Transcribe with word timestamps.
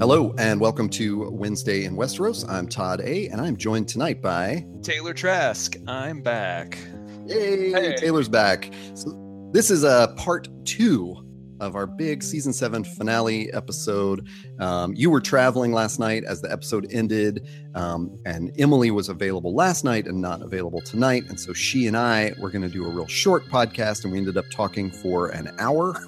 Hello 0.00 0.34
and 0.38 0.58
welcome 0.58 0.88
to 0.88 1.28
Wednesday 1.28 1.84
in 1.84 1.94
Westeros. 1.94 2.48
I'm 2.48 2.66
Todd 2.66 3.02
A, 3.02 3.28
and 3.28 3.42
I'm 3.42 3.58
joined 3.58 3.86
tonight 3.88 4.22
by 4.22 4.64
Taylor 4.80 5.12
Trask. 5.12 5.76
I'm 5.86 6.22
back. 6.22 6.78
Yay! 7.26 7.72
Hey. 7.72 7.94
Taylor's 7.96 8.30
back. 8.30 8.70
So 8.94 9.50
this 9.52 9.70
is 9.70 9.84
a 9.84 10.14
part 10.16 10.48
two 10.64 11.23
of 11.60 11.76
our 11.76 11.86
big 11.86 12.22
season 12.22 12.52
seven 12.52 12.84
finale 12.84 13.52
episode. 13.52 14.26
Um, 14.58 14.92
you 14.94 15.10
were 15.10 15.20
traveling 15.20 15.72
last 15.72 15.98
night 15.98 16.24
as 16.24 16.40
the 16.40 16.50
episode 16.50 16.86
ended, 16.90 17.46
um, 17.74 18.18
and 18.26 18.50
Emily 18.58 18.90
was 18.90 19.08
available 19.08 19.54
last 19.54 19.84
night 19.84 20.06
and 20.06 20.20
not 20.20 20.42
available 20.42 20.80
tonight. 20.80 21.24
And 21.28 21.38
so 21.38 21.52
she 21.52 21.86
and 21.86 21.96
I 21.96 22.32
were 22.40 22.50
going 22.50 22.62
to 22.62 22.68
do 22.68 22.84
a 22.84 22.88
real 22.90 23.06
short 23.06 23.44
podcast, 23.46 24.04
and 24.04 24.12
we 24.12 24.18
ended 24.18 24.36
up 24.36 24.46
talking 24.50 24.90
for 24.90 25.28
an 25.28 25.54
hour. 25.58 26.04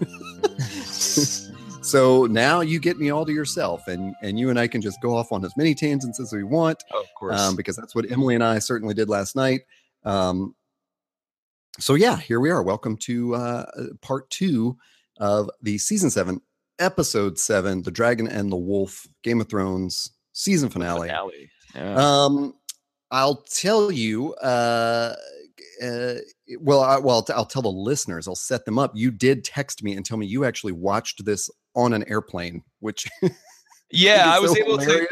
so 1.80 2.26
now 2.26 2.60
you 2.60 2.80
get 2.80 2.98
me 2.98 3.10
all 3.10 3.24
to 3.24 3.32
yourself, 3.32 3.86
and 3.88 4.14
and 4.22 4.38
you 4.38 4.50
and 4.50 4.58
I 4.58 4.66
can 4.66 4.80
just 4.80 5.00
go 5.00 5.16
off 5.16 5.32
on 5.32 5.44
as 5.44 5.56
many 5.56 5.74
tangents 5.74 6.18
as 6.20 6.32
we 6.32 6.42
want 6.42 6.82
Oh, 6.92 7.00
of 7.00 7.06
course. 7.18 7.40
um, 7.40 7.56
because 7.56 7.76
that's 7.76 7.94
what 7.94 8.10
Emily 8.10 8.34
and 8.34 8.44
I 8.44 8.58
certainly 8.58 8.94
did 8.94 9.08
last 9.08 9.36
night. 9.36 9.62
Um, 10.04 10.54
so 11.78 11.94
yeah, 11.94 12.16
here 12.16 12.40
we 12.40 12.50
are. 12.50 12.62
Welcome 12.62 12.96
to 12.98 13.34
uh, 13.34 13.66
part 14.00 14.28
two 14.30 14.76
of 15.18 15.50
the 15.62 15.78
season 15.78 16.10
seven, 16.10 16.40
episode 16.78 17.38
seven, 17.38 17.82
"The 17.82 17.90
Dragon 17.90 18.28
and 18.28 18.50
the 18.50 18.56
Wolf," 18.56 19.06
Game 19.22 19.40
of 19.40 19.48
Thrones 19.48 20.10
season 20.32 20.68
finale. 20.68 21.08
Finale. 21.08 21.50
Yeah. 21.74 21.94
Um, 21.94 22.54
I'll 23.10 23.42
tell 23.42 23.90
you. 23.90 24.34
Uh, 24.34 25.14
uh, 25.82 26.14
well, 26.60 26.80
I, 26.80 26.98
well, 26.98 27.24
I'll 27.34 27.44
tell 27.44 27.62
the 27.62 27.68
listeners. 27.68 28.28
I'll 28.28 28.34
set 28.34 28.64
them 28.64 28.78
up. 28.78 28.92
You 28.94 29.10
did 29.10 29.44
text 29.44 29.82
me 29.82 29.94
and 29.94 30.04
tell 30.04 30.16
me 30.16 30.26
you 30.26 30.44
actually 30.44 30.72
watched 30.72 31.24
this 31.24 31.50
on 31.74 31.92
an 31.92 32.04
airplane, 32.08 32.62
which 32.80 33.06
yeah, 33.90 34.24
I 34.26 34.38
was 34.38 34.52
so 34.52 34.58
able 34.58 34.78
to. 34.78 35.08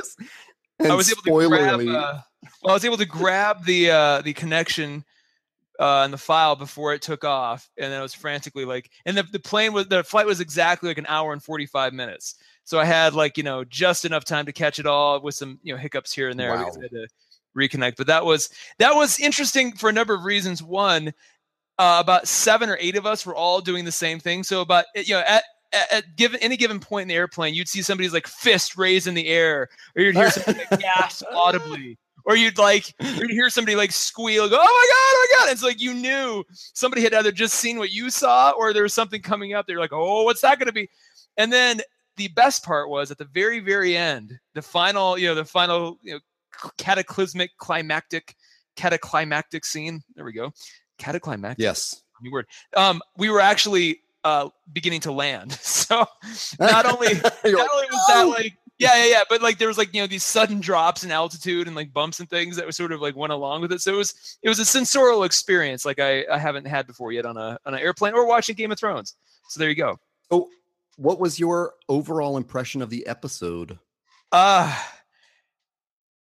I 0.81 0.95
was 0.95 1.11
able 1.11 1.23
to 1.23 1.49
grab. 1.49 1.81
Uh, 1.81 2.21
well, 2.63 2.71
I 2.71 2.73
was 2.73 2.85
able 2.85 2.97
to 2.97 3.07
grab 3.07 3.65
the 3.65 3.91
uh, 3.91 4.23
the 4.23 4.33
connection 4.33 5.05
uh, 5.81 6.03
and 6.05 6.13
the 6.13 6.19
file 6.19 6.57
before 6.57 6.95
it 6.95 7.03
took 7.03 7.25
off, 7.25 7.69
and 7.77 7.93
then 7.93 7.99
I 7.99 8.03
was 8.03 8.15
frantically 8.15 8.65
like, 8.65 8.91
and 9.07 9.17
the, 9.17 9.23
the 9.25 9.41
plane 9.41 9.73
was 9.73 9.89
the 9.89 10.05
flight 10.05 10.27
was 10.27 10.41
exactly 10.41 10.89
like 10.89 10.99
an 10.99 11.07
hour 11.09 11.33
and 11.33 11.43
forty 11.43 11.67
five 11.67 11.93
minutes, 11.93 12.37
so 12.65 12.79
I 12.79 12.85
had 12.85 13.15
like 13.15 13.37
you 13.37 13.43
know 13.43 13.65
just 13.65 14.05
enough 14.05 14.25
time 14.25 14.47
to 14.47 14.53
catch 14.53 14.79
it 14.79 14.87
all 14.87 15.21
with 15.21 15.35
some 15.35 15.59
you 15.63 15.73
know 15.73 15.79
hiccups 15.79 16.13
here 16.13 16.29
and 16.29 16.39
there. 16.39 16.57
because 16.59 16.79
I 16.79 16.83
had 16.83 16.91
to 16.91 17.07
reconnect, 17.57 17.97
but 17.97 18.07
that 18.07 18.25
was 18.25 18.51
that 18.79 18.95
was 18.95 19.19
interesting 19.19 19.73
for 19.73 19.89
a 19.89 19.93
number 19.93 20.15
of 20.15 20.25
reasons. 20.25 20.63
One, 20.63 21.13
uh, 21.79 21.99
about 22.01 22.29
seven 22.29 22.69
or 22.69 22.79
eight 22.81 22.97
of 22.97 23.07
us 23.07 23.27
were 23.27 23.35
all 23.35 23.61
doing 23.61 23.85
the 23.85 23.93
same 23.93 24.21
thing. 24.21 24.43
So 24.43 24.61
about 24.61 24.85
you 24.95 25.15
know 25.15 25.25
at 25.27 25.45
at, 25.73 25.93
at 25.93 26.17
given 26.17 26.41
any 26.41 26.57
given 26.57 26.81
point 26.81 27.03
in 27.03 27.09
the 27.09 27.15
airplane, 27.15 27.55
you'd 27.55 27.69
see 27.69 27.83
somebody's 27.83 28.13
like 28.13 28.27
fist 28.27 28.77
raised 28.77 29.07
in 29.07 29.15
the 29.15 29.29
air, 29.29 29.69
or 29.97 30.03
you'd 30.03 30.17
hear 30.17 30.31
somebody 30.31 30.65
gasp 30.79 31.25
audibly, 31.33 31.99
or 32.25 32.37
you'd 32.37 32.59
like 32.59 32.95
you'd 33.01 33.31
hear 33.31 33.51
somebody 33.51 33.77
like 33.77 33.93
squeal, 33.93 34.49
go, 34.49 34.57
"Oh 34.57 34.61
my 34.61 34.65
god, 34.65 34.69
oh 34.69 35.27
my 35.41 35.47
god!" 35.47 35.53
It's 35.53 35.63
like 35.63 35.81
you 35.81 35.95
knew 35.95 36.45
somebody 36.53 37.03
had 37.03 37.15
either 37.15 37.33
just 37.33 37.57
seen 37.57 37.79
what 37.79 37.93
you 37.93 38.11
saw, 38.11 38.51
or 38.51 38.73
there 38.73 38.83
was 38.83 38.95
something 38.95 39.23
coming 39.23 39.55
up. 39.55 39.67
They're 39.67 39.81
like, 39.81 39.93
"Oh, 39.93 40.23
what's 40.25 40.41
that 40.41 40.59
going 40.59 40.67
to 40.67 40.73
be?" 40.73 40.89
And 41.37 41.53
then 41.53 41.81
the 42.17 42.29
best 42.29 42.65
part 42.65 42.89
was 42.89 43.11
at 43.11 43.19
the 43.19 43.27
very 43.27 43.61
very 43.61 43.97
end, 43.97 44.33
the 44.55 44.63
final, 44.63 45.19
you 45.19 45.27
know, 45.27 45.35
the 45.35 45.45
final, 45.45 45.99
you 46.03 46.15
know, 46.15 46.69
cataclysmic, 46.79 47.51
climactic, 47.59 48.35
cataclimactic 48.77 49.65
scene. 49.65 50.03
There 50.15 50.25
we 50.25 50.33
go, 50.33 50.53
cataclimactic 50.99 51.57
yes. 51.59 52.03
new 52.23 52.33
word. 52.33 52.47
Um, 52.77 53.03
we 53.17 53.29
were 53.29 53.41
actually 53.41 54.01
uh, 54.25 54.49
beginning 54.73 55.01
to 55.03 55.13
land. 55.13 55.59
So 55.85 56.07
not 56.59 56.87
only 56.87 57.09
not 57.15 57.35
only 57.45 57.87
was 57.93 58.07
that 58.09 58.23
like 58.23 58.57
yeah 58.79 58.97
yeah 58.97 59.05
yeah, 59.11 59.23
but 59.29 59.41
like 59.43 59.59
there 59.59 59.69
was 59.69 59.79
like 59.79 59.95
you 59.95 60.01
know 60.01 60.07
these 60.07 60.25
sudden 60.25 60.61
drops 60.61 61.05
in 61.05 61.11
altitude 61.11 61.67
and 61.67 61.77
like 61.77 61.93
bumps 61.93 62.21
and 62.21 62.29
things 62.29 62.57
that 62.57 62.67
was 62.67 62.77
sort 62.77 62.93
of 62.93 63.01
like 63.01 63.15
went 63.17 63.33
along 63.33 63.61
with 63.61 63.73
it. 63.73 63.81
So 63.81 63.95
it 63.95 63.97
was 63.97 64.39
it 64.43 64.49
was 64.49 64.59
a 64.59 64.65
sensorial 64.65 65.25
experience 65.25 65.85
like 65.85 65.99
I, 66.01 66.25
I 66.31 66.39
haven't 66.39 66.67
had 66.67 66.87
before 66.87 67.13
yet 67.13 67.27
on 67.27 67.37
a 67.37 67.59
on 67.67 67.75
an 67.75 67.81
airplane 67.81 68.15
or 68.15 68.27
watching 68.27 68.55
Game 68.57 68.73
of 68.73 68.79
Thrones. 68.79 69.15
So 69.49 69.61
there 69.61 69.69
you 69.69 69.77
go. 69.77 69.99
Oh, 70.31 70.49
what 70.97 71.21
was 71.21 71.39
your 71.39 71.75
overall 71.89 72.37
impression 72.37 72.83
of 72.83 72.91
the 72.91 73.07
episode? 73.07 73.79
Uh 74.33 74.77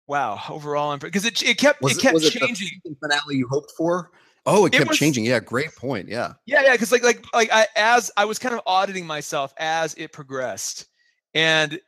wow. 0.06 0.40
Overall, 0.48 0.96
because 0.96 1.24
it 1.24 1.42
it 1.42 1.58
kept 1.58 1.82
Was 1.82 1.98
it 1.98 2.00
kept 2.00 2.16
it 2.18 2.22
the 2.22 2.30
changing. 2.30 2.68
season 2.82 2.96
finale 3.00 3.36
you 3.36 3.48
hoped 3.48 3.72
for? 3.76 4.10
Oh, 4.46 4.64
it 4.64 4.74
It 4.74 4.78
kept 4.78 4.88
was- 4.90 4.98
changing. 4.98 5.24
Yeah, 5.26 5.40
great 5.40 5.74
point. 5.76 6.08
Yeah. 6.08 6.32
Yeah, 6.46 6.62
yeah, 6.64 6.72
because 6.72 6.92
like 6.92 7.02
like 7.02 7.22
like 7.34 7.50
I 7.52 7.66
as 7.76 8.10
I 8.16 8.24
was 8.24 8.38
kind 8.38 8.54
of 8.54 8.62
auditing 8.66 9.06
myself 9.06 9.52
as 9.58 9.94
it 9.94 10.12
progressed, 10.12 10.86
and 11.34 11.78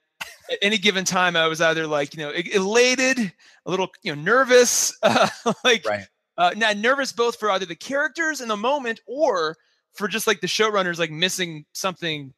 at 0.51 0.59
any 0.63 0.79
given 0.79 1.05
time 1.05 1.37
I 1.37 1.47
was 1.49 1.61
either 1.61 1.87
like 1.87 2.15
you 2.15 2.21
know 2.21 2.31
elated, 2.31 3.19
a 3.67 3.71
little 3.71 3.89
you 4.03 4.15
know 4.15 4.21
nervous, 4.23 4.97
uh, 5.03 5.29
like 5.65 5.87
Right. 5.87 6.07
uh, 6.39 6.53
not 6.57 6.77
nervous 6.77 7.13
both 7.13 7.39
for 7.39 7.51
either 7.51 7.67
the 7.67 7.75
characters 7.77 8.41
in 8.41 8.49
the 8.49 8.57
moment 8.57 9.01
or 9.07 9.57
for 9.95 10.07
just 10.09 10.27
like 10.27 10.41
the 10.41 10.47
showrunners 10.47 10.99
like 10.99 11.11
missing 11.11 11.65
something 11.73 12.33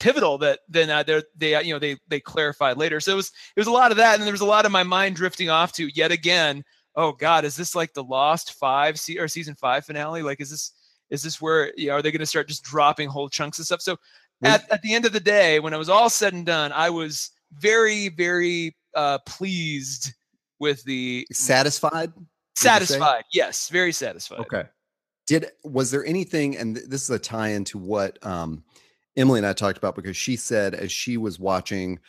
pivotal 0.00 0.38
that 0.38 0.60
then 0.68 0.90
uh, 0.90 1.02
they're- 1.02 1.24
they 1.36 1.54
uh, 1.54 1.60
you 1.60 1.72
know 1.72 1.78
they 1.78 1.96
they 2.08 2.20
clarified 2.20 2.76
later. 2.76 3.00
So 3.00 3.12
it 3.12 3.16
was 3.16 3.32
it 3.56 3.60
was 3.60 3.66
a 3.66 3.72
lot 3.72 3.90
of 3.90 3.96
that, 3.96 4.14
and 4.16 4.24
there 4.24 4.32
was 4.32 4.40
a 4.40 4.46
lot 4.46 4.66
of 4.66 4.72
my 4.72 4.82
mind 4.82 5.16
drifting 5.16 5.50
off 5.50 5.72
to 5.72 5.88
yet 5.94 6.12
again. 6.12 6.62
Oh 6.94 7.12
God, 7.12 7.44
is 7.44 7.56
this 7.56 7.74
like 7.74 7.92
the 7.94 8.02
Lost 8.04 8.54
five 8.54 8.98
se- 8.98 9.18
or 9.18 9.28
season 9.28 9.54
five 9.54 9.84
finale? 9.84 10.22
Like, 10.22 10.40
is 10.40 10.50
this 10.50 10.72
is 11.10 11.22
this 11.22 11.40
where 11.40 11.72
you 11.76 11.88
know, 11.88 11.94
are 11.94 12.02
they 12.02 12.10
going 12.10 12.20
to 12.20 12.26
start 12.26 12.48
just 12.48 12.62
dropping 12.64 13.08
whole 13.08 13.28
chunks 13.28 13.58
of 13.58 13.64
stuff? 13.66 13.80
So 13.80 13.96
at, 14.42 14.70
at 14.70 14.82
the 14.82 14.94
end 14.94 15.04
of 15.04 15.12
the 15.12 15.20
day, 15.20 15.60
when 15.60 15.72
it 15.72 15.78
was 15.78 15.88
all 15.88 16.10
said 16.10 16.32
and 16.32 16.46
done, 16.46 16.72
I 16.72 16.90
was 16.90 17.30
very 17.52 18.08
very 18.08 18.76
uh, 18.94 19.18
pleased 19.26 20.14
with 20.58 20.82
the 20.84 21.26
Satisfied? 21.32 22.12
satisfied. 22.56 23.24
Yes, 23.32 23.68
very 23.68 23.92
satisfied. 23.92 24.40
Okay. 24.40 24.64
Did 25.26 25.50
was 25.62 25.90
there 25.90 26.04
anything 26.04 26.56
and 26.56 26.76
this 26.76 27.02
is 27.02 27.10
a 27.10 27.18
tie 27.18 27.48
into 27.48 27.78
what 27.78 28.24
um 28.26 28.64
Emily 29.16 29.38
and 29.38 29.46
I 29.46 29.52
talked 29.52 29.78
about 29.78 29.94
because 29.94 30.16
she 30.16 30.36
said 30.36 30.74
as 30.74 30.90
she 30.90 31.16
was 31.16 31.38
watching 31.38 32.00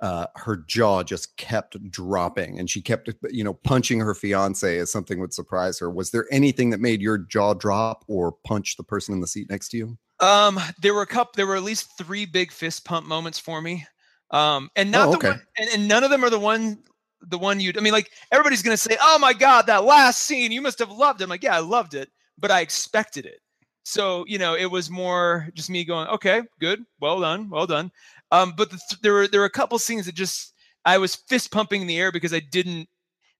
uh 0.00 0.26
her 0.36 0.64
jaw 0.68 1.02
just 1.02 1.36
kept 1.36 1.76
dropping 1.90 2.58
and 2.58 2.70
she 2.70 2.80
kept 2.80 3.10
you 3.30 3.42
know 3.42 3.54
punching 3.54 3.98
her 4.00 4.14
fiance 4.14 4.78
as 4.78 4.92
something 4.92 5.18
would 5.20 5.34
surprise 5.34 5.78
her. 5.80 5.90
Was 5.90 6.10
there 6.10 6.26
anything 6.30 6.70
that 6.70 6.80
made 6.80 7.02
your 7.02 7.18
jaw 7.18 7.52
drop 7.52 8.04
or 8.06 8.32
punch 8.46 8.76
the 8.76 8.84
person 8.84 9.12
in 9.12 9.20
the 9.20 9.26
seat 9.26 9.50
next 9.50 9.70
to 9.70 9.76
you? 9.76 9.98
Um, 10.20 10.60
there 10.80 10.94
were 10.94 11.02
a 11.02 11.06
couple. 11.06 11.32
There 11.36 11.46
were 11.46 11.56
at 11.56 11.62
least 11.62 11.96
three 11.96 12.26
big 12.26 12.50
fist 12.52 12.84
pump 12.84 13.06
moments 13.06 13.38
for 13.38 13.60
me. 13.60 13.86
Um, 14.30 14.70
and 14.76 14.90
not 14.90 15.08
Oh, 15.08 15.12
the 15.12 15.28
one, 15.28 15.42
and, 15.58 15.70
and 15.70 15.88
none 15.88 16.04
of 16.04 16.10
them 16.10 16.24
are 16.24 16.30
the 16.30 16.38
one, 16.38 16.82
the 17.22 17.38
one 17.38 17.60
you. 17.60 17.72
I 17.76 17.80
mean, 17.80 17.92
like 17.92 18.10
everybody's 18.30 18.62
gonna 18.62 18.76
say, 18.76 18.96
"Oh 19.00 19.18
my 19.18 19.32
god, 19.32 19.66
that 19.66 19.84
last 19.84 20.22
scene, 20.22 20.52
you 20.52 20.60
must 20.60 20.78
have 20.80 20.90
loved 20.90 21.20
it." 21.20 21.24
I'm 21.24 21.30
like, 21.30 21.42
"Yeah, 21.42 21.56
I 21.56 21.60
loved 21.60 21.94
it, 21.94 22.10
but 22.36 22.50
I 22.50 22.60
expected 22.60 23.24
it." 23.26 23.40
So 23.84 24.24
you 24.26 24.38
know, 24.38 24.54
it 24.54 24.66
was 24.66 24.90
more 24.90 25.48
just 25.54 25.70
me 25.70 25.84
going, 25.84 26.08
"Okay, 26.08 26.42
good, 26.60 26.84
well 27.00 27.20
done, 27.20 27.48
well 27.48 27.66
done." 27.66 27.90
Um, 28.30 28.52
but 28.56 28.70
the 28.70 28.78
th- 28.90 29.00
there 29.00 29.14
were 29.14 29.28
there 29.28 29.40
were 29.40 29.46
a 29.46 29.50
couple 29.50 29.78
scenes 29.78 30.06
that 30.06 30.14
just 30.14 30.52
I 30.84 30.98
was 30.98 31.14
fist 31.14 31.50
pumping 31.50 31.80
in 31.80 31.86
the 31.86 31.98
air 31.98 32.12
because 32.12 32.34
I 32.34 32.40
didn't. 32.40 32.88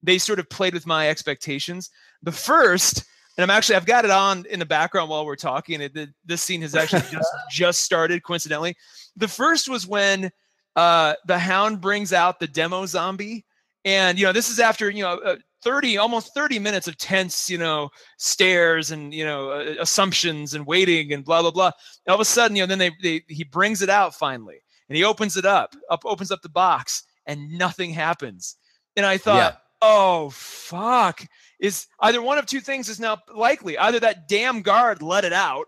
They 0.02 0.16
sort 0.18 0.38
of 0.38 0.48
played 0.48 0.74
with 0.74 0.86
my 0.86 1.10
expectations. 1.10 1.90
The 2.22 2.32
first 2.32 3.04
and 3.38 3.44
I'm 3.44 3.56
actually 3.56 3.76
I've 3.76 3.86
got 3.86 4.04
it 4.04 4.10
on 4.10 4.44
in 4.50 4.58
the 4.58 4.66
background 4.66 5.08
while 5.08 5.24
we're 5.24 5.36
talking. 5.36 5.80
It, 5.80 5.94
th- 5.94 6.10
this 6.26 6.42
scene 6.42 6.60
has 6.62 6.74
actually 6.74 7.02
just 7.10 7.32
just 7.50 7.80
started 7.80 8.22
coincidentally. 8.24 8.76
The 9.16 9.28
first 9.28 9.68
was 9.68 9.86
when 9.86 10.30
uh, 10.74 11.14
the 11.26 11.38
Hound 11.38 11.80
brings 11.80 12.12
out 12.12 12.40
the 12.40 12.48
demo 12.48 12.84
zombie, 12.84 13.46
and 13.84 14.18
you 14.18 14.26
know 14.26 14.32
this 14.32 14.50
is 14.50 14.58
after 14.58 14.90
you 14.90 15.04
know 15.04 15.18
uh, 15.18 15.36
30 15.62 15.98
almost 15.98 16.34
30 16.34 16.58
minutes 16.58 16.88
of 16.88 16.96
tense 16.98 17.48
you 17.48 17.58
know 17.58 17.90
stares 18.16 18.90
and 18.90 19.14
you 19.14 19.24
know 19.24 19.50
uh, 19.50 19.74
assumptions 19.78 20.54
and 20.54 20.66
waiting 20.66 21.12
and 21.12 21.24
blah 21.24 21.40
blah 21.40 21.52
blah. 21.52 21.70
All 22.08 22.16
of 22.16 22.20
a 22.20 22.24
sudden 22.24 22.56
you 22.56 22.64
know 22.64 22.66
then 22.66 22.78
they, 22.78 22.90
they 23.02 23.22
he 23.28 23.44
brings 23.44 23.82
it 23.82 23.88
out 23.88 24.16
finally 24.16 24.60
and 24.88 24.96
he 24.96 25.04
opens 25.04 25.36
it 25.36 25.46
up 25.46 25.76
up 25.90 26.02
opens 26.04 26.32
up 26.32 26.42
the 26.42 26.48
box 26.48 27.04
and 27.26 27.56
nothing 27.56 27.90
happens. 27.90 28.56
And 28.96 29.06
I 29.06 29.16
thought, 29.16 29.62
oh 29.80 30.30
fuck 30.30 31.24
is 31.58 31.86
either 32.00 32.22
one 32.22 32.38
of 32.38 32.46
two 32.46 32.60
things 32.60 32.88
is 32.88 33.00
now 33.00 33.18
likely. 33.34 33.76
Either 33.78 34.00
that 34.00 34.28
damn 34.28 34.62
guard 34.62 35.02
let 35.02 35.24
it 35.24 35.32
out 35.32 35.66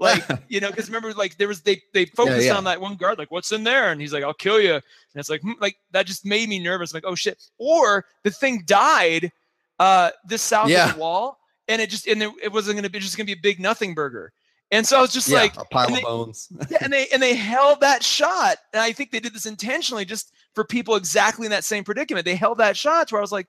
like 0.00 0.24
you 0.48 0.60
know 0.60 0.70
because 0.70 0.88
remember 0.88 1.12
like 1.12 1.36
there 1.36 1.46
was 1.46 1.60
they 1.60 1.80
they 1.94 2.06
focused 2.06 2.46
yeah. 2.46 2.56
on 2.56 2.64
that 2.64 2.80
one 2.80 2.96
guard 2.96 3.18
like 3.18 3.30
what's 3.30 3.52
in 3.52 3.62
there? 3.62 3.92
And 3.92 4.00
he's 4.00 4.12
like 4.12 4.24
i'll 4.24 4.34
kill 4.34 4.60
you 4.60 4.74
and 4.74 4.82
it's 5.14 5.30
like 5.30 5.42
hmm, 5.42 5.52
like 5.60 5.76
that 5.92 6.06
just 6.06 6.24
made 6.24 6.48
me 6.48 6.58
nervous. 6.58 6.92
Like 6.92 7.04
oh 7.06 7.14
shit. 7.14 7.40
Or 7.58 8.06
the 8.24 8.30
thing 8.30 8.64
died 8.66 9.30
uh 9.78 10.10
this 10.26 10.42
south 10.42 10.70
Yeah. 10.70 10.88
of 10.88 10.94
the 10.94 11.00
wall 11.00 11.38
and 11.68 11.80
it 11.80 11.90
just 11.90 12.08
and 12.08 12.20
it, 12.22 12.32
it 12.42 12.52
wasn't 12.52 12.76
gonna 12.76 12.90
be 12.90 12.98
just 12.98 13.16
gonna 13.16 13.26
be 13.26 13.32
a 13.32 13.40
big 13.40 13.60
nothing 13.60 13.94
burger. 13.94 14.32
And 14.72 14.86
so 14.86 14.98
i 14.98 15.00
was 15.00 15.12
just 15.12 15.28
yeah, 15.28 15.38
like 15.38 15.56
a 15.56 15.64
pile 15.64 15.88
of 15.88 15.94
they- 15.94 16.02
bones. 16.02 16.48
yeah, 16.70 16.78
and 16.80 16.92
they 16.92 17.06
and 17.12 17.22
they 17.22 17.34
held 17.34 17.80
that 17.80 18.02
shot 18.02 18.56
and 18.72 18.82
i 18.82 18.92
think 18.92 19.10
they 19.10 19.20
did 19.20 19.34
this 19.34 19.46
intentionally 19.46 20.04
just 20.04 20.32
for 20.54 20.64
people 20.64 20.96
exactly 20.96 21.46
in 21.46 21.50
that 21.50 21.64
same 21.64 21.84
predicament. 21.84 22.24
They 22.24 22.34
held 22.34 22.58
that 22.58 22.76
shot 22.76 23.08
to 23.08 23.14
where 23.14 23.20
i 23.20 23.22
was 23.22 23.32
like 23.32 23.46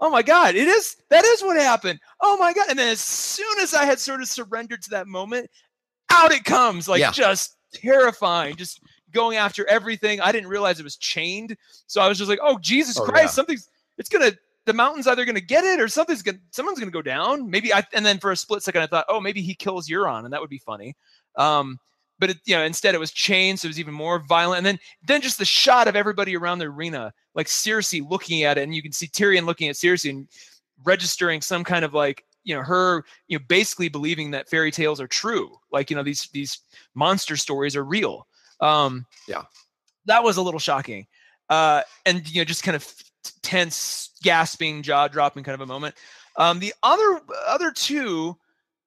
oh 0.00 0.10
my 0.10 0.22
god 0.22 0.54
it 0.54 0.68
is 0.68 0.96
that 1.10 1.24
is 1.24 1.42
what 1.42 1.56
happened. 1.56 1.98
Oh 2.20 2.36
my 2.38 2.52
god 2.52 2.66
and 2.70 2.78
then 2.78 2.88
as 2.88 3.00
soon 3.00 3.58
as 3.60 3.72
i 3.74 3.84
had 3.84 3.98
sort 3.98 4.20
of 4.20 4.28
surrendered 4.28 4.82
to 4.82 4.90
that 4.90 5.06
moment 5.06 5.48
out 6.10 6.32
it 6.32 6.44
comes 6.44 6.88
like 6.88 7.00
Yeah. 7.00 7.10
just 7.12 7.56
terrifying 7.72 8.56
just 8.56 8.80
going 9.12 9.38
after 9.38 9.66
everything. 9.68 10.20
I 10.20 10.30
didn't 10.32 10.48
realize 10.48 10.78
it 10.78 10.84
was 10.84 10.96
chained 10.96 11.56
so 11.86 12.00
i 12.00 12.08
was 12.08 12.18
just 12.18 12.28
like 12.30 12.40
oh 12.42 12.58
jesus 12.58 12.98
Oh, 12.98 13.04
christ 13.04 13.22
yeah. 13.24 13.28
something's 13.28 13.68
it's 13.98 14.08
gonna 14.08 14.32
the 14.66 14.72
mountain's 14.74 15.06
either 15.06 15.24
gonna 15.24 15.40
get 15.40 15.64
it 15.64 15.80
or 15.80 15.88
something's 15.88 16.22
gonna 16.22 16.38
someone's 16.50 16.78
gonna 16.80 16.90
go 16.90 17.00
down. 17.02 17.48
Maybe 17.48 17.72
i 17.72 17.84
and 17.94 18.04
then 18.04 18.18
for 18.18 18.32
a 18.32 18.36
split 18.36 18.62
second 18.62 18.82
i 18.82 18.86
thought 18.86 19.06
oh 19.08 19.20
maybe 19.20 19.40
he 19.40 19.54
kills 19.54 19.88
euron 19.88 20.24
and 20.24 20.32
that 20.32 20.40
would 20.40 20.50
be 20.50 20.58
funny. 20.58 20.94
Um 21.36 21.78
but 22.18 22.30
it, 22.30 22.38
you 22.46 22.56
know 22.56 22.62
instead 22.64 22.94
it 22.94 22.98
was 22.98 23.12
chained 23.12 23.60
so 23.60 23.66
it 23.66 23.70
was 23.70 23.80
even 23.80 23.94
more 23.94 24.18
violent. 24.28 24.58
And 24.58 24.66
then 24.66 24.78
then 25.06 25.20
just 25.20 25.38
the 25.38 25.44
shot 25.44 25.86
of 25.88 25.96
everybody 25.96 26.36
around 26.36 26.58
the 26.58 26.64
arena 26.66 27.12
like 27.36 27.46
Cersei 27.46 28.02
looking 28.08 28.42
at 28.42 28.58
it 28.58 28.62
and 28.62 28.74
you 28.74 28.82
can 28.82 28.92
see 28.92 29.06
Tyrion 29.06 29.44
looking 29.44 29.68
at 29.68 29.76
Cersei 29.76 30.10
and 30.10 30.26
registering 30.84 31.40
some 31.40 31.62
kind 31.62 31.84
of 31.84 31.94
like 31.94 32.24
you 32.42 32.54
know 32.56 32.62
her 32.62 33.04
you 33.28 33.38
know 33.38 33.44
basically 33.46 33.88
believing 33.88 34.30
that 34.32 34.48
fairy 34.48 34.70
tales 34.72 35.00
are 35.00 35.06
true. 35.06 35.54
Like 35.70 35.90
you 35.90 35.96
know 35.96 36.02
these 36.02 36.28
these 36.32 36.58
monster 36.94 37.36
stories 37.36 37.76
are 37.76 37.84
real. 37.84 38.26
Um 38.60 39.06
Yeah. 39.28 39.42
that 40.06 40.24
was 40.24 40.38
a 40.38 40.42
little 40.42 40.58
shocking. 40.60 41.06
Uh 41.48 41.82
and 42.06 42.28
you 42.28 42.40
know 42.40 42.44
just 42.44 42.64
kind 42.64 42.74
of 42.74 42.90
tense 43.42 44.10
gasping 44.22 44.82
jaw 44.82 45.06
dropping 45.06 45.44
kind 45.44 45.54
of 45.54 45.60
a 45.60 45.66
moment. 45.66 45.94
Um 46.36 46.58
the 46.58 46.72
other 46.82 47.20
other 47.46 47.70
two 47.70 48.36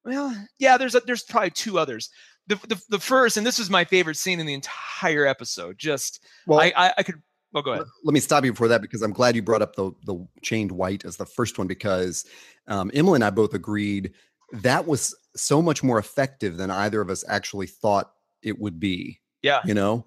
well 0.04 0.36
yeah 0.58 0.78
there's 0.78 0.96
a, 0.96 1.02
there's 1.02 1.24
probably 1.24 1.52
two 1.52 1.78
others. 1.78 2.10
The, 2.48 2.56
the 2.68 2.82
the 2.90 3.00
first 3.00 3.38
and 3.38 3.46
this 3.46 3.60
was 3.60 3.70
my 3.70 3.86
favorite 3.86 4.18
scene 4.18 4.40
in 4.40 4.48
the 4.48 4.56
entire 4.56 5.28
episode 5.28 5.78
just 5.78 6.26
Well, 6.48 6.60
I, 6.60 6.74
I 6.76 6.94
i 6.98 7.04
could 7.04 7.22
well 7.54 7.64
go 7.64 7.72
ahead 7.72 7.82
Let- 7.82 8.06
Let 8.06 8.14
me 8.14 8.20
stop 8.20 8.46
you 8.46 8.52
before 8.52 8.68
that 8.70 8.82
because 8.82 9.02
I'm 9.02 9.14
glad 9.14 9.36
you 9.36 9.42
brought 9.42 9.62
up 9.62 9.76
the 9.76 9.92
the 10.06 10.26
chained 10.42 10.72
white 10.72 11.06
as 11.06 11.18
the 11.18 11.26
first 11.26 11.58
one 11.58 11.68
because 11.68 12.26
um, 12.68 12.92
Emily 12.94 13.16
and 13.18 13.24
I 13.24 13.30
both 13.30 13.54
agreed 13.54 14.14
that 14.54 14.88
was 14.88 15.16
so 15.36 15.62
much 15.62 15.84
more 15.84 16.00
effective 16.00 16.58
than 16.58 16.72
either 16.72 17.02
of 17.02 17.10
us 17.10 17.24
actually 17.28 17.68
thought 17.68 18.12
it 18.42 18.60
would 18.60 18.80
be. 18.80 19.20
Yeah. 19.42 19.62
you 19.64 19.74
know, 19.74 20.06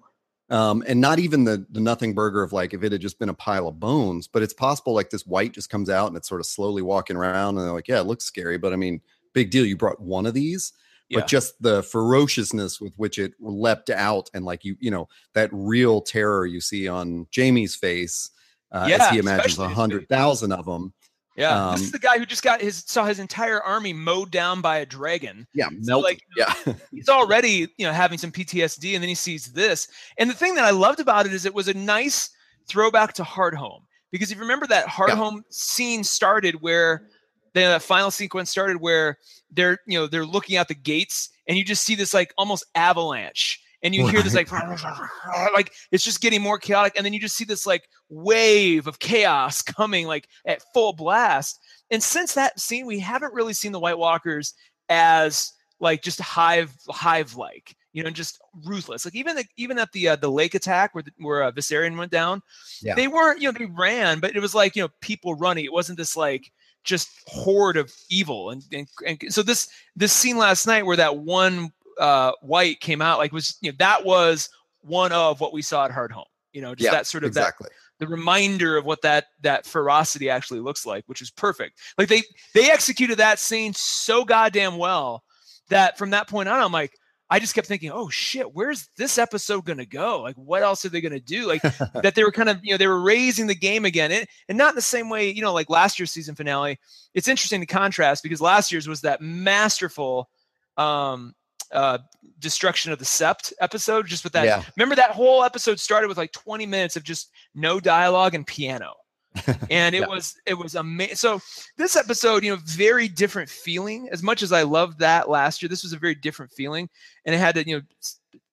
um, 0.49 0.83
and 0.85 1.01
not 1.01 1.17
even 1.17 1.43
the 1.43 1.65
the 1.71 1.79
nothing 1.79 2.13
burger 2.13 2.43
of 2.43 2.53
like 2.53 2.73
if 2.73 2.83
it 2.83 2.91
had 2.91 3.01
just 3.01 3.17
been 3.19 3.29
a 3.29 3.33
pile 3.33 3.67
of 3.67 3.79
bones, 3.79 4.27
but 4.27 4.43
it's 4.43 4.53
possible 4.53 4.93
like 4.93 5.09
this 5.09 5.25
white 5.25 5.53
just 5.53 5.69
comes 5.69 5.89
out 5.89 6.07
and 6.07 6.17
it's 6.17 6.29
sort 6.29 6.41
of 6.41 6.45
slowly 6.45 6.81
walking 6.83 7.15
around 7.15 7.57
and 7.57 7.65
they're 7.65 7.73
like, 7.73 7.87
yeah, 7.87 7.99
it 7.99 8.05
looks 8.05 8.25
scary, 8.25 8.57
but 8.57 8.73
I 8.73 8.75
mean, 8.75 9.01
big 9.33 9.49
deal, 9.49 9.65
you 9.65 9.75
brought 9.75 9.99
one 9.99 10.25
of 10.27 10.33
these 10.35 10.73
Yeah. 11.13 11.19
but 11.21 11.27
just 11.27 11.61
the 11.61 11.81
ferociousness 11.83 12.81
with 12.81 12.93
which 12.97 13.17
it 13.19 13.33
leapt 13.39 13.89
out 13.89 14.29
and 14.33 14.43
like 14.45 14.63
you 14.63 14.75
you 14.79 14.91
know 14.91 15.07
that 15.33 15.49
real 15.53 16.01
terror 16.01 16.45
you 16.45 16.59
see 16.61 16.87
on 16.87 17.25
jaime's 17.35 17.75
face 17.75 18.29
uh, 18.71 18.89
as 18.91 19.09
he 19.09 19.17
imagines 19.19 19.57
a 19.59 19.67
hundred 19.69 20.07
thousand 20.09 20.51
of 20.51 20.65
them 20.65 20.93
Yeah, 21.35 21.71
this 21.71 21.81
is 21.81 21.87
Um, 21.87 21.91
the 21.91 21.99
guy 21.99 22.17
who 22.19 22.25
just 22.25 22.43
got 22.43 22.61
his 22.61 22.83
saw 22.85 23.05
his 23.05 23.19
entire 23.19 23.61
army 23.61 23.93
mowed 23.93 24.29
down 24.31 24.61
by 24.61 24.77
a 24.77 24.85
dragon. 24.85 25.47
yeah 25.53 25.69
So, 25.81 25.99
like, 25.99 26.21
yeah 26.37 26.53
He's 26.91 27.09
already, 27.09 27.67
you 27.77 27.85
know, 27.87 27.91
having 27.91 28.17
some 28.19 28.31
PTSD, 28.31 28.93
and 28.93 29.01
then 29.03 29.09
he 29.09 29.15
sees 29.15 29.51
this. 29.51 29.87
And 30.19 30.29
the 30.29 30.35
thing 30.35 30.53
that 30.55 30.63
I 30.65 30.69
loved 30.71 30.99
about 30.99 31.25
it 31.25 31.33
is 31.33 31.45
it 31.45 31.53
was 31.53 31.67
a 31.67 31.73
nice 31.73 32.29
throwback 32.67 33.13
to 33.13 33.23
Hardhome 33.23 33.81
because 34.11 34.29
if 34.31 34.37
you 34.37 34.41
remember 34.43 34.67
that 34.67 34.87
Hard 34.87 35.09
Yeah. 35.09 35.15
Home 35.17 35.43
scene 35.49 36.03
started 36.03 36.61
where 36.61 37.07
the 37.53 37.61
that 37.61 37.81
final 37.81 38.11
sequence 38.11 38.49
started 38.49 38.77
where 38.77 39.17
they're, 39.51 39.79
you 39.87 39.97
know, 39.99 40.07
they're 40.07 40.25
looking 40.25 40.57
out 40.57 40.67
the 40.67 40.75
gates, 40.75 41.29
and 41.47 41.57
you 41.57 41.63
just 41.63 41.83
see 41.83 41.95
this 41.95 42.13
like 42.13 42.33
almost 42.37 42.65
avalanche. 42.75 43.59
And 43.83 43.93
you 43.93 44.07
hear 44.07 44.21
this 44.21 44.33
like, 44.33 44.49
like 45.53 45.73
it's 45.91 46.05
just 46.05 46.21
getting 46.21 46.41
more 46.41 46.57
chaotic, 46.57 46.93
and 46.95 47.05
then 47.05 47.11
you 47.13 47.19
just 47.19 47.35
see 47.35 47.43
this 47.43 47.65
like 47.65 47.83
wave 48.09 48.87
of 48.87 48.99
chaos 48.99 49.61
coming 49.61 50.07
like 50.07 50.27
at 50.45 50.63
full 50.73 50.93
blast. 50.93 51.59
And 51.91 52.01
since 52.01 52.33
that 52.33 52.59
scene, 52.59 52.85
we 52.85 52.99
haven't 52.99 53.33
really 53.33 53.53
seen 53.53 53.71
the 53.73 53.79
White 53.79 53.97
Walkers 53.97 54.53
as 54.89 55.51
like 55.79 56.01
just 56.01 56.19
hive 56.21 56.73
hive 56.89 57.35
like 57.35 57.75
you 57.91 58.03
know 58.03 58.09
just 58.09 58.39
ruthless 58.65 59.05
like 59.05 59.15
even 59.15 59.35
the, 59.35 59.43
even 59.57 59.77
at 59.77 59.91
the 59.91 60.07
uh, 60.09 60.15
the 60.15 60.29
lake 60.31 60.55
attack 60.55 60.93
where 60.95 61.03
the, 61.03 61.11
where 61.19 61.43
uh, 61.43 61.51
Viserion 61.51 61.97
went 61.97 62.11
down 62.11 62.41
Yeah. 62.81 62.95
they 62.95 63.07
weren't 63.07 63.41
you 63.41 63.51
know 63.51 63.57
they 63.57 63.65
ran 63.65 64.19
but 64.19 64.35
it 64.35 64.39
was 64.39 64.55
like 64.55 64.75
you 64.75 64.81
know 64.83 64.89
people 65.01 65.35
running 65.35 65.65
it 65.65 65.73
wasn't 65.73 65.97
this 65.97 66.15
like 66.15 66.51
just 66.83 67.09
horde 67.27 67.77
of 67.77 67.91
evil 68.09 68.49
and, 68.49 68.63
and, 68.71 68.87
and 69.05 69.33
so 69.33 69.41
this 69.41 69.69
this 69.95 70.11
scene 70.11 70.37
last 70.37 70.67
night 70.67 70.85
where 70.85 70.97
that 70.97 71.17
one 71.17 71.71
uh 71.99 72.31
white 72.41 72.79
came 72.79 73.01
out 73.01 73.19
like 73.19 73.31
was 73.31 73.57
you 73.61 73.71
know 73.71 73.75
that 73.79 74.03
was 74.03 74.49
one 74.81 75.11
of 75.11 75.39
what 75.39 75.53
we 75.53 75.61
saw 75.61 75.85
at 75.85 75.91
Hardhome 75.91 76.25
you 76.51 76.61
know 76.61 76.75
just 76.75 76.85
yeah 76.85 76.91
that 76.91 77.07
sort 77.07 77.23
of 77.23 77.33
that 77.33 77.41
exactly 77.41 77.69
the 77.99 78.07
reminder 78.07 78.75
of 78.75 78.85
what 78.85 79.01
that 79.01 79.27
that 79.41 79.65
ferocity 79.65 80.29
actually 80.29 80.59
looks 80.59 80.85
like, 80.85 81.03
which 81.07 81.21
is 81.21 81.31
perfect. 81.31 81.79
Like 81.97 82.09
they 82.09 82.23
they 82.53 82.69
executed 82.69 83.17
that 83.17 83.39
scene 83.39 83.73
so 83.73 84.25
goddamn 84.25 84.77
well 84.77 85.23
that 85.69 85.97
from 85.97 86.09
that 86.09 86.27
point 86.27 86.49
on, 86.49 86.59
I'm 86.59 86.71
like, 86.71 86.97
I 87.33 87.39
just 87.39 87.55
kept 87.55 87.65
thinking, 87.65 87.89
oh 87.91 88.09
shit, 88.09 88.53
where's 88.53 88.89
this 88.95 89.17
episode 89.17 89.65
gonna 89.65 89.87
go? 89.87 90.21
Like, 90.21 90.35
what 90.35 90.61
else 90.61 90.85
are 90.85 90.89
they 90.89 91.01
gonna 91.01 91.19
do? 91.19 91.47
Like 91.47 91.63
that 92.03 92.13
they 92.13 92.23
were 92.23 92.31
kind 92.31 92.47
of 92.47 92.63
you 92.63 92.71
know 92.71 92.77
they 92.77 92.85
were 92.85 93.01
raising 93.01 93.47
the 93.47 93.55
game 93.55 93.85
again, 93.85 94.11
and, 94.11 94.27
and 94.49 94.55
not 94.55 94.69
in 94.69 94.75
the 94.75 94.83
same 94.83 95.09
way 95.09 95.31
you 95.31 95.41
know 95.41 95.51
like 95.51 95.67
last 95.67 95.97
year's 95.97 96.11
season 96.11 96.35
finale. 96.35 96.79
It's 97.15 97.27
interesting 97.27 97.59
to 97.61 97.65
contrast 97.65 98.21
because 98.21 98.39
last 98.39 98.71
year's 98.71 98.87
was 98.87 99.01
that 99.01 99.19
masterful 99.19 100.29
um 100.77 101.33
uh 101.71 101.97
destruction 102.37 102.91
of 102.91 102.99
the 102.99 103.05
sept 103.05 103.51
episode 103.59 104.05
just 104.05 104.23
with 104.23 104.33
that 104.33 104.45
yeah 104.45 104.63
remember 104.77 104.95
that 104.95 105.11
whole 105.11 105.43
episode 105.43 105.79
started 105.79 106.07
with 106.07 106.17
like 106.17 106.31
20 106.31 106.65
minutes 106.65 106.95
of 106.95 107.03
just 107.03 107.31
no 107.55 107.79
dialogue 107.79 108.35
and 108.35 108.45
piano 108.45 108.93
and 109.69 109.95
it 109.95 110.01
Yeah. 110.01 110.07
was 110.07 110.35
it 110.45 110.53
was 110.53 110.75
amazing 110.75 111.15
so 111.15 111.39
this 111.77 111.95
episode 111.95 112.43
you 112.43 112.51
know 112.51 112.61
very 112.65 113.07
different 113.07 113.49
feeling. 113.49 114.07
As 114.11 114.21
much 114.21 114.43
as 114.43 114.51
i 114.51 114.61
loved 114.63 114.99
that 114.99 115.29
last 115.29 115.61
year 115.61 115.69
this 115.69 115.83
was 115.83 115.93
a 115.93 115.97
very 115.97 116.15
different 116.15 116.51
feeling. 116.51 116.89
And 117.25 117.33
it 117.33 117.37
had 117.39 117.55
to 117.55 117.67
you 117.67 117.77
know 117.77 117.81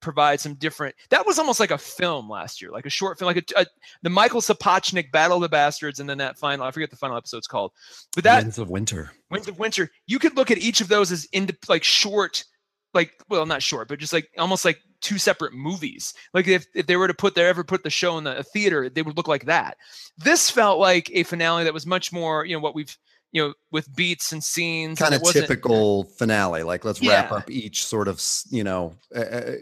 provide 0.01 0.41
some 0.41 0.55
different 0.55 0.95
that 1.11 1.27
was 1.27 1.39
almost 1.39 1.61
like 1.61 1.71
a 1.71 1.79
film 1.79 2.29
last 2.29 2.61
year 2.61 2.71
like 2.71 2.87
a 2.87 2.91
short 2.91 3.19
film 3.19 3.27
like 3.27 3.51
a, 3.57 3.61
a 3.61 3.67
the 4.03 4.11
michael 4.11 4.41
sapochnik 4.41 5.11
battle 5.11 5.37
of 5.37 5.43
the 5.43 5.49
bastards 5.49 6.01
and 6.01 6.09
then 6.09 6.19
that 6.19 6.39
final 6.39 6.67
i 6.67 6.71
forget 6.71 6.91
the 6.91 6.97
final 6.97 7.17
episode's 7.17 7.47
called. 7.47 7.73
But 8.15 8.25
that 8.25 8.43
winds 8.43 8.59
of 8.59 8.69
winter. 8.71 9.11
Winds 9.31 9.49
of 9.49 9.59
Winter, 9.59 9.91
you 10.07 10.19
could 10.19 10.37
look 10.37 10.51
at 10.51 10.59
each 10.59 10.81
of 10.81 10.89
those 10.89 11.13
as 11.13 11.25
into 11.33 11.57
like 11.69 11.85
short, 11.85 12.45
like 12.95 13.13
well, 13.29 13.47
not 13.47 13.63
short, 13.63 13.89
but 13.89 13.99
just 13.99 14.13
like 14.13 14.29
almost 14.39 14.65
like 14.65 14.81
two 15.01 15.19
separate 15.19 15.55
movies. 15.55 16.15
Like 16.35 16.47
if, 16.47 16.67
if 16.75 16.87
they 16.87 16.97
were 16.97 17.09
to 17.09 17.15
put 17.15 17.35
their 17.35 17.49
ever 17.49 17.65
put 17.65 17.83
the 17.83 17.91
show 17.91 18.19
in 18.19 18.25
the 18.25 18.39
a 18.39 18.43
theater, 18.43 18.89
they 18.89 19.03
would 19.03 19.17
look 19.17 19.29
like 19.29 19.47
that. 19.47 19.77
This 20.19 20.51
felt 20.51 20.79
like 20.79 21.11
a 21.13 21.23
finale 21.23 21.65
that 21.65 21.75
was 21.75 21.87
much 21.87 22.13
more, 22.13 22.45
you 22.45 22.55
know, 22.55 22.61
what 22.61 22.75
we've 22.75 22.97
you 23.33 23.41
know, 23.47 23.55
with 23.71 23.95
beats 23.95 24.33
and 24.33 24.43
scenes. 24.43 24.99
kind 24.99 25.15
of 25.15 25.23
typical 25.23 26.05
finale 26.19 26.63
like 26.65 26.85
let's 26.85 27.01
wrap 27.01 27.31
up 27.31 27.49
each 27.51 27.85
sort 27.85 28.09
of 28.09 28.21
you 28.51 28.65
know 28.65 28.93
uh, 29.15 29.53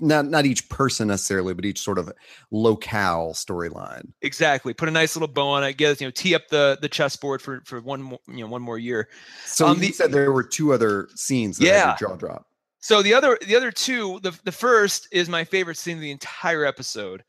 not 0.00 0.26
not 0.26 0.46
each 0.46 0.68
person 0.68 1.08
necessarily 1.08 1.52
but 1.54 1.64
each 1.64 1.80
sort 1.80 1.98
of 1.98 2.10
locale 2.50 3.32
storyline 3.34 4.10
Exactly. 4.22 4.72
Put 4.72 4.88
a 4.88 4.92
nice 4.92 5.16
little 5.16 5.28
bow 5.28 5.48
on 5.48 5.64
it. 5.64 5.76
Get 5.76 6.00
you 6.00 6.06
know, 6.06 6.10
tee 6.10 6.34
up 6.34 6.48
the 6.48 6.78
the 6.80 6.88
chessboard 6.88 7.42
for 7.42 7.60
for 7.64 7.80
one 7.80 8.02
more, 8.02 8.18
you 8.28 8.38
know, 8.40 8.46
one 8.46 8.62
more 8.62 8.78
year. 8.78 9.08
so 9.44 9.66
Um, 9.66 9.76
you 9.76 9.88
the- 9.88 9.92
said 9.92 10.12
there 10.12 10.32
were 10.32 10.42
two 10.44 10.72
other 10.72 11.08
scenes 11.14 11.58
that 11.58 11.64
Yeah. 11.66 11.96
jaw 11.98 12.16
drop 12.16 12.46
So 12.80 13.02
the 13.02 13.14
other 13.14 13.38
the 13.46 13.54
other 13.56 13.70
two, 13.70 14.18
the 14.22 14.32
the 14.44 14.52
first 14.52 15.08
is 15.12 15.28
my 15.28 15.44
favorite 15.44 15.76
scene 15.76 15.96
of 15.96 16.00
the 16.02 16.10
entire 16.10 16.64
episode. 16.64 17.22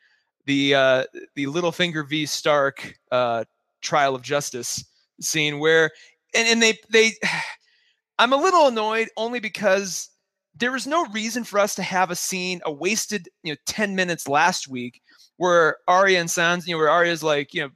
The 0.46 0.76
uh 0.76 1.04
the 1.36 1.46
Littlefinger 1.48 2.08
v 2.08 2.26
Stark 2.26 2.98
uh 3.12 3.44
trial 3.82 4.16
of 4.16 4.22
justice 4.22 4.86
scene 5.22 5.60
where 5.60 5.92
and, 6.36 6.48
and 6.48 6.62
they 6.62 6.78
they 6.90 7.12
I'm 8.20 8.34
a 8.34 8.38
little 8.38 8.68
annoyed 8.68 9.10
only 9.18 9.40
because 9.40 10.10
there 10.56 10.72
was 10.72 10.86
no 10.86 11.06
reason 11.08 11.44
for 11.44 11.60
us 11.60 11.74
to 11.76 11.84
have 11.84 12.12
a 12.12 12.16
scene, 12.16 12.62
a 12.66 12.72
wasted, 12.72 13.28
you 13.42 13.52
know, 13.52 13.58
10 13.66 13.96
minutes 13.96 14.28
last 14.28 14.68
week 14.68 15.02
where 15.38 15.78
Arya 15.88 16.20
and 16.20 16.30
Sans, 16.30 16.68
you 16.68 16.74
know, 16.74 16.78
where 16.78 16.92
Arya's 16.92 17.24
like, 17.24 17.54
you 17.54 17.62
know, 17.62 17.70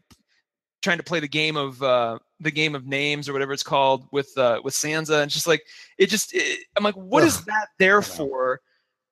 trying 0.83 0.97
to 0.97 1.03
play 1.03 1.19
the 1.19 1.27
game 1.27 1.57
of 1.57 1.81
uh 1.81 2.19
the 2.39 2.51
game 2.51 2.75
of 2.75 2.85
names 2.85 3.27
or 3.27 3.33
whatever 3.33 3.51
it's 3.51 3.63
called 3.63 4.05
with 4.11 4.31
uh 4.37 4.61
with 4.63 4.75
Sansa 4.75 5.15
and 5.15 5.23
it's 5.23 5.33
just 5.33 5.47
like 5.47 5.63
it 5.97 6.07
just 6.07 6.35
it, 6.35 6.65
I'm 6.77 6.83
like 6.83 6.95
what 6.95 7.23
is 7.23 7.39
Ugh, 7.39 7.45
that 7.47 7.67
there 7.79 8.01
for? 8.01 8.61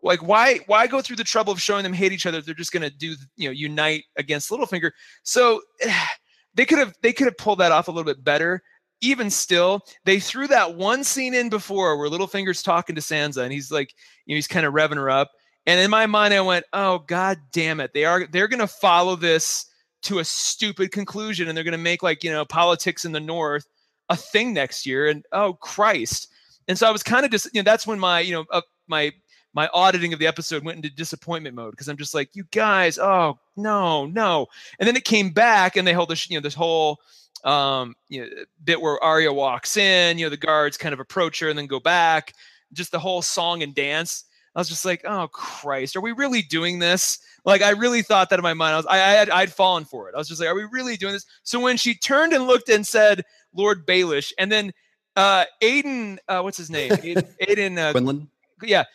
Like 0.03 0.21
why 0.21 0.59
why 0.67 0.85
go 0.85 1.01
through 1.01 1.15
the 1.15 1.23
trouble 1.23 1.51
of 1.51 1.61
showing 1.61 1.83
them 1.83 1.91
hate 1.91 2.11
each 2.11 2.27
other 2.27 2.37
if 2.37 2.45
they're 2.45 2.53
just 2.53 2.71
to 2.71 2.89
do 2.91 3.15
you 3.35 3.49
know 3.49 3.51
unite 3.51 4.03
against 4.15 4.51
Littlefinger? 4.51 4.91
So 5.23 5.61
they 6.55 6.65
could 6.65 6.79
have 6.79 6.93
they 7.01 7.13
could 7.13 7.27
have 7.27 7.37
pulled 7.37 7.59
that 7.59 7.71
off 7.71 7.87
a 7.87 7.91
little 7.91 8.05
bit 8.05 8.23
better. 8.23 8.63
Even 9.01 9.29
still 9.29 9.81
they 10.05 10.19
threw 10.19 10.47
that 10.47 10.75
one 10.75 11.03
scene 11.03 11.33
in 11.33 11.49
before 11.49 11.97
where 11.97 12.09
Littlefinger's 12.09 12.63
talking 12.63 12.95
to 12.95 13.01
Sansa 13.01 13.43
and 13.43 13.53
he's 13.53 13.71
like 13.71 13.93
you 14.25 14.33
know 14.33 14.37
he's 14.37 14.47
kind 14.47 14.65
of 14.65 14.73
revving 14.73 14.95
her 14.95 15.09
up. 15.09 15.31
And 15.65 15.79
in 15.79 15.91
my 15.91 16.05
mind 16.05 16.33
I 16.33 16.41
went 16.41 16.65
oh 16.73 16.99
god 16.99 17.39
damn 17.51 17.79
it. 17.79 17.93
They 17.93 18.05
are 18.05 18.27
they're 18.27 18.47
going 18.47 18.59
to 18.59 18.67
follow 18.67 19.15
this 19.15 19.65
to 20.03 20.19
a 20.19 20.25
stupid 20.25 20.91
conclusion 20.91 21.47
and 21.47 21.57
they're 21.57 21.63
going 21.63 21.71
to 21.73 21.77
make 21.77 22.03
like 22.03 22.23
you 22.23 22.31
know 22.31 22.45
politics 22.45 23.05
in 23.05 23.11
the 23.11 23.19
north 23.19 23.65
a 24.09 24.15
thing 24.15 24.53
next 24.53 24.85
year. 24.85 25.07
And 25.07 25.25
oh 25.31 25.53
christ. 25.53 26.29
And 26.67 26.77
so 26.77 26.87
i 26.87 26.91
was 26.91 27.03
kind 27.03 27.25
of 27.25 27.31
just 27.31 27.47
you 27.53 27.61
know 27.61 27.65
that's 27.69 27.85
when 27.85 27.99
my 27.99 28.21
you 28.21 28.33
know 28.33 28.45
uh, 28.51 28.61
my 28.87 29.11
my 29.55 29.69
auditing 29.73 30.13
of 30.13 30.19
the 30.19 30.27
episode 30.27 30.63
went 30.63 30.75
into 30.75 30.89
disappointment 30.89 31.55
mode 31.55 31.71
because 31.71 31.87
I'm 31.87 31.97
just 31.97 32.13
like, 32.13 32.29
you 32.33 32.43
guys, 32.51 32.99
oh 32.99 33.39
no, 33.55 34.05
no. 34.05 34.47
And 34.77 34.87
then 34.87 34.97
it 34.97 35.05
came 35.05 35.31
back 35.31 35.77
and 35.77 35.87
they 35.87 35.93
held 35.93 36.09
this, 36.09 36.29
you 36.29 36.37
know, 36.37 36.41
this 36.41 36.53
whole 36.53 36.99
um, 37.45 37.95
you 38.09 38.21
know, 38.21 38.29
bit 38.63 38.81
where 38.81 39.01
Arya 39.03 39.31
walks 39.31 39.77
in, 39.77 40.17
you 40.17 40.25
know, 40.25 40.29
the 40.29 40.37
guards 40.37 40.77
kind 40.77 40.93
of 40.93 40.99
approach 40.99 41.39
her 41.39 41.49
and 41.49 41.57
then 41.57 41.67
go 41.67 41.79
back, 41.79 42.33
just 42.73 42.91
the 42.91 42.99
whole 42.99 43.21
song 43.21 43.63
and 43.63 43.73
dance. 43.73 44.25
I 44.55 44.59
was 44.59 44.67
just 44.67 44.85
like, 44.85 45.03
oh 45.05 45.27
Christ, 45.29 45.95
are 45.95 46.01
we 46.01 46.11
really 46.11 46.41
doing 46.41 46.79
this? 46.79 47.19
Like, 47.45 47.61
I 47.61 47.69
really 47.69 48.01
thought 48.01 48.29
that 48.31 48.39
in 48.39 48.43
my 48.43 48.53
mind. 48.53 48.73
I 48.73 48.77
was, 48.77 48.85
I, 48.87 48.95
I 48.95 49.11
had, 49.11 49.29
I'd 49.29 49.53
fallen 49.53 49.85
for 49.85 50.09
it. 50.09 50.15
I 50.15 50.17
was 50.17 50.27
just 50.27 50.41
like, 50.41 50.49
are 50.49 50.55
we 50.55 50.65
really 50.65 50.97
doing 50.97 51.13
this? 51.13 51.25
So 51.43 51.59
when 51.59 51.77
she 51.77 51.93
turned 51.93 52.33
and 52.33 52.47
looked 52.47 52.69
and 52.69 52.85
said, 52.85 53.23
Lord 53.53 53.85
Baelish, 53.85 54.33
and 54.37 54.51
then 54.51 54.73
uh, 55.15 55.45
Aidan, 55.61 56.19
uh, 56.27 56.41
what's 56.41 56.57
his 56.57 56.69
name? 56.69 56.91
Aidan, 57.03 57.27
Aidan 57.39 57.77
uh, 57.77 57.91
Quinlan. 57.91 58.27
Yeah, 58.63 58.85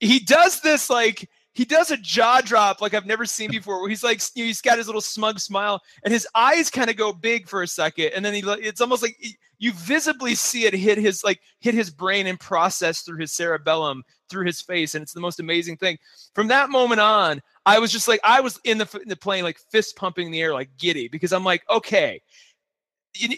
he 0.00 0.18
does 0.18 0.60
this 0.60 0.90
like 0.90 1.28
he 1.52 1.64
does 1.64 1.90
a 1.90 1.96
jaw 1.96 2.40
drop 2.40 2.80
like 2.80 2.94
I've 2.94 3.06
never 3.06 3.26
seen 3.26 3.50
before, 3.50 3.80
where 3.80 3.88
he's 3.88 4.02
like 4.02 4.22
he's 4.34 4.60
got 4.60 4.78
his 4.78 4.86
little 4.86 5.00
smug 5.00 5.38
smile, 5.38 5.80
and 6.04 6.12
his 6.12 6.26
eyes 6.34 6.70
kind 6.70 6.90
of 6.90 6.96
go 6.96 7.12
big 7.12 7.48
for 7.48 7.62
a 7.62 7.66
second, 7.68 8.10
and 8.14 8.24
then 8.24 8.34
he 8.34 8.42
it's 8.46 8.80
almost 8.80 9.02
like 9.02 9.16
you 9.58 9.72
visibly 9.72 10.34
see 10.34 10.64
it 10.64 10.72
hit 10.72 10.96
his 10.96 11.22
like 11.22 11.40
hit 11.60 11.74
his 11.74 11.90
brain 11.90 12.26
and 12.26 12.40
process 12.40 13.02
through 13.02 13.18
his 13.18 13.32
cerebellum 13.32 14.02
through 14.30 14.46
his 14.46 14.60
face, 14.60 14.94
and 14.94 15.02
it's 15.02 15.12
the 15.12 15.20
most 15.20 15.40
amazing 15.40 15.76
thing. 15.76 15.98
From 16.34 16.48
that 16.48 16.70
moment 16.70 17.00
on, 17.00 17.42
I 17.66 17.78
was 17.78 17.92
just 17.92 18.08
like 18.08 18.20
I 18.24 18.40
was 18.40 18.58
in 18.64 18.78
the 18.78 19.00
in 19.02 19.08
the 19.08 19.16
plane 19.16 19.44
like 19.44 19.58
fist 19.58 19.96
pumping 19.96 20.26
in 20.26 20.32
the 20.32 20.40
air 20.40 20.54
like 20.54 20.70
giddy 20.78 21.08
because 21.08 21.32
I'm 21.32 21.44
like 21.44 21.62
okay 21.68 22.22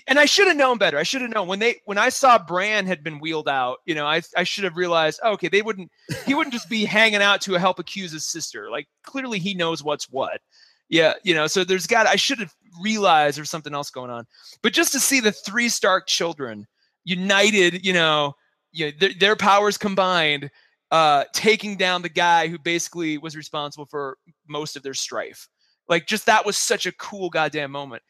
and 0.07 0.19
I 0.19 0.27
should 0.27 0.49
have 0.49 0.57
known 0.57 0.79
better. 0.79 0.99
I 0.99 1.03
should 1.03 1.23
have 1.23 1.31
known 1.31 1.49
when 1.49 1.59
they 1.59 1.81
when 1.87 1.99
I 1.99 2.11
saw 2.11 2.39
Bran 2.39 2.87
had 2.87 3.03
been 3.03 3.19
wheeled 3.19 3.49
out. 3.49 3.79
You 3.87 3.95
know, 3.95 4.07
I 4.07 4.21
I 4.37 4.45
should 4.45 4.65
have 4.65 4.77
realized. 4.77 5.21
Oh, 5.23 5.33
okay, 5.33 5.49
they 5.49 5.63
wouldn't. 5.63 5.91
He 6.27 6.35
wouldn't 6.35 6.53
just 6.53 6.69
be 6.69 6.85
hanging 6.85 7.23
out 7.23 7.41
to 7.43 7.55
help 7.55 7.79
accuse 7.79 8.13
his 8.13 8.27
sister. 8.27 8.71
Like 8.71 8.87
clearly 9.03 9.39
he 9.39 9.55
knows 9.55 9.83
what's 9.83 10.11
what. 10.11 10.41
Yeah, 10.89 11.15
you 11.25 11.35
know. 11.35 11.47
So 11.47 11.65
there's 11.65 11.87
got. 11.87 12.07
I 12.07 12.17
should 12.17 12.39
have 12.39 12.55
realized 12.83 13.39
there's 13.39 13.51
something 13.51 13.75
else 13.75 13.91
going 13.91 14.11
on. 14.11 14.27
But 14.63 14.75
just 14.75 14.93
to 14.93 15.01
see 15.01 15.21
the 15.21 15.33
three 15.33 15.69
Stark 15.69 16.07
children 16.07 16.67
united, 17.05 17.85
you 17.85 17.95
know, 17.95 18.35
you 18.73 18.87
know, 18.87 18.93
their, 19.01 19.11
their 19.19 19.37
powers 19.37 19.79
combined, 19.79 20.51
uh, 20.91 21.25
taking 21.33 21.77
down 21.77 22.03
the 22.03 22.09
guy 22.11 22.49
who 22.49 22.59
basically 22.59 23.17
was 23.17 23.37
responsible 23.37 23.87
for 23.87 24.19
most 24.49 24.77
of 24.77 24.83
their 24.83 24.95
strife. 24.95 25.49
Like 25.89 26.07
just 26.07 26.27
that 26.27 26.45
was 26.45 26.59
such 26.59 26.85
a 26.85 26.93
cool 26.93 27.31
goddamn 27.31 27.71
moment 27.71 28.03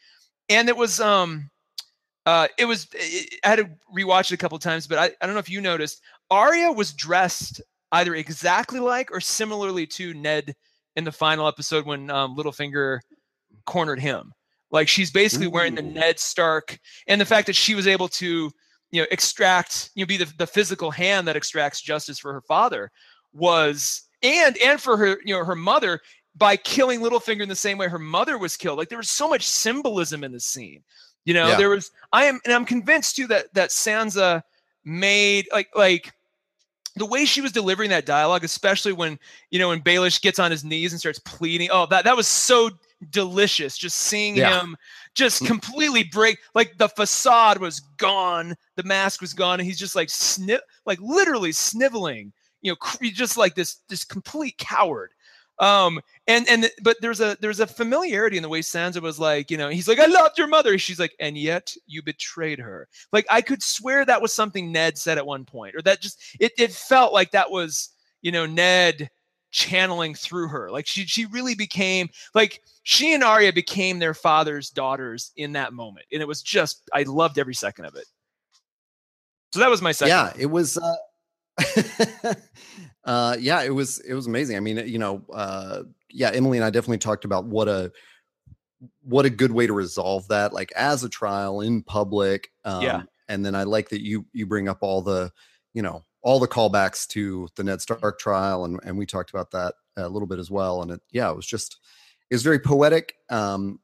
and 0.48 0.68
it 0.68 0.76
was 0.76 1.00
um 1.00 1.50
uh, 2.26 2.48
it 2.58 2.64
was 2.64 2.86
it, 2.92 3.40
I 3.44 3.48
had 3.48 3.58
to 3.58 3.70
rewatch 3.94 4.30
it 4.30 4.34
a 4.34 4.38
couple 4.38 4.58
times, 4.58 4.86
but 4.86 4.98
I, 4.98 5.10
I 5.20 5.26
don't 5.26 5.34
know 5.34 5.40
if 5.40 5.50
you 5.50 5.60
noticed. 5.60 6.02
Arya 6.30 6.72
was 6.72 6.92
dressed 6.92 7.60
either 7.92 8.14
exactly 8.14 8.80
like 8.80 9.10
or 9.12 9.20
similarly 9.20 9.86
to 9.86 10.14
Ned 10.14 10.54
in 10.96 11.04
the 11.04 11.12
final 11.12 11.46
episode 11.48 11.86
when 11.86 12.10
um, 12.10 12.36
Littlefinger 12.36 13.00
cornered 13.66 14.00
him. 14.00 14.32
Like 14.70 14.88
she's 14.88 15.10
basically 15.10 15.46
Ooh. 15.46 15.50
wearing 15.50 15.74
the 15.74 15.82
Ned 15.82 16.18
Stark, 16.18 16.78
and 17.06 17.20
the 17.20 17.26
fact 17.26 17.46
that 17.46 17.56
she 17.56 17.74
was 17.74 17.86
able 17.86 18.08
to, 18.08 18.50
you 18.90 19.02
know, 19.02 19.06
extract, 19.10 19.90
you 19.94 20.04
know, 20.04 20.08
be 20.08 20.16
the, 20.16 20.32
the 20.38 20.46
physical 20.46 20.90
hand 20.90 21.28
that 21.28 21.36
extracts 21.36 21.82
justice 21.82 22.18
for 22.18 22.32
her 22.32 22.40
father 22.42 22.90
was, 23.32 24.08
and 24.22 24.56
and 24.58 24.80
for 24.80 24.96
her, 24.96 25.18
you 25.24 25.34
know, 25.34 25.44
her 25.44 25.56
mother 25.56 26.00
by 26.34 26.56
killing 26.56 27.00
Littlefinger 27.00 27.42
in 27.42 27.48
the 27.48 27.54
same 27.54 27.76
way 27.76 27.88
her 27.88 27.98
mother 27.98 28.38
was 28.38 28.56
killed. 28.56 28.78
Like 28.78 28.88
there 28.88 28.98
was 28.98 29.10
so 29.10 29.28
much 29.28 29.46
symbolism 29.46 30.24
in 30.24 30.32
the 30.32 30.40
scene. 30.40 30.82
You 31.24 31.34
know, 31.34 31.48
yeah. 31.48 31.56
there 31.56 31.70
was 31.70 31.90
I 32.12 32.24
am 32.24 32.40
and 32.44 32.52
I'm 32.52 32.64
convinced 32.64 33.16
too 33.16 33.26
that 33.28 33.52
that 33.54 33.70
Sansa 33.70 34.42
made 34.84 35.46
like 35.52 35.68
like 35.74 36.12
the 36.96 37.06
way 37.06 37.24
she 37.24 37.40
was 37.40 37.52
delivering 37.52 37.90
that 37.90 38.06
dialogue, 38.06 38.44
especially 38.44 38.92
when 38.92 39.18
you 39.50 39.58
know 39.58 39.68
when 39.68 39.80
Baelish 39.80 40.20
gets 40.20 40.38
on 40.38 40.50
his 40.50 40.64
knees 40.64 40.92
and 40.92 41.00
starts 41.00 41.18
pleading. 41.20 41.68
Oh, 41.70 41.86
that 41.86 42.04
that 42.04 42.16
was 42.16 42.28
so 42.28 42.70
delicious. 43.10 43.78
Just 43.78 43.98
seeing 43.98 44.36
yeah. 44.36 44.60
him 44.60 44.76
just 45.14 45.42
mm. 45.42 45.46
completely 45.46 46.04
break 46.04 46.38
like 46.54 46.76
the 46.78 46.88
facade 46.88 47.58
was 47.58 47.80
gone, 47.80 48.54
the 48.76 48.82
mask 48.82 49.20
was 49.20 49.32
gone, 49.32 49.60
and 49.60 49.66
he's 49.66 49.78
just 49.78 49.96
like 49.96 50.10
snip, 50.10 50.62
like 50.86 51.00
literally 51.00 51.52
sniveling. 51.52 52.32
You 52.60 52.72
know, 52.72 53.08
just 53.10 53.36
like 53.36 53.54
this 53.54 53.76
this 53.88 54.04
complete 54.04 54.58
coward. 54.58 55.12
Um, 55.62 56.00
and 56.26 56.46
and 56.48 56.68
but 56.82 56.96
there's 57.00 57.20
a 57.20 57.36
there's 57.40 57.60
a 57.60 57.68
familiarity 57.68 58.36
in 58.36 58.42
the 58.42 58.48
way 58.48 58.62
Sansa 58.62 59.00
was 59.00 59.20
like, 59.20 59.48
you 59.48 59.56
know, 59.56 59.68
he's 59.68 59.86
like, 59.86 60.00
I 60.00 60.06
loved 60.06 60.36
your 60.36 60.48
mother. 60.48 60.76
She's 60.76 60.98
like, 60.98 61.14
and 61.20 61.38
yet 61.38 61.72
you 61.86 62.02
betrayed 62.02 62.58
her. 62.58 62.88
Like 63.12 63.26
I 63.30 63.42
could 63.42 63.62
swear 63.62 64.04
that 64.04 64.20
was 64.20 64.32
something 64.32 64.72
Ned 64.72 64.98
said 64.98 65.18
at 65.18 65.26
one 65.26 65.44
point, 65.44 65.76
or 65.76 65.82
that 65.82 66.02
just 66.02 66.20
it 66.40 66.50
it 66.58 66.72
felt 66.72 67.12
like 67.12 67.30
that 67.30 67.52
was, 67.52 67.90
you 68.22 68.32
know, 68.32 68.44
Ned 68.44 69.08
channeling 69.52 70.16
through 70.16 70.48
her. 70.48 70.68
Like 70.68 70.88
she 70.88 71.06
she 71.06 71.26
really 71.26 71.54
became 71.54 72.08
like 72.34 72.60
she 72.82 73.14
and 73.14 73.22
Arya 73.22 73.52
became 73.52 74.00
their 74.00 74.14
father's 74.14 74.68
daughters 74.68 75.30
in 75.36 75.52
that 75.52 75.72
moment. 75.72 76.06
And 76.12 76.20
it 76.20 76.26
was 76.26 76.42
just 76.42 76.82
I 76.92 77.04
loved 77.04 77.38
every 77.38 77.54
second 77.54 77.84
of 77.84 77.94
it. 77.94 78.06
So 79.52 79.60
that 79.60 79.70
was 79.70 79.80
my 79.80 79.92
second. 79.92 80.08
Yeah, 80.08 80.32
it 80.36 80.46
was 80.46 80.76
uh 80.76 82.34
uh 83.04 83.36
yeah 83.38 83.62
it 83.62 83.74
was 83.74 83.98
it 84.00 84.14
was 84.14 84.26
amazing 84.26 84.56
i 84.56 84.60
mean 84.60 84.76
you 84.86 84.98
know 84.98 85.22
uh 85.32 85.82
yeah 86.10 86.30
emily 86.32 86.58
and 86.58 86.64
i 86.64 86.70
definitely 86.70 86.98
talked 86.98 87.24
about 87.24 87.44
what 87.44 87.68
a 87.68 87.90
what 89.02 89.24
a 89.24 89.30
good 89.30 89.52
way 89.52 89.66
to 89.66 89.72
resolve 89.72 90.26
that 90.28 90.52
like 90.52 90.72
as 90.72 91.04
a 91.04 91.08
trial 91.08 91.60
in 91.60 91.82
public 91.82 92.50
um, 92.64 92.82
yeah 92.82 93.02
and 93.28 93.44
then 93.44 93.54
i 93.54 93.62
like 93.64 93.88
that 93.88 94.02
you 94.02 94.26
you 94.32 94.46
bring 94.46 94.68
up 94.68 94.78
all 94.80 95.02
the 95.02 95.30
you 95.74 95.82
know 95.82 96.04
all 96.22 96.38
the 96.38 96.48
callbacks 96.48 97.06
to 97.06 97.48
the 97.56 97.64
ned 97.64 97.80
stark 97.80 98.18
trial 98.18 98.64
and 98.64 98.80
and 98.84 98.96
we 98.96 99.06
talked 99.06 99.30
about 99.30 99.50
that 99.50 99.74
a 99.96 100.08
little 100.08 100.28
bit 100.28 100.38
as 100.38 100.50
well 100.50 100.82
and 100.82 100.90
it 100.90 101.00
yeah 101.10 101.30
it 101.30 101.36
was 101.36 101.46
just 101.46 101.78
it 102.30 102.34
was 102.34 102.42
very 102.42 102.58
poetic 102.58 103.14
um 103.30 103.78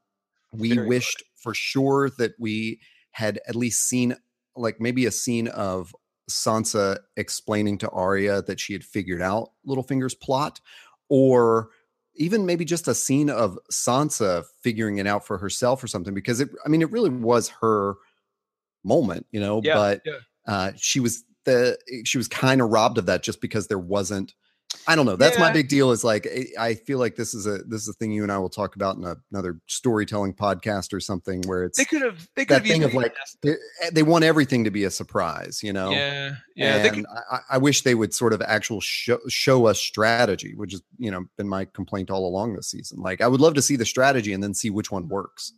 we 0.51 0.73
very 0.73 0.87
wished 0.87 1.17
poetic. 1.17 1.27
for 1.35 1.53
sure 1.53 2.09
that 2.17 2.33
we 2.39 2.79
had 3.11 3.39
at 3.47 3.55
least 3.55 3.87
seen 3.87 4.15
like 4.55 4.79
maybe 4.79 5.05
a 5.05 5.11
scene 5.11 5.47
of 5.49 5.95
Sansa 6.29 6.99
explaining 7.17 7.77
to 7.79 7.89
Arya 7.89 8.41
that 8.43 8.59
she 8.59 8.73
had 8.73 8.83
figured 8.83 9.21
out 9.21 9.51
Littlefinger's 9.67 10.15
plot, 10.15 10.61
or 11.09 11.69
even 12.15 12.45
maybe 12.45 12.65
just 12.65 12.87
a 12.87 12.95
scene 12.95 13.29
of 13.29 13.57
Sansa 13.71 14.45
figuring 14.61 14.97
it 14.97 15.07
out 15.07 15.25
for 15.25 15.37
herself 15.37 15.83
or 15.83 15.87
something. 15.87 16.13
Because 16.13 16.39
it, 16.39 16.49
I 16.65 16.69
mean, 16.69 16.81
it 16.81 16.91
really 16.91 17.09
was 17.09 17.49
her 17.61 17.95
moment, 18.83 19.25
you 19.31 19.39
know. 19.39 19.61
Yeah, 19.63 19.75
but 19.75 20.01
yeah. 20.05 20.13
Uh, 20.47 20.71
she 20.77 20.99
was 20.99 21.23
the 21.45 21.77
she 22.05 22.17
was 22.17 22.27
kind 22.27 22.61
of 22.61 22.69
robbed 22.69 22.97
of 22.97 23.05
that 23.07 23.23
just 23.23 23.41
because 23.41 23.67
there 23.67 23.79
wasn't 23.79 24.33
I 24.87 24.95
don't 24.95 25.05
know. 25.05 25.15
That's 25.15 25.37
yeah. 25.37 25.45
my 25.45 25.51
big 25.51 25.67
deal. 25.67 25.91
Is 25.91 26.03
like 26.03 26.27
I 26.57 26.75
feel 26.75 26.99
like 26.99 27.15
this 27.15 27.33
is 27.33 27.47
a 27.47 27.59
this 27.59 27.81
is 27.81 27.89
a 27.89 27.93
thing 27.93 28.11
you 28.11 28.23
and 28.23 28.31
I 28.31 28.37
will 28.37 28.49
talk 28.49 28.75
about 28.75 28.97
in 28.97 29.03
a, 29.03 29.15
another 29.31 29.59
storytelling 29.67 30.33
podcast 30.33 30.93
or 30.93 30.99
something 30.99 31.41
where 31.47 31.63
it's 31.63 31.77
they 31.77 31.85
could 31.85 32.01
have 32.01 32.27
they 32.35 32.45
could 32.45 32.57
have 32.57 32.65
thing 32.65 32.83
of 32.83 32.93
like 32.93 33.15
they, 33.41 33.51
eh, 33.51 33.89
they, 33.91 34.03
want 34.03 34.23
everything 34.23 34.63
to 34.63 34.71
be 34.71 34.83
a 34.83 34.91
surprise, 34.91 35.61
you 35.63 35.73
know. 35.73 35.89
Yeah, 35.89 36.35
yeah. 36.55 36.75
And 36.77 36.95
could, 36.95 37.05
I, 37.31 37.39
I, 37.51 37.57
wish 37.57 37.81
they 37.81 37.95
would 37.95 38.13
sort 38.13 38.31
of 38.31 38.41
actual 38.41 38.79
show 38.79 39.19
show 39.27 39.65
us 39.65 39.79
strategy, 39.79 40.53
which 40.55 40.71
has 40.71 40.81
you 40.97 41.09
know 41.09 41.25
been 41.37 41.49
my 41.49 41.65
complaint 41.65 42.11
all 42.11 42.27
along 42.27 42.55
this 42.55 42.69
season. 42.69 42.99
Like 42.99 43.21
I 43.21 43.27
would 43.27 43.41
love 43.41 43.55
to 43.55 43.61
see 43.61 43.75
the 43.75 43.85
strategy 43.85 44.33
and 44.33 44.43
then 44.43 44.53
see 44.53 44.69
which 44.69 44.91
one 44.91 45.07
works. 45.07 45.53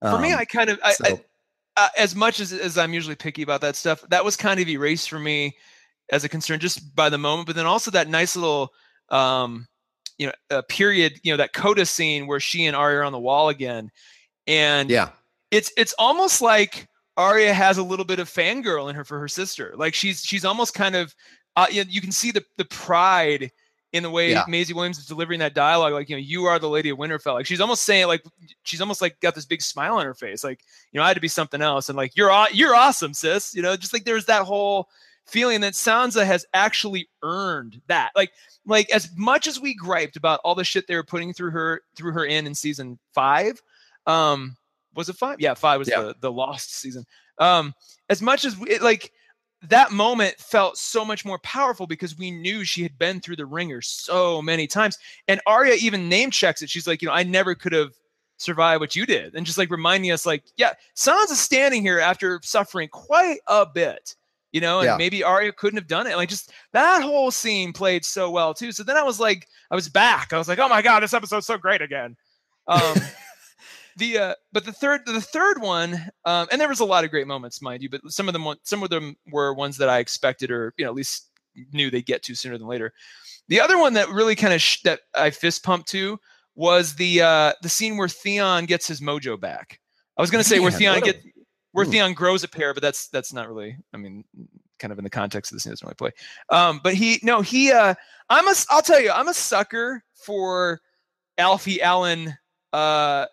For 0.00 0.08
um, 0.08 0.22
me, 0.22 0.32
I 0.32 0.44
kind 0.44 0.70
of 0.70 0.78
so. 0.92 1.20
I, 1.76 1.90
as 1.98 2.14
much 2.14 2.40
as 2.40 2.52
as 2.52 2.78
I'm 2.78 2.94
usually 2.94 3.16
picky 3.16 3.42
about 3.42 3.60
that 3.62 3.76
stuff, 3.76 4.04
that 4.08 4.24
was 4.24 4.36
kind 4.36 4.60
of 4.60 4.68
erased 4.68 5.10
for 5.10 5.18
me 5.18 5.56
as 6.10 6.24
a 6.24 6.28
concern 6.28 6.60
just 6.60 6.94
by 6.94 7.08
the 7.08 7.18
moment, 7.18 7.46
but 7.46 7.56
then 7.56 7.66
also 7.66 7.90
that 7.90 8.08
nice 8.08 8.36
little 8.36 8.72
um, 9.10 9.66
you 10.18 10.26
know 10.26 10.32
a 10.50 10.62
period 10.62 11.18
you 11.22 11.32
know 11.32 11.36
that 11.36 11.52
coda 11.52 11.86
scene 11.86 12.26
where 12.26 12.40
she 12.40 12.66
and 12.66 12.76
Arya 12.76 12.98
are 12.98 13.04
on 13.04 13.12
the 13.12 13.18
wall 13.18 13.48
again, 13.48 13.90
and 14.46 14.90
yeah, 14.90 15.10
it's 15.50 15.72
it's 15.76 15.94
almost 15.98 16.40
like 16.40 16.88
Arya 17.16 17.52
has 17.54 17.78
a 17.78 17.82
little 17.82 18.04
bit 18.04 18.18
of 18.18 18.28
fangirl 18.28 18.88
in 18.88 18.96
her 18.96 19.04
for 19.04 19.18
her 19.18 19.28
sister. 19.28 19.74
Like 19.76 19.94
she's 19.94 20.22
she's 20.22 20.44
almost 20.44 20.74
kind 20.74 20.96
of 20.96 21.14
uh, 21.56 21.66
you, 21.70 21.84
know, 21.84 21.90
you 21.90 22.00
can 22.00 22.12
see 22.12 22.30
the 22.30 22.44
the 22.56 22.64
pride 22.66 23.50
in 23.92 24.02
the 24.02 24.10
way 24.10 24.32
yeah. 24.32 24.44
Maisie 24.48 24.74
Williams 24.74 24.98
is 24.98 25.06
delivering 25.06 25.38
that 25.38 25.54
dialogue, 25.54 25.92
like 25.92 26.08
you 26.08 26.16
know, 26.16 26.20
you 26.20 26.46
are 26.46 26.58
the 26.58 26.68
Lady 26.68 26.88
of 26.88 26.98
Winterfell. 26.98 27.34
Like 27.34 27.46
she's 27.46 27.60
almost 27.60 27.84
saying, 27.84 28.08
like 28.08 28.24
she's 28.64 28.80
almost 28.80 29.00
like 29.00 29.20
got 29.20 29.36
this 29.36 29.46
big 29.46 29.62
smile 29.62 29.94
on 29.98 30.04
her 30.04 30.14
face, 30.14 30.42
like 30.42 30.60
you 30.90 30.98
know, 30.98 31.04
I 31.04 31.08
had 31.08 31.14
to 31.14 31.20
be 31.20 31.28
something 31.28 31.62
else, 31.62 31.88
and 31.88 31.96
like 31.96 32.16
you're 32.16 32.32
you're 32.52 32.74
awesome, 32.74 33.14
sis. 33.14 33.54
You 33.54 33.62
know, 33.62 33.76
just 33.76 33.92
like 33.92 34.04
there's 34.04 34.26
that 34.26 34.42
whole 34.42 34.88
feeling 35.26 35.60
that 35.62 35.74
Sansa 35.74 36.24
has 36.24 36.46
actually 36.54 37.08
earned 37.22 37.80
that. 37.86 38.10
Like, 38.14 38.32
like 38.66 38.90
as 38.90 39.10
much 39.16 39.46
as 39.46 39.60
we 39.60 39.74
griped 39.74 40.16
about 40.16 40.40
all 40.44 40.54
the 40.54 40.64
shit 40.64 40.86
they 40.86 40.96
were 40.96 41.04
putting 41.04 41.32
through 41.32 41.50
her 41.50 41.82
through 41.96 42.12
her 42.12 42.24
in 42.24 42.46
in 42.46 42.54
season 42.54 42.98
five, 43.12 43.60
um, 44.06 44.56
was 44.94 45.08
it 45.08 45.16
five? 45.16 45.40
Yeah, 45.40 45.54
five 45.54 45.78
was 45.78 45.88
yeah. 45.88 46.00
the 46.00 46.16
the 46.20 46.32
lost 46.32 46.74
season. 46.76 47.04
Um, 47.38 47.74
as 48.08 48.22
much 48.22 48.44
as 48.44 48.56
we, 48.56 48.78
like 48.78 49.12
that 49.68 49.92
moment 49.92 50.36
felt 50.38 50.76
so 50.76 51.04
much 51.04 51.24
more 51.24 51.38
powerful 51.38 51.86
because 51.86 52.18
we 52.18 52.30
knew 52.30 52.64
she 52.64 52.82
had 52.82 52.98
been 52.98 53.20
through 53.20 53.36
the 53.36 53.46
wringer 53.46 53.80
so 53.80 54.42
many 54.42 54.66
times. 54.66 54.98
And 55.26 55.40
Arya 55.46 55.76
even 55.80 56.08
name 56.08 56.30
checks 56.30 56.62
it. 56.62 56.68
She's 56.68 56.86
like, 56.86 57.00
you 57.00 57.08
know, 57.08 57.14
I 57.14 57.22
never 57.22 57.54
could 57.54 57.72
have 57.72 57.94
survived 58.36 58.80
what 58.80 58.94
you 58.94 59.06
did. 59.06 59.34
And 59.34 59.46
just 59.46 59.58
like 59.58 59.70
reminding 59.70 60.10
us, 60.10 60.26
like, 60.26 60.44
yeah, 60.56 60.74
Sansa's 60.94 61.40
standing 61.40 61.82
here 61.82 61.98
after 61.98 62.40
suffering 62.42 62.88
quite 62.88 63.38
a 63.46 63.64
bit 63.64 64.14
you 64.54 64.60
know, 64.60 64.78
and 64.78 64.86
Yeah. 64.86 64.96
maybe 64.96 65.22
Arya 65.24 65.52
couldn't 65.52 65.76
have 65.78 65.88
done 65.88 66.06
it. 66.06 66.16
Like 66.16 66.28
just 66.28 66.52
that 66.72 67.02
whole 67.02 67.30
scene 67.32 67.72
played 67.72 68.04
so 68.04 68.30
well 68.30 68.54
too. 68.54 68.70
So 68.72 68.84
then 68.84 68.96
I 68.96 69.02
was 69.02 69.18
like, 69.18 69.48
I 69.70 69.74
was 69.74 69.88
back. 69.88 70.32
I 70.32 70.38
was 70.38 70.46
like, 70.48 70.60
oh 70.60 70.68
my 70.68 70.80
god, 70.80 71.00
this 71.00 71.12
episode's 71.12 71.44
so 71.46 71.58
great 71.58 71.82
again. 71.82 72.16
Um, 72.68 72.94
the 73.96 74.18
uh, 74.18 74.34
but 74.52 74.64
the 74.64 74.72
third 74.72 75.00
the 75.06 75.20
third 75.20 75.60
one, 75.60 75.94
um, 76.24 76.46
and 76.52 76.60
there 76.60 76.68
was 76.68 76.78
a 76.80 76.84
lot 76.84 77.02
of 77.04 77.10
great 77.10 77.26
moments, 77.26 77.60
mind 77.60 77.82
you, 77.82 77.90
but 77.90 78.00
some 78.08 78.28
of 78.28 78.32
them 78.32 78.46
some 78.62 78.82
of 78.84 78.90
them 78.90 79.16
were 79.30 79.52
ones 79.54 79.76
that 79.78 79.88
I 79.88 79.98
expected 79.98 80.50
or 80.52 80.72
you 80.76 80.84
know 80.84 80.90
at 80.90 80.94
least 80.96 81.28
knew 81.72 81.90
they'd 81.90 82.06
get 82.06 82.22
to 82.24 82.34
sooner 82.36 82.56
than 82.56 82.66
later. 82.68 82.92
The 83.48 83.60
other 83.60 83.76
one 83.76 83.94
that 83.94 84.08
really 84.08 84.36
kind 84.36 84.54
of 84.54 84.62
sh- 84.62 84.82
that 84.84 85.00
I 85.14 85.30
fist 85.30 85.64
pumped 85.64 85.88
to 85.90 86.18
was 86.54 86.94
the 86.94 87.22
uh, 87.22 87.52
the 87.62 87.68
scene 87.68 87.96
where 87.96 88.08
Theon 88.08 88.66
gets 88.66 88.86
his 88.86 89.00
mojo 89.00 89.38
back. 89.38 89.80
I 90.16 90.22
was 90.22 90.30
gonna 90.30 90.44
say 90.44 90.60
where 90.60 90.70
Theon 90.70 90.94
what 91.00 91.02
a- 91.08 91.12
get 91.12 91.22
where 91.74 91.84
Hmm. 91.84 91.90
Theon 91.90 92.12
grows 92.14 92.44
a 92.44 92.48
pair, 92.48 92.72
but 92.72 92.82
that's 92.82 93.08
that's 93.08 93.32
not 93.32 93.48
really. 93.48 93.76
I 93.92 93.96
mean, 93.96 94.24
kind 94.78 94.92
of 94.92 94.98
in 94.98 95.04
the 95.04 95.10
context 95.10 95.50
of 95.50 95.56
the 95.56 95.60
scene 95.60 95.72
doesn't 95.72 95.84
really 95.84 95.94
play. 95.96 96.10
Um, 96.48 96.80
but 96.84 96.94
he 96.94 97.18
no 97.22 97.42
he. 97.42 97.72
Uh, 97.72 97.94
I'm 98.30 98.46
a. 98.46 98.54
I'll 98.70 98.80
tell 98.80 99.00
you, 99.00 99.10
I'm 99.10 99.28
a 99.28 99.34
sucker 99.34 100.04
for 100.14 100.80
Alfie 101.36 101.82
Allen. 101.82 102.36
Uh, 102.72 103.26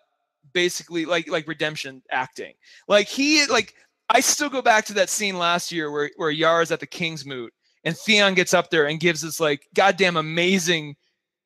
basically 0.52 1.04
like 1.04 1.28
like 1.30 1.46
redemption 1.46 2.02
acting. 2.10 2.54
Like 2.88 3.06
he 3.06 3.46
like 3.46 3.74
I 4.08 4.20
still 4.20 4.48
go 4.48 4.60
back 4.60 4.84
to 4.86 4.94
that 4.94 5.08
scene 5.08 5.38
last 5.38 5.70
year 5.70 5.90
where 5.90 6.10
where 6.16 6.30
Yara's 6.30 6.72
at 6.72 6.80
the 6.80 6.86
King's 6.86 7.24
Moot 7.24 7.52
and 7.84 7.96
Theon 7.96 8.34
gets 8.34 8.54
up 8.54 8.70
there 8.70 8.86
and 8.86 8.98
gives 8.98 9.22
this 9.22 9.38
like 9.38 9.68
goddamn 9.74 10.16
amazing 10.16 10.96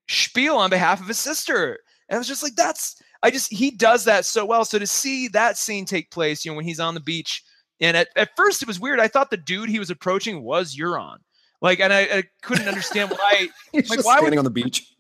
spiel 0.08 0.56
on 0.56 0.70
behalf 0.70 1.00
of 1.00 1.08
his 1.08 1.18
sister. 1.18 1.78
And 2.08 2.16
I 2.16 2.18
was 2.18 2.28
just 2.28 2.42
like, 2.42 2.54
that's 2.56 2.96
I 3.26 3.30
just 3.30 3.52
he 3.52 3.70
does 3.70 4.04
that 4.04 4.24
so 4.24 4.44
well. 4.46 4.64
So 4.64 4.78
to 4.78 4.86
see 4.86 5.28
that 5.28 5.58
scene 5.58 5.84
take 5.84 6.10
place, 6.10 6.44
you 6.44 6.50
know, 6.52 6.56
when 6.56 6.64
he's 6.64 6.80
on 6.80 6.94
the 6.94 7.00
beach, 7.00 7.42
and 7.80 7.96
at, 7.96 8.08
at 8.16 8.30
first 8.36 8.62
it 8.62 8.68
was 8.68 8.78
weird. 8.78 9.00
I 9.00 9.08
thought 9.08 9.30
the 9.30 9.36
dude 9.36 9.68
he 9.68 9.78
was 9.78 9.90
approaching 9.90 10.42
was 10.42 10.76
Euron. 10.76 11.16
Like, 11.60 11.80
and 11.80 11.92
I, 11.92 12.00
I 12.02 12.22
couldn't 12.42 12.68
understand 12.68 13.10
why. 13.10 13.48
He's 13.72 13.88
Like, 13.88 13.98
just 13.98 14.06
why 14.06 14.16
would- 14.16 14.20
standing 14.24 14.38
on 14.38 14.44
the 14.44 14.50
beach. 14.50 14.92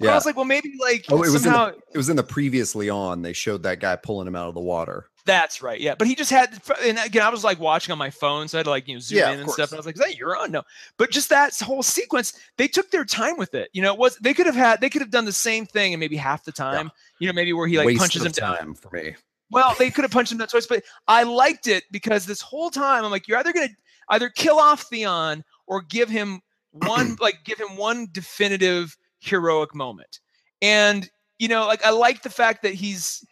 Yeah. 0.00 0.12
I 0.12 0.14
was 0.14 0.24
like, 0.24 0.36
well, 0.36 0.44
maybe 0.44 0.72
like 0.80 1.04
Oh, 1.10 1.16
it 1.16 1.30
was 1.30 1.44
in 1.44 1.50
the- 1.52 1.56
somehow 1.56 1.72
It 1.92 1.96
was 1.98 2.08
in 2.08 2.16
the 2.16 2.22
previously 2.22 2.88
on. 2.88 3.22
They 3.22 3.32
showed 3.32 3.64
that 3.64 3.80
guy 3.80 3.96
pulling 3.96 4.26
him 4.26 4.36
out 4.36 4.48
of 4.48 4.54
the 4.54 4.60
water. 4.60 5.06
That's 5.26 5.62
right. 5.62 5.80
Yeah. 5.80 5.94
But 5.94 6.06
he 6.06 6.14
just 6.14 6.30
had, 6.30 6.60
and 6.82 6.98
again, 6.98 7.22
I 7.22 7.30
was 7.30 7.44
like 7.44 7.58
watching 7.58 7.92
on 7.92 7.98
my 7.98 8.10
phone. 8.10 8.46
So 8.46 8.58
I 8.58 8.60
had 8.60 8.64
to 8.64 8.70
like, 8.70 8.86
you 8.86 8.94
know, 8.94 9.00
zoom 9.00 9.18
Yeah, 9.18 9.32
in 9.32 9.40
and 9.40 9.50
stuff. 9.50 9.70
And 9.70 9.76
I 9.76 9.78
was 9.78 9.86
like, 9.86 9.94
is 9.94 10.00
that 10.00 10.16
Euron? 10.16 10.50
No. 10.50 10.62
But 10.98 11.10
just 11.10 11.30
that 11.30 11.58
whole 11.60 11.82
sequence, 11.82 12.34
they 12.58 12.68
took 12.68 12.90
their 12.90 13.06
time 13.06 13.38
with 13.38 13.54
it. 13.54 13.70
You 13.72 13.80
know, 13.82 13.94
it 13.94 13.98
was, 13.98 14.16
they 14.18 14.34
could 14.34 14.44
have 14.46 14.54
had, 14.54 14.80
they 14.82 14.90
could 14.90 15.00
have 15.00 15.10
done 15.10 15.24
the 15.24 15.32
same 15.32 15.64
thing 15.64 15.94
and 15.94 16.00
maybe 16.00 16.16
half 16.16 16.44
the 16.44 16.52
time, 16.52 16.90
you 17.20 17.26
know, 17.26 17.32
maybe 17.32 17.54
where 17.54 17.66
he 17.66 17.78
like 17.78 17.86
Waste 17.86 18.00
punches 18.00 18.24
him 18.24 18.32
down. 18.32 18.56
time 18.56 18.74
for 18.74 18.90
me. 18.90 19.14
Well, 19.50 19.74
they 19.78 19.90
could 19.90 20.02
have 20.04 20.10
punched 20.10 20.32
him 20.32 20.38
down 20.38 20.48
twice, 20.48 20.66
but 20.66 20.82
I 21.08 21.22
liked 21.22 21.68
it 21.68 21.84
because 21.90 22.26
this 22.26 22.40
whole 22.40 22.70
time 22.70 23.04
I'm 23.04 23.10
like, 23.10 23.26
you're 23.28 23.38
either 23.38 23.52
going 23.52 23.68
to 23.68 23.74
either 24.10 24.28
kill 24.28 24.58
off 24.58 24.82
Theon 24.82 25.42
or 25.66 25.80
give 25.82 26.10
him 26.10 26.40
one, 26.72 27.16
like, 27.20 27.38
give 27.44 27.58
him 27.58 27.76
one 27.76 28.08
definitive 28.12 28.96
heroic 29.20 29.74
moment. 29.74 30.20
And, 30.60 31.08
you 31.38 31.48
know, 31.48 31.66
like, 31.66 31.84
I 31.84 31.90
like 31.90 32.22
the 32.22 32.30
fact 32.30 32.62
that 32.62 32.74
he's, 32.74 33.24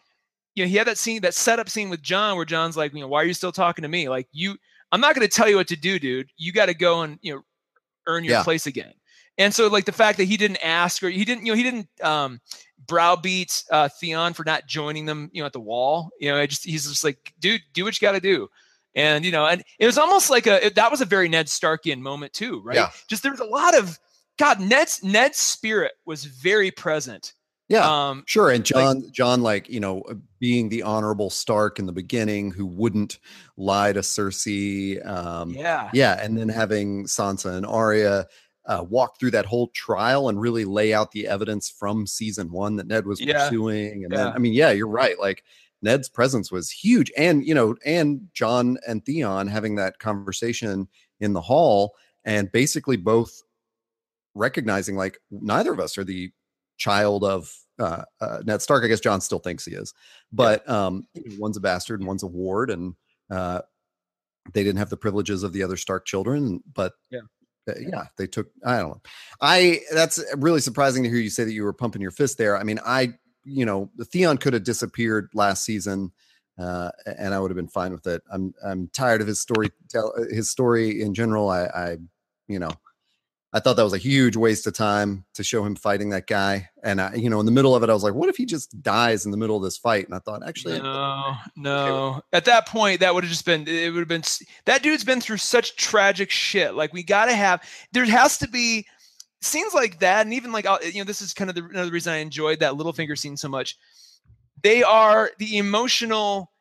you 0.55 0.63
know, 0.63 0.69
he 0.69 0.75
had 0.77 0.87
that 0.87 0.97
scene, 0.97 1.21
that 1.21 1.33
setup 1.33 1.69
scene 1.69 1.89
with 1.89 2.01
Jon 2.01 2.35
where 2.35 2.45
Jon's 2.45 2.77
like, 2.77 2.93
you 2.93 2.99
know, 2.99 3.07
why 3.07 3.21
are 3.21 3.25
you 3.25 3.33
still 3.33 3.51
talking 3.51 3.81
to 3.83 3.87
me? 3.87 4.09
Like, 4.09 4.27
you, 4.31 4.55
I'm 4.91 5.01
not 5.01 5.15
going 5.15 5.27
to 5.27 5.33
tell 5.35 5.49
you 5.49 5.55
what 5.55 5.67
to 5.69 5.75
do, 5.75 5.97
dude. 5.99 6.29
You 6.37 6.51
got 6.51 6.67
to 6.67 6.73
go 6.73 7.01
and, 7.01 7.17
you 7.21 7.33
know, 7.35 7.41
earn 8.07 8.23
your 8.23 8.33
Yeah. 8.33 8.43
place 8.43 8.67
again. 8.67 8.93
And 9.39 9.53
so, 9.53 9.67
like, 9.67 9.85
the 9.85 9.91
fact 9.91 10.19
that 10.19 10.25
he 10.25 10.37
didn't 10.37 10.57
ask 10.63 11.01
or 11.01 11.09
he 11.09 11.25
didn't, 11.25 11.45
you 11.45 11.51
know, 11.53 11.55
he 11.57 11.63
didn't, 11.63 11.87
um, 12.03 12.39
browbeat 12.87 13.63
uh, 13.71 13.89
Theon 13.89 14.33
for 14.33 14.43
not 14.43 14.67
joining 14.67 15.05
them, 15.05 15.29
you 15.33 15.41
know, 15.41 15.45
at 15.45 15.53
the 15.53 15.59
wall. 15.59 16.11
You 16.19 16.29
know, 16.31 16.37
I 16.37 16.45
just 16.45 16.65
he's 16.65 16.87
just 16.87 17.03
like, 17.03 17.33
dude, 17.39 17.61
do 17.73 17.83
what 17.85 17.99
you 17.99 18.05
got 18.05 18.11
to 18.13 18.19
do. 18.19 18.49
And 18.95 19.25
you 19.25 19.31
know, 19.31 19.47
and 19.47 19.63
it 19.79 19.85
was 19.87 19.97
almost 19.97 20.29
like 20.29 20.45
a 20.47 20.67
it- 20.67 20.75
that 20.75 20.91
was 20.91 21.01
a 21.01 21.05
very 21.05 21.27
Ned 21.29 21.47
Starkian 21.47 21.99
moment 21.99 22.33
too, 22.33 22.61
right? 22.63 22.75
Yeah. 22.75 22.91
Just 23.07 23.23
there 23.23 23.31
was 23.31 23.39
a 23.39 23.45
lot 23.45 23.75
of 23.75 23.97
God. 24.37 24.59
Ned's 24.59 25.01
Ned's 25.03 25.37
spirit 25.37 25.93
was 26.05 26.25
very 26.25 26.69
present. 26.71 27.33
Yeah. 27.69 28.09
Um, 28.09 28.23
Sure, 28.27 28.49
and 28.49 28.63
Jon, 28.65 29.03
Jon, 29.11 29.41
like 29.41 29.69
you 29.69 29.79
know, 29.79 30.01
uh, 30.01 30.15
being 30.39 30.69
the 30.69 30.83
honorable 30.83 31.29
Stark 31.29 31.79
in 31.79 31.85
the 31.85 31.93
beginning, 31.93 32.51
who 32.51 32.65
wouldn't 32.65 33.19
lie 33.57 33.93
to 33.93 34.01
Cersei, 34.01 35.05
um, 35.05 35.51
yeah, 35.51 35.89
yeah, 35.93 36.23
and 36.23 36.37
then 36.37 36.49
having 36.49 37.05
Sansa 37.05 37.55
and 37.55 37.65
Arya 37.65 38.27
uh, 38.65 38.85
walk 38.87 39.19
through 39.19 39.31
that 39.31 39.45
whole 39.45 39.67
trial 39.69 40.29
and 40.29 40.39
really 40.39 40.65
lay 40.65 40.93
out 40.93 41.11
the 41.11 41.27
evidence 41.27 41.69
from 41.69 42.05
season 42.05 42.51
one 42.51 42.75
that 42.75 42.87
Ned 42.87 43.05
was 43.05 43.19
Yeah, 43.19 43.45
pursuing, 43.45 44.03
and 44.03 44.13
then. 44.13 44.27
I 44.27 44.37
mean, 44.37 44.53
yeah, 44.53 44.71
you're 44.71 44.87
right, 44.87 45.17
like 45.19 45.43
Ned's 45.81 46.09
presence 46.09 46.51
was 46.51 46.69
huge, 46.69 47.11
and 47.17 47.45
you 47.45 47.53
know, 47.55 47.75
and 47.85 48.27
Jon 48.33 48.77
and 48.87 49.05
Theon 49.05 49.47
having 49.47 49.75
that 49.75 49.99
conversation 49.99 50.87
in 51.19 51.33
the 51.33 51.41
hall, 51.41 51.95
and 52.25 52.51
basically 52.51 52.97
both 52.97 53.41
recognizing 54.35 54.95
like 54.95 55.19
neither 55.31 55.71
of 55.71 55.79
us 55.79 55.97
are 55.97 56.03
the 56.03 56.31
child 56.77 57.23
of 57.23 57.51
uh, 57.79 58.03
uh, 58.21 58.39
Ned 58.45 58.61
Stark. 58.61 58.83
I 58.83 58.87
guess 58.87 58.99
Jon 58.99 59.21
still 59.21 59.39
thinks 59.39 59.65
he 59.65 59.73
is, 59.73 59.93
but 60.31 60.67
um, 60.69 61.07
one's 61.37 61.57
a 61.57 61.61
bastard 61.61 61.99
and 61.99 62.07
one's 62.07 62.23
a 62.23 62.27
ward, 62.27 62.69
and 62.69 62.95
uh, 63.29 63.61
they 64.53 64.63
didn't 64.63 64.79
have 64.79 64.89
the 64.89 64.97
privileges 64.97 65.43
of 65.43 65.53
the 65.53 65.63
other 65.63 65.77
Stark 65.77 66.05
children. 66.05 66.61
But 66.73 66.93
Yeah. 67.09 67.21
uh, 67.67 67.73
yeah, 67.79 68.05
they 68.17 68.27
took. 68.27 68.47
I 68.65 68.79
don't 68.79 68.89
know. 68.89 69.01
I 69.41 69.81
that's 69.91 70.23
really 70.37 70.61
surprising 70.61 71.03
to 71.03 71.09
hear 71.09 71.19
you 71.19 71.29
say 71.29 71.43
that 71.43 71.53
you 71.53 71.63
were 71.63 71.73
pumping 71.73 72.01
your 72.01 72.11
fist 72.11 72.37
there. 72.37 72.57
I 72.57 72.63
mean, 72.63 72.79
I 72.85 73.13
you 73.45 73.65
know, 73.65 73.89
Theon 74.05 74.37
could 74.37 74.53
have 74.53 74.63
disappeared 74.63 75.29
last 75.33 75.65
season. 75.65 76.11
Uh, 76.57 76.91
and 77.17 77.33
I 77.33 77.39
would 77.39 77.49
have 77.49 77.55
been 77.55 77.67
fine 77.67 77.91
with 77.91 78.05
it. 78.05 78.21
I'm 78.31 78.53
I'm 78.63 78.87
tired 78.89 79.21
of 79.21 79.27
his 79.27 79.39
story. 79.39 79.71
Tell 79.89 80.13
his 80.29 80.51
story 80.51 81.01
in 81.01 81.15
general. 81.15 81.49
I, 81.49 81.63
I, 81.65 81.97
you 82.47 82.59
know, 82.59 82.69
I 83.55 83.59
thought 83.59 83.75
that 83.75 83.83
was 83.83 83.93
a 83.93 83.99
huge 83.99 84.35
waste 84.35 84.65
of 84.65 84.73
time 84.73 85.25
to 85.35 85.43
show 85.43 85.63
him 85.63 85.75
fighting 85.75 86.09
that 86.09 86.25
guy. 86.25 86.69
And 86.83 86.99
I, 86.99 87.13
you 87.13 87.29
know, 87.29 87.39
in 87.39 87.45
the 87.45 87.51
middle 87.51 87.75
of 87.75 87.83
it, 87.83 87.89
I 87.89 87.93
was 87.93 88.03
like, 88.03 88.15
what 88.15 88.27
if 88.27 88.35
he 88.35 88.45
just 88.45 88.81
dies 88.81 89.25
in 89.25 89.31
the 89.31 89.37
middle 89.37 89.55
of 89.55 89.61
this 89.61 89.77
fight? 89.77 90.05
And 90.05 90.15
I 90.15 90.19
thought, 90.19 90.41
actually, 90.45 90.79
no, 90.79 91.35
no. 91.55 92.21
At 92.33 92.45
that 92.45 92.67
point, 92.67 92.99
that 93.01 93.13
would 93.13 93.23
have 93.23 93.31
just 93.31 93.45
been. 93.45 93.67
It 93.67 93.93
would 93.93 93.99
have 93.99 94.07
been. 94.07 94.23
That 94.65 94.81
dude's 94.81 95.03
been 95.03 95.21
through 95.21 95.37
such 95.37 95.75
tragic 95.75 96.31
shit. 96.31 96.73
Like 96.73 96.93
we 96.93 97.03
got 97.03 97.25
to 97.25 97.35
have. 97.35 97.61
There 97.91 98.05
has 98.05 98.39
to 98.39 98.47
be 98.47 98.87
scenes 99.41 99.75
like 99.75 99.99
that, 99.99 100.25
and 100.25 100.33
even 100.33 100.51
like 100.51 100.65
uh, 100.65 100.79
you 100.83 100.99
know, 100.99 101.05
this 101.05 101.21
is 101.21 101.33
kind 101.33 101.49
of 101.51 101.55
the, 101.55 101.63
another 101.63 101.91
reason 101.91 102.11
I 102.11 102.17
enjoyed 102.17 102.59
that 102.59 102.73
Littlefinger 102.73 103.17
scene 103.17 103.37
so 103.37 103.49
much. 103.49 103.77
They 104.63 104.81
are 104.81 105.29
the 105.37 105.57
emotional 105.57 106.52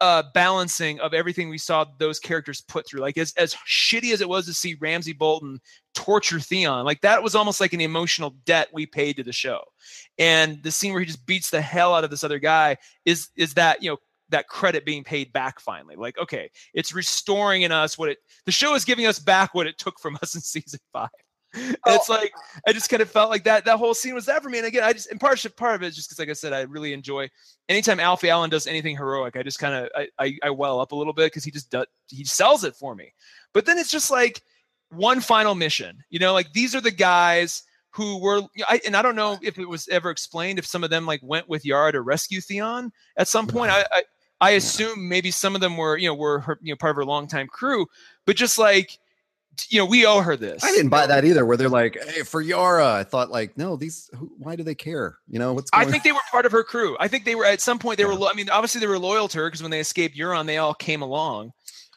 uh 0.00 0.22
balancing 0.34 1.00
of 1.00 1.14
everything 1.14 1.48
we 1.48 1.58
saw 1.58 1.84
those 1.98 2.18
characters 2.18 2.60
put 2.60 2.86
through. 2.86 3.00
Like 3.00 3.18
as 3.18 3.32
as 3.36 3.54
shitty 3.66 4.12
as 4.12 4.20
it 4.20 4.28
was 4.28 4.46
to 4.46 4.54
see 4.54 4.74
Ramsay 4.74 5.12
Bolton 5.12 5.60
torture 5.94 6.40
Theon, 6.40 6.84
like 6.84 7.00
that 7.02 7.22
was 7.22 7.34
almost 7.34 7.60
like 7.60 7.72
an 7.72 7.80
emotional 7.80 8.34
debt 8.44 8.68
we 8.72 8.86
paid 8.86 9.16
to 9.16 9.22
the 9.22 9.32
show. 9.32 9.60
And 10.18 10.62
the 10.62 10.70
scene 10.70 10.92
where 10.92 11.00
he 11.00 11.06
just 11.06 11.26
beats 11.26 11.50
the 11.50 11.60
hell 11.60 11.94
out 11.94 12.04
of 12.04 12.10
this 12.10 12.24
other 12.24 12.38
guy 12.38 12.76
is 13.04 13.28
is 13.36 13.54
that 13.54 13.82
you 13.82 13.90
know 13.90 13.98
that 14.30 14.48
credit 14.48 14.84
being 14.84 15.04
paid 15.04 15.32
back 15.32 15.60
finally 15.60 15.96
like 15.96 16.18
okay 16.18 16.50
it's 16.72 16.94
restoring 16.94 17.62
in 17.62 17.70
us 17.70 17.98
what 17.98 18.08
it 18.08 18.18
the 18.46 18.52
show 18.52 18.74
is 18.74 18.84
giving 18.84 19.06
us 19.06 19.18
back 19.18 19.54
what 19.54 19.66
it 19.66 19.76
took 19.78 20.00
from 20.00 20.16
us 20.22 20.34
in 20.34 20.40
season 20.40 20.80
five 20.92 21.10
And 21.54 21.76
it's 21.86 22.10
oh. 22.10 22.14
like 22.14 22.32
i 22.66 22.72
just 22.72 22.90
kind 22.90 23.02
of 23.02 23.10
felt 23.10 23.30
like 23.30 23.44
that 23.44 23.64
that 23.64 23.78
whole 23.78 23.94
scene 23.94 24.14
was 24.14 24.26
that 24.26 24.42
for 24.42 24.50
me 24.50 24.58
and 24.58 24.66
again 24.66 24.82
i 24.82 24.92
just 24.92 25.10
and 25.10 25.20
part 25.20 25.44
of 25.44 25.56
part 25.56 25.76
of 25.76 25.82
it 25.82 25.88
is 25.88 25.96
just 25.96 26.08
because 26.08 26.18
like 26.18 26.28
i 26.28 26.32
said 26.32 26.52
i 26.52 26.62
really 26.62 26.92
enjoy 26.92 27.28
anytime 27.68 28.00
alfie 28.00 28.30
allen 28.30 28.50
does 28.50 28.66
anything 28.66 28.96
heroic 28.96 29.36
i 29.36 29.42
just 29.42 29.58
kind 29.58 29.74
of 29.74 29.88
I, 29.94 30.08
I 30.18 30.38
i 30.44 30.50
well 30.50 30.80
up 30.80 30.92
a 30.92 30.96
little 30.96 31.12
bit 31.12 31.26
because 31.26 31.44
he 31.44 31.50
just 31.50 31.70
does 31.70 31.86
he 32.08 32.24
sells 32.24 32.64
it 32.64 32.76
for 32.76 32.94
me. 32.94 33.12
But 33.52 33.66
then 33.66 33.78
it's 33.78 33.90
just 33.90 34.10
like 34.10 34.42
one 34.90 35.20
final 35.20 35.54
mission 35.54 36.04
you 36.10 36.18
know 36.18 36.32
like 36.32 36.52
these 36.52 36.74
are 36.74 36.80
the 36.80 36.90
guys 36.90 37.62
who 37.90 38.20
were 38.20 38.42
I, 38.68 38.80
and 38.84 38.96
I 38.96 39.02
don't 39.02 39.16
know 39.16 39.38
if 39.42 39.58
it 39.58 39.68
was 39.68 39.88
ever 39.88 40.10
explained 40.10 40.58
if 40.58 40.66
some 40.66 40.84
of 40.84 40.90
them 40.90 41.06
like 41.06 41.20
went 41.22 41.48
with 41.48 41.64
Yara 41.64 41.92
to 41.92 42.00
rescue 42.00 42.40
Theon 42.40 42.92
at 43.16 43.28
some 43.28 43.46
point. 43.46 43.70
I 43.70 43.86
I, 43.92 44.02
I 44.40 44.50
assume 44.52 45.08
maybe 45.08 45.30
some 45.30 45.54
of 45.54 45.60
them 45.60 45.76
were 45.76 45.96
you 45.96 46.08
know 46.08 46.14
were 46.14 46.40
her 46.40 46.58
you 46.60 46.72
know 46.72 46.76
part 46.76 46.90
of 46.90 46.96
her 46.96 47.04
longtime 47.04 47.46
crew, 47.46 47.86
but 48.26 48.34
just 48.36 48.58
like 48.58 48.98
you 49.68 49.78
know 49.78 49.86
we 49.86 50.04
owe 50.06 50.20
her 50.20 50.36
this. 50.36 50.62
I 50.64 50.70
didn't 50.70 50.88
buy 50.90 51.06
that 51.06 51.24
either. 51.24 51.44
Where 51.46 51.56
they're 51.56 51.68
like, 51.68 51.96
hey, 52.08 52.22
for 52.22 52.40
Yara, 52.40 52.92
I 52.94 53.04
thought 53.04 53.30
like, 53.30 53.56
no, 53.58 53.76
these, 53.76 54.10
who, 54.16 54.30
why 54.38 54.56
do 54.56 54.62
they 54.62 54.74
care? 54.74 55.18
You 55.28 55.38
know, 55.38 55.52
what's 55.54 55.70
I 55.72 55.84
think 55.84 56.02
they 56.02 56.12
were 56.12 56.20
part 56.30 56.46
of 56.46 56.52
her 56.52 56.64
crew. 56.64 56.96
I 57.00 57.08
think 57.08 57.24
they 57.24 57.34
were 57.34 57.44
at 57.46 57.60
some 57.60 57.78
point 57.78 57.98
they 57.98 58.04
were. 58.04 58.12
Yeah. 58.12 58.18
lo- 58.18 58.28
I 58.30 58.34
mean, 58.34 58.50
obviously 58.50 58.80
they 58.80 58.86
were 58.86 58.98
loyal 58.98 59.28
to 59.28 59.38
her 59.38 59.48
because 59.48 59.62
when 59.62 59.70
they 59.70 59.80
escaped 59.80 60.16
Euron, 60.16 60.46
they 60.46 60.58
all 60.58 60.74
came 60.74 61.02
along. 61.02 61.52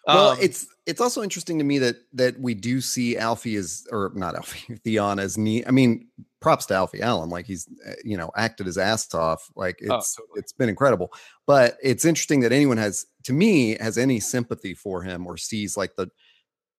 Well, 0.06 0.30
Um, 0.32 0.38
it's 0.42 0.66
it's 0.86 1.02
also 1.02 1.22
interesting 1.22 1.58
to 1.58 1.66
me 1.66 1.80
that 1.80 1.98
that 2.14 2.40
we 2.40 2.54
do 2.54 2.80
see 2.82 3.18
Alfie 3.18 3.56
as 3.58 3.86
or 3.92 4.12
not 4.16 4.36
Alfie 4.36 4.76
Theon 4.84 5.20
as. 5.20 5.38
I 5.38 5.72
mean, 5.72 6.08
props 6.40 6.66
to 6.68 6.76
Alfie 6.76 7.02
Allen, 7.02 7.30
like 7.30 7.46
he's 7.46 7.68
uh, 7.86 7.92
you 8.06 8.16
know 8.16 8.32
acted 8.38 8.68
his 8.68 8.78
ass 8.78 9.14
off. 9.14 9.50
Like 9.56 9.78
it's 9.82 9.90
Oh, 9.90 10.24
totally. 10.24 10.40
it's 10.40 10.54
been 10.54 10.70
incredible. 10.70 11.12
But 11.46 11.78
it's 11.84 12.06
interesting 12.06 12.40
that 12.42 12.54
anyone 12.54 12.78
has 12.78 13.06
to 13.24 13.34
me 13.34 13.76
has 13.82 13.98
any 13.98 14.22
sympathy 14.22 14.74
for 14.74 15.02
him 15.04 15.28
or 15.28 15.36
sees 15.36 15.76
like 15.76 15.98
the 15.98 16.08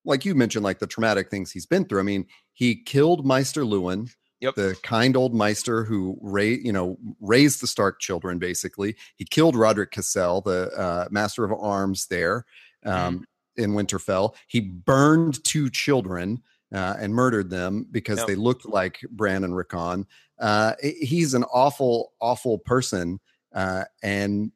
like 0.08 0.24
you 0.24 0.34
mentioned 0.34 0.64
like 0.64 0.80
the 0.80 0.86
traumatic 0.86 1.30
things 1.30 1.52
he's 1.52 1.66
been 1.66 1.84
through. 1.84 2.00
I 2.00 2.04
mean, 2.04 2.26
he 2.54 2.74
killed 2.74 3.24
Maester 3.26 3.62
Luwin. 3.62 4.10
Yep. 4.40 4.54
The 4.54 4.76
kind 4.84 5.16
old 5.16 5.34
Meister 5.34 5.84
who 5.84 6.16
raised, 6.20 6.64
you 6.64 6.72
know, 6.72 6.96
raised 7.20 7.60
the 7.60 7.66
Stark 7.66 8.00
children. 8.00 8.38
Basically, 8.38 8.94
he 9.16 9.24
killed 9.24 9.56
Rodrik 9.56 9.90
Cassel, 9.90 10.40
the 10.42 10.70
uh, 10.76 11.08
Master 11.10 11.44
of 11.44 11.52
Arms 11.52 12.06
there. 12.06 12.44
Mm-hmm. 12.84 12.96
Um, 12.96 13.24
in 13.58 13.72
Winterfell. 13.72 14.34
He 14.46 14.60
burned 14.60 15.42
two 15.44 15.68
children 15.68 16.40
uh, 16.72 16.94
and 16.98 17.14
murdered 17.14 17.50
them 17.50 17.86
because 17.90 18.18
Yep. 18.18 18.26
they 18.28 18.34
looked 18.36 18.66
like 18.66 19.00
Bran 19.10 19.44
and 19.44 19.54
Rickon. 19.54 20.06
Uh, 20.38 20.74
he's 20.80 21.34
an 21.34 21.44
awful, 21.52 22.12
awful 22.20 22.58
person, 22.58 23.18
uh, 23.52 23.84
and 24.02 24.52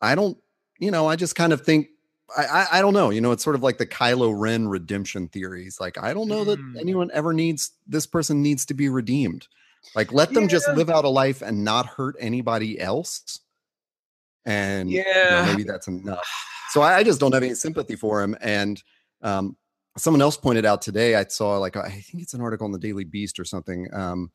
I 0.00 0.14
don't, 0.14 0.38
you 0.78 0.90
know, 0.90 1.06
I 1.06 1.16
just 1.16 1.36
kind 1.36 1.52
of 1.52 1.60
think. 1.60 1.88
I, 2.36 2.66
I, 2.72 2.80
don't 2.82 2.92
know. 2.94 3.10
You 3.10 3.20
know, 3.20 3.32
it's 3.32 3.42
sort 3.42 3.56
of 3.56 3.62
like 3.62 3.78
the 3.78 3.86
Kylo 3.86 4.32
Ren 4.38 4.68
redemption 4.68 5.28
theories. 5.28 5.78
Like, 5.80 5.96
I 5.96 6.12
don't 6.12 6.28
know 6.28 6.44
that 6.44 6.58
Mm. 6.58 6.78
anyone 6.80 7.10
ever 7.14 7.32
needs 7.32 7.72
this 7.86 8.06
person 8.06 8.42
needs 8.42 8.66
to 8.66 8.74
be 8.74 8.88
redeemed. 8.88 9.48
Like, 9.94 10.12
let 10.12 10.32
them 10.34 10.48
just 10.48 10.68
live 10.74 10.90
out 10.90 11.04
a 11.04 11.08
life 11.08 11.40
and 11.40 11.64
not 11.64 11.86
hurt 11.86 12.16
anybody 12.20 12.78
else. 12.78 13.40
And 14.44 14.90
you 14.90 15.02
know, 15.04 15.10
Yeah. 15.10 15.46
maybe 15.46 15.62
that's 15.62 15.88
enough. 15.88 16.26
So 16.70 16.82
I, 16.82 16.96
I 16.98 17.02
just 17.02 17.18
don't 17.20 17.32
have 17.32 17.42
any 17.42 17.54
sympathy 17.54 17.96
for 17.96 18.22
him. 18.22 18.36
And 18.40 18.82
um, 19.22 19.56
someone 19.96 20.20
else 20.20 20.36
pointed 20.36 20.66
out 20.66 20.82
today, 20.82 21.14
I 21.16 21.24
saw 21.24 21.56
like 21.58 21.76
I 21.76 21.88
think 21.90 22.22
it's 22.22 22.34
an 22.34 22.40
article 22.42 22.66
in 22.66 22.72
the 22.72 22.78
Daily 22.78 23.04
Beast 23.04 23.38
or 23.40 23.44
something. 23.44 23.88
Um, 23.92 24.30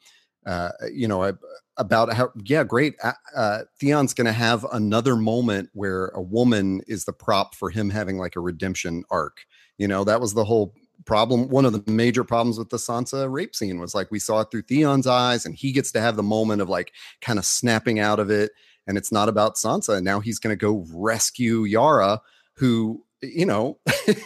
uh, 0.45 0.69
you 0.91 1.07
know, 1.07 1.33
about 1.77 2.13
how 2.13 2.31
yeah, 2.43 2.63
great. 2.63 2.95
Uh, 3.35 3.61
Theon's 3.79 4.13
going 4.13 4.25
to 4.25 4.31
have 4.31 4.65
another 4.71 5.15
moment 5.15 5.69
where 5.73 6.07
a 6.07 6.21
woman 6.21 6.81
is 6.87 7.05
the 7.05 7.13
prop 7.13 7.55
for 7.55 7.69
him 7.69 7.89
having 7.89 8.17
like 8.17 8.35
a 8.35 8.41
redemption 8.41 9.03
arc. 9.09 9.45
You 9.77 9.87
know, 9.87 10.03
that 10.03 10.21
was 10.21 10.33
the 10.33 10.45
whole 10.45 10.75
problem. 11.05 11.49
One 11.49 11.65
of 11.65 11.73
the 11.73 11.91
major 11.91 12.23
problems 12.23 12.57
with 12.57 12.69
the 12.69 12.77
Sansa 12.77 13.31
rape 13.31 13.55
scene 13.55 13.79
was 13.79 13.95
like 13.95 14.11
we 14.11 14.19
saw 14.19 14.41
it 14.41 14.49
through 14.51 14.63
Theon's 14.63 15.07
eyes, 15.07 15.45
and 15.45 15.55
he 15.55 15.71
gets 15.71 15.91
to 15.93 16.01
have 16.01 16.15
the 16.15 16.23
moment 16.23 16.61
of 16.61 16.69
like 16.69 16.93
kind 17.21 17.39
of 17.39 17.45
snapping 17.45 17.99
out 17.99 18.19
of 18.19 18.29
it. 18.29 18.51
And 18.85 18.97
it's 18.97 19.11
not 19.11 19.29
about 19.29 19.55
Sansa. 19.55 19.95
And 19.95 20.05
now 20.05 20.19
he's 20.19 20.39
going 20.39 20.51
to 20.51 20.59
go 20.59 20.85
rescue 20.93 21.63
Yara, 21.63 22.19
who 22.55 23.05
you 23.23 23.45
know, 23.45 23.79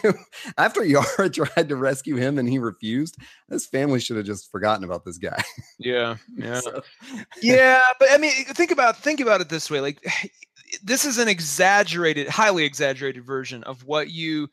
after 0.58 0.84
Yara 0.84 1.30
tried 1.32 1.68
to 1.68 1.76
rescue 1.76 2.16
him 2.16 2.38
and 2.38 2.48
he 2.48 2.58
refused, 2.58 3.16
this 3.48 3.66
family 3.66 4.00
should 4.00 4.16
have 4.16 4.26
just 4.26 4.50
forgotten 4.50 4.84
about 4.84 5.04
this 5.04 5.18
guy. 5.18 5.42
Yeah, 5.78 6.16
yeah. 6.36 6.60
So- 6.60 6.82
yeah 7.42 7.82
but 7.98 8.10
i 8.10 8.18
mean 8.18 8.32
think 8.46 8.70
about 8.70 8.96
think 8.96 9.20
about 9.20 9.40
it 9.40 9.48
this 9.48 9.70
way 9.70 9.80
like 9.80 10.04
this 10.82 11.04
is 11.04 11.18
an 11.18 11.28
exaggerated 11.28 12.28
highly 12.28 12.64
exaggerated 12.64 13.24
version 13.24 13.62
of 13.64 13.84
what 13.84 14.10
you 14.10 14.48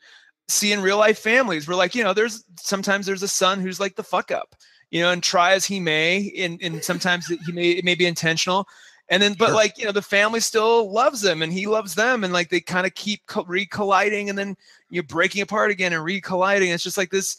see 0.48 0.72
in 0.72 0.80
real 0.80 0.96
life 0.98 1.18
families 1.18 1.66
where 1.66 1.76
like 1.76 1.94
you 1.94 2.02
know 2.02 2.14
there's 2.14 2.44
sometimes 2.58 3.06
there's 3.06 3.22
a 3.22 3.28
son 3.28 3.60
who's 3.60 3.80
like 3.80 3.96
the 3.96 4.02
fuck 4.02 4.30
up 4.30 4.54
you 4.90 5.00
know 5.00 5.10
and 5.10 5.22
try 5.22 5.52
as 5.52 5.64
he 5.64 5.80
may 5.80 6.32
and, 6.38 6.60
and 6.62 6.82
sometimes 6.84 7.26
he 7.26 7.52
may 7.52 7.70
it 7.70 7.84
may 7.84 7.94
be 7.94 8.06
intentional 8.06 8.66
and 9.08 9.22
then 9.22 9.34
but 9.38 9.46
Sure. 9.46 9.54
like 9.54 9.78
you 9.78 9.84
know 9.84 9.92
the 9.92 10.02
family 10.02 10.40
still 10.40 10.90
loves 10.92 11.24
him 11.24 11.42
and 11.42 11.52
he 11.52 11.66
loves 11.66 11.94
them 11.94 12.24
and 12.24 12.32
like 12.32 12.50
they 12.50 12.60
kind 12.60 12.86
of 12.86 12.94
keep 12.94 13.20
co- 13.26 13.44
recolliding 13.44 14.28
and 14.28 14.36
then 14.38 14.56
you're 14.90 15.02
breaking 15.04 15.42
apart 15.42 15.70
again 15.70 15.92
and 15.92 16.02
recolliding 16.04 16.72
it's 16.74 16.82
just 16.84 16.96
like 16.96 17.10
this 17.10 17.36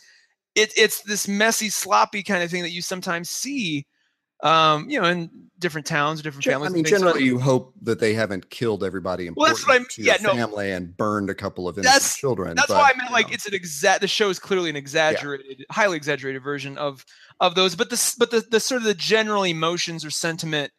it, 0.56 0.72
it's 0.78 1.02
this 1.04 1.28
messy 1.28 1.70
sloppy 1.70 2.24
kind 2.24 2.42
of 2.44 2.50
thing 2.50 2.64
that 2.64 2.72
you 2.72 2.82
sometimes 2.82 3.30
see 3.30 3.86
um 4.44 4.88
you 4.90 5.02
know 5.02 5.08
in 5.08 5.30
different 5.60 5.88
towns 5.88 6.22
different 6.22 6.46
families 6.46 6.72
I 6.72 6.74
mean, 6.76 6.84
generally, 6.86 7.24
you 7.24 7.40
hope 7.40 7.74
that 7.82 8.00
they 8.00 8.14
haven't 8.14 8.50
killed 8.52 8.84
everybody 8.84 9.24
Well, 9.32 9.48
important 9.52 9.58
that's 9.58 9.68
what 9.68 9.76
I 9.76 9.80
mean. 9.80 9.88
to 9.92 10.02
Yeah, 10.04 10.14
your 10.22 10.34
no. 10.36 10.36
family 10.36 10.72
and 10.72 10.96
burned 10.96 11.30
a 11.32 11.36
couple 11.36 11.68
of 11.68 11.76
innocent 11.78 11.94
That's- 11.94 12.16
children. 12.18 12.56
that's 12.56 12.68
but, 12.68 12.78
why 12.78 12.92
I 12.94 12.98
meant 12.98 13.12
like 13.12 13.30
know. 13.30 13.34
it's 13.34 13.48
an 13.48 13.56
exact. 13.56 14.02
The 14.02 14.08
show 14.08 14.30
is 14.30 14.38
clearly 14.38 14.70
an 14.70 14.76
exaggerated, 14.76 15.66
highly 15.72 15.98
exaggerated 15.98 16.44
version 16.44 16.78
of 16.78 17.04
of 17.40 17.56
those. 17.56 17.76
But 17.76 17.90
the 17.90 17.96
s- 17.96 18.14
but 18.16 18.30
the 18.30 18.42
the 18.52 18.60
sort 18.60 18.82
of 18.82 18.86
the 18.86 18.94
general 18.94 19.42
emotions 19.44 20.06
or 20.06 20.12
sentiment, 20.12 20.72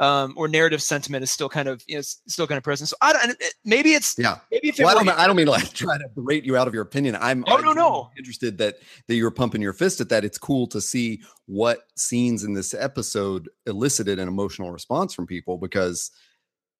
um, 0.00 0.34
or 0.36 0.46
narrative 0.46 0.80
sentiment 0.80 1.24
is 1.24 1.30
still 1.30 1.48
kind 1.48 1.68
of 1.68 1.82
you 1.86 1.96
know 1.96 2.02
still 2.02 2.46
kind 2.46 2.56
of 2.56 2.64
present. 2.64 2.88
So 2.88 2.96
I 3.00 3.12
don't. 3.12 3.42
Maybe 3.64 3.94
it's 3.94 4.16
yeah. 4.18 4.38
maybe 4.50 4.68
if 4.68 4.78
Well, 4.78 4.88
I 4.88 4.94
don't. 4.94 5.08
I 5.08 5.26
don't 5.26 5.36
mean 5.36 5.46
to 5.46 5.52
like 5.52 5.72
try 5.72 5.98
to 5.98 6.08
berate 6.14 6.44
you 6.44 6.56
out 6.56 6.68
of 6.68 6.74
your 6.74 6.82
opinion. 6.82 7.16
I'm. 7.20 7.44
Oh, 7.48 7.56
I'm 7.58 7.64
no, 7.64 7.72
no. 7.72 8.10
Interested 8.16 8.58
that 8.58 8.76
that 9.08 9.14
you're 9.16 9.30
pumping 9.30 9.62
your 9.62 9.72
fist 9.72 10.00
at 10.00 10.08
that. 10.10 10.24
It's 10.24 10.38
cool 10.38 10.66
to 10.68 10.80
see 10.80 11.22
what 11.46 11.80
scenes 11.96 12.44
in 12.44 12.54
this 12.54 12.74
episode 12.74 13.48
elicited 13.66 14.18
an 14.18 14.28
emotional 14.28 14.70
response 14.70 15.14
from 15.14 15.26
people 15.26 15.58
because, 15.58 16.10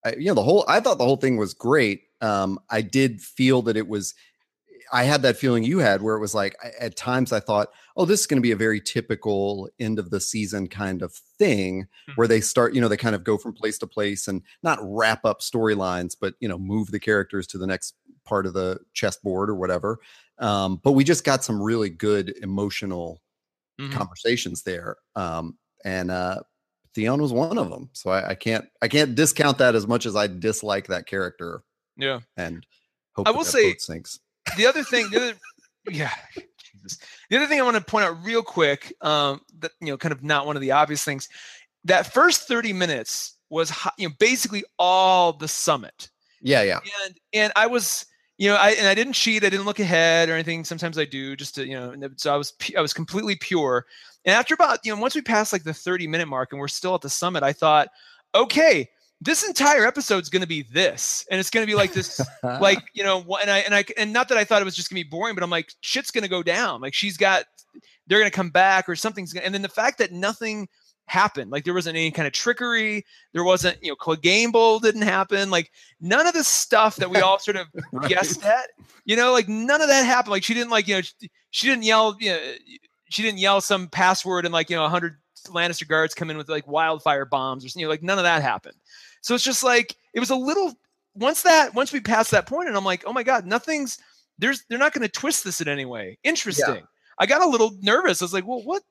I, 0.04 0.14
you 0.14 0.26
know, 0.26 0.34
the 0.34 0.42
whole. 0.42 0.64
I 0.68 0.80
thought 0.80 0.98
the 0.98 1.04
whole 1.04 1.16
thing 1.16 1.36
was 1.36 1.54
great. 1.54 2.02
Um, 2.20 2.58
I 2.70 2.82
did 2.82 3.20
feel 3.20 3.62
that 3.62 3.76
it 3.76 3.88
was. 3.88 4.14
I 4.90 5.04
had 5.04 5.22
that 5.22 5.36
feeling 5.36 5.64
you 5.64 5.80
had 5.80 6.00
where 6.00 6.16
it 6.16 6.20
was 6.20 6.34
like 6.34 6.56
I- 6.62 6.84
at 6.84 6.96
times 6.96 7.32
I 7.32 7.40
thought, 7.40 7.68
oh, 7.98 8.04
this 8.04 8.20
is 8.20 8.26
going 8.26 8.36
to 8.38 8.42
be 8.42 8.52
a 8.52 8.56
very 8.56 8.80
typical 8.80 9.68
end 9.80 9.98
of 9.98 10.08
the 10.10 10.20
season 10.20 10.68
kind 10.68 11.02
of 11.02 11.12
thing 11.12 11.86
where 12.14 12.28
they 12.28 12.40
start, 12.40 12.72
you 12.72 12.80
know, 12.80 12.86
they 12.88 12.96
kind 12.96 13.16
of 13.16 13.24
go 13.24 13.36
from 13.36 13.52
place 13.52 13.76
to 13.78 13.86
place 13.88 14.28
and 14.28 14.40
not 14.62 14.78
wrap 14.80 15.24
up 15.24 15.40
storylines, 15.40 16.16
but 16.18 16.34
you 16.40 16.48
know, 16.48 16.56
move 16.58 16.90
the 16.92 17.00
characters 17.00 17.46
to 17.48 17.58
the 17.58 17.66
next 17.66 17.94
part 18.24 18.46
of 18.46 18.54
the 18.54 18.78
chessboard 18.94 19.50
or 19.50 19.56
whatever. 19.56 19.98
Um, 20.38 20.80
but 20.84 20.92
we 20.92 21.02
just 21.02 21.24
got 21.24 21.42
some 21.44 21.60
really 21.60 21.90
good 21.90 22.34
emotional 22.40 23.20
Mhm. 23.80 23.92
conversations 23.92 24.62
there. 24.62 24.96
Um, 25.16 25.58
and 25.84 26.10
uh 26.10 26.40
Theon 26.94 27.20
was 27.22 27.32
one 27.32 27.58
of 27.58 27.70
them. 27.70 27.90
So 27.92 28.10
I, 28.10 28.30
I 28.30 28.34
can't 28.34 28.64
I 28.82 28.88
can't 28.88 29.14
discount 29.14 29.58
that 29.58 29.74
as 29.74 29.86
much 29.86 30.06
as 30.06 30.16
I 30.16 30.26
dislike 30.26 30.86
that 30.88 31.06
character 31.06 31.62
yeah. 31.96 32.20
and 32.36 32.64
I 33.24 33.30
will 33.30 33.44
say- 33.44 33.74
sinks. 33.78 34.18
the 34.56 34.66
other 34.66 34.82
thing, 34.84 35.10
the 35.10 35.16
other, 35.16 35.34
yeah, 35.90 36.14
The 37.28 37.36
other 37.36 37.46
thing 37.46 37.60
I 37.60 37.64
want 37.64 37.76
to 37.76 37.82
point 37.82 38.06
out 38.06 38.24
real 38.24 38.42
quick, 38.42 38.94
um, 39.00 39.40
that 39.58 39.72
you 39.80 39.88
know, 39.88 39.96
kind 39.96 40.12
of 40.12 40.22
not 40.22 40.46
one 40.46 40.56
of 40.56 40.62
the 40.62 40.70
obvious 40.72 41.04
things, 41.04 41.28
that 41.84 42.12
first 42.12 42.48
thirty 42.48 42.72
minutes 42.72 43.36
was, 43.50 43.72
you 43.98 44.08
know, 44.08 44.14
basically 44.18 44.64
all 44.78 45.32
the 45.32 45.48
summit, 45.48 46.10
Yeah, 46.40 46.62
yeah. 46.62 46.80
and 47.04 47.18
and 47.32 47.52
I 47.56 47.66
was, 47.66 48.06
you 48.36 48.48
know, 48.48 48.56
I 48.56 48.70
and 48.70 48.86
I 48.86 48.94
didn't 48.94 49.14
cheat, 49.14 49.44
I 49.44 49.48
didn't 49.50 49.66
look 49.66 49.80
ahead 49.80 50.28
or 50.28 50.34
anything. 50.34 50.64
Sometimes 50.64 50.98
I 50.98 51.04
do, 51.04 51.34
just 51.36 51.54
to, 51.56 51.66
you 51.66 51.74
know, 51.74 51.94
so 52.16 52.32
I 52.32 52.36
was, 52.36 52.52
I 52.76 52.80
was 52.80 52.92
completely 52.92 53.36
pure. 53.36 53.86
And 54.24 54.34
after 54.34 54.54
about, 54.54 54.80
you 54.84 54.94
know, 54.94 55.00
once 55.00 55.14
we 55.14 55.22
passed 55.22 55.52
like 55.52 55.64
the 55.64 55.72
thirty 55.72 56.06
minute 56.06 56.28
mark 56.28 56.52
and 56.52 56.60
we're 56.60 56.68
still 56.68 56.94
at 56.94 57.00
the 57.00 57.10
summit, 57.10 57.42
I 57.42 57.52
thought, 57.52 57.88
okay, 58.34 58.90
this 59.20 59.44
entire 59.46 59.84
episode's 59.86 60.28
going 60.28 60.42
to 60.42 60.48
be 60.48 60.62
this, 60.62 61.26
and 61.30 61.40
it's 61.40 61.50
going 61.50 61.66
to 61.66 61.70
be 61.70 61.74
like 61.76 61.92
this 61.92 62.20
like 62.42 62.82
you 62.94 63.02
know 63.02 63.24
and 63.40 63.50
i 63.50 63.58
and 63.58 63.74
i 63.74 63.84
and 63.96 64.12
not 64.12 64.28
that 64.28 64.38
i 64.38 64.44
thought 64.44 64.62
it 64.62 64.64
was 64.64 64.76
just 64.76 64.90
gonna 64.90 64.98
be 64.98 65.08
boring 65.08 65.34
but 65.34 65.42
i'm 65.42 65.50
like 65.50 65.72
shit's 65.80 66.10
gonna 66.10 66.28
go 66.28 66.42
down. 66.42 66.80
Like 66.80 66.94
she's 66.94 67.16
got 67.16 67.44
they're 68.06 68.18
gonna 68.18 68.30
come 68.30 68.50
back 68.50 68.88
or 68.88 68.96
something's 68.96 69.32
gonna 69.32 69.44
and 69.44 69.54
then 69.54 69.62
the 69.62 69.68
fact 69.68 69.98
that 69.98 70.12
nothing 70.12 70.68
happened 71.08 71.50
like 71.50 71.64
there 71.64 71.72
wasn't 71.74 71.96
any 71.96 72.10
kind 72.10 72.26
of 72.26 72.34
trickery 72.34 73.04
there 73.32 73.42
wasn't 73.42 73.76
you 73.82 73.88
know 73.88 74.14
game 74.16 74.52
Clegane 74.52 74.82
didn't 74.82 75.02
happen 75.02 75.50
like 75.50 75.72
none 76.00 76.26
of 76.26 76.34
the 76.34 76.44
stuff 76.44 76.96
that 76.96 77.08
we 77.08 77.18
all 77.20 77.38
sort 77.38 77.56
of 77.56 77.66
Right. 77.92 78.10
guessed 78.10 78.44
at 78.44 78.66
you 79.06 79.16
know 79.16 79.32
like 79.32 79.48
none 79.48 79.80
of 79.80 79.88
that 79.88 80.04
happened. 80.04 80.32
Like 80.32 80.44
she 80.44 80.54
didn't 80.54 80.70
like 80.70 80.86
you 80.86 80.96
know 80.96 81.00
she, 81.00 81.30
she 81.50 81.66
didn't 81.66 81.84
yell 81.84 82.16
you 82.20 82.30
know 82.30 82.52
she 83.08 83.22
didn't 83.22 83.38
yell 83.38 83.60
some 83.62 83.88
password 83.88 84.44
and 84.44 84.52
like 84.52 84.68
you 84.68 84.76
know 84.76 84.82
100 84.82 85.16
lannister 85.46 85.88
guards 85.88 86.14
come 86.14 86.30
in 86.30 86.36
with 86.36 86.48
like 86.48 86.66
wildfire 86.66 87.24
bombs 87.24 87.64
or 87.64 87.68
something 87.68 87.80
you 87.80 87.86
know, 87.86 87.90
like 87.90 88.02
none 88.02 88.18
of 88.18 88.24
that 88.24 88.42
happened 88.42 88.74
so 89.20 89.34
it's 89.34 89.44
just 89.44 89.62
like 89.62 89.96
it 90.14 90.20
was 90.20 90.30
a 90.30 90.36
little 90.36 90.74
once 91.14 91.42
that 91.42 91.74
once 91.74 91.92
we 91.92 92.00
passed 92.00 92.30
that 92.30 92.46
point 92.46 92.68
and 92.68 92.76
i'm 92.76 92.84
like 92.84 93.04
oh 93.06 93.12
my 93.12 93.22
god 93.22 93.46
nothing's 93.46 93.98
there's 94.38 94.64
they're 94.68 94.78
not 94.78 94.92
going 94.92 95.06
to 95.06 95.12
twist 95.12 95.44
this 95.44 95.60
in 95.60 95.68
any 95.68 95.84
way 95.84 96.18
interesting 96.24 96.82
i 97.18 97.26
got 97.26 97.42
a 97.42 97.48
little 97.48 97.72
nervous 97.80 98.22
i 98.22 98.24
was 98.24 98.32
like 98.32 98.46
well 98.46 98.62
what 98.64 98.82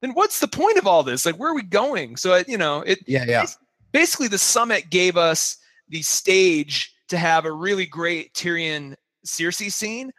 then 0.00 0.12
what's 0.12 0.40
the 0.40 0.48
point 0.48 0.78
of 0.78 0.86
all 0.86 1.02
this 1.02 1.26
like 1.26 1.36
where 1.36 1.50
are 1.50 1.54
we 1.54 1.62
going 1.62 2.16
so 2.16 2.34
it, 2.34 2.48
you 2.48 2.58
know 2.58 2.80
it 2.82 2.98
Yeah, 3.06 3.24
yeah. 3.26 3.46
basically 3.92 4.28
the 4.28 4.38
summit 4.38 4.90
gave 4.90 5.16
us 5.16 5.58
the 5.88 6.02
stage 6.02 6.94
to 7.08 7.18
have 7.18 7.44
a 7.44 7.52
really 7.52 7.86
great 7.86 8.32
Tyrion 8.34 8.94
Cersei 9.26 9.72
scene. 9.72 10.12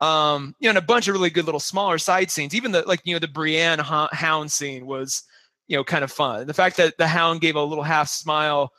Um, 0.00 0.54
you 0.58 0.66
know, 0.66 0.70
and 0.70 0.78
a 0.78 0.82
bunch 0.82 1.06
of 1.06 1.14
really 1.14 1.30
good 1.30 1.44
little 1.44 1.60
smaller 1.60 1.98
side 1.98 2.30
scenes. 2.30 2.54
Even 2.54 2.72
the 2.72 2.82
like, 2.82 3.00
you 3.04 3.14
know, 3.14 3.20
the 3.20 3.28
Brienne 3.28 3.78
Hound 3.78 4.50
scene 4.50 4.84
was, 4.84 5.22
you 5.68 5.76
know, 5.76 5.84
kind 5.84 6.02
of 6.02 6.10
fun. 6.10 6.46
The 6.46 6.54
fact 6.54 6.76
that 6.78 6.98
the 6.98 7.06
Hound 7.06 7.40
gave 7.40 7.54
a 7.54 7.62
little 7.62 7.84
half 7.84 8.08
smile, 8.08 8.72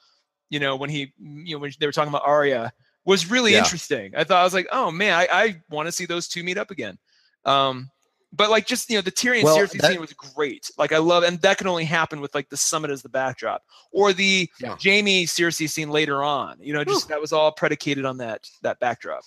you 0.54 0.60
know, 0.60 0.76
when 0.76 0.89
he, 0.89 1.12
you 1.20 1.56
know, 1.56 1.60
when 1.60 1.72
they 1.80 1.86
were 1.88 1.92
talking 1.92 2.10
about 2.10 2.22
Arya 2.26 2.72
was 3.06 3.30
really 3.30 3.54
Yeah. 3.54 3.60
interesting. 3.63 4.13
I 4.16 4.24
thought 4.24 4.39
I 4.39 4.44
was 4.44 4.54
like, 4.54 4.68
oh 4.72 4.92
man, 4.92 5.13
I, 5.13 5.28
I 5.32 5.62
want 5.70 5.88
to 5.88 5.92
see 5.92 6.06
those 6.06 6.28
two 6.28 6.44
meet 6.44 6.58
up 6.58 6.70
again. 6.72 6.98
Um, 7.44 7.89
but 8.32 8.50
like 8.50 8.66
just 8.66 8.89
you 8.89 8.96
know 8.98 9.02
the 9.02 9.12
Tyrion 9.12 9.44
Well, 9.44 9.58
Cersei 9.58 9.80
that- 9.82 9.92
scene 9.92 10.00
was 10.02 10.13
great. 10.13 10.70
Like 10.78 10.92
I 10.92 10.98
love, 11.00 11.24
and 11.24 11.39
that 11.42 11.58
can 11.58 11.68
only 11.68 11.86
happen 11.86 12.22
with 12.22 12.34
like 12.34 12.50
the 12.50 12.58
summit 12.58 12.92
as 12.92 13.02
the 13.02 13.10
backdrop, 13.10 13.63
or 13.92 14.13
the 14.13 14.50
Yeah. 14.60 14.76
Jaime 14.84 15.26
Cersei 15.26 15.70
scene 15.70 15.89
later 15.89 16.24
on. 16.24 16.58
You 16.60 16.74
know, 16.74 16.84
just 16.84 17.10
that 17.10 17.20
was 17.22 17.34
all 17.34 17.52
predicated 17.52 18.06
on 18.06 18.18
that 18.18 18.48
that 18.62 18.80
backdrop. 18.80 19.24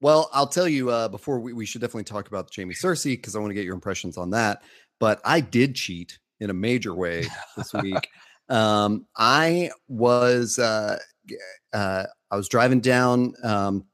Well, 0.00 0.28
I'll 0.34 0.46
tell 0.48 0.68
you 0.68 0.90
uh, 0.90 1.08
before 1.08 1.40
we, 1.40 1.52
we 1.54 1.64
should 1.64 1.80
definitely 1.80 2.04
talk 2.04 2.26
about 2.28 2.50
Jaime 2.54 2.74
Cersei 2.74 3.12
because 3.16 3.34
I 3.36 3.38
want 3.38 3.50
to 3.50 3.54
get 3.54 3.64
your 3.64 3.74
impressions 3.74 4.18
on 4.18 4.30
that. 4.30 4.62
But 5.00 5.20
I 5.24 5.40
did 5.40 5.74
cheat 5.74 6.18
in 6.40 6.50
a 6.50 6.54
major 6.54 6.94
way 6.94 7.26
this 7.56 7.72
week. 7.74 8.08
um, 8.48 9.06
I 9.16 9.70
was 9.88 10.58
uh, 10.58 10.98
uh, 11.72 12.04
I 12.30 12.36
was 12.36 12.48
driving 12.48 12.80
down. 12.80 13.34
Um, 13.42 13.86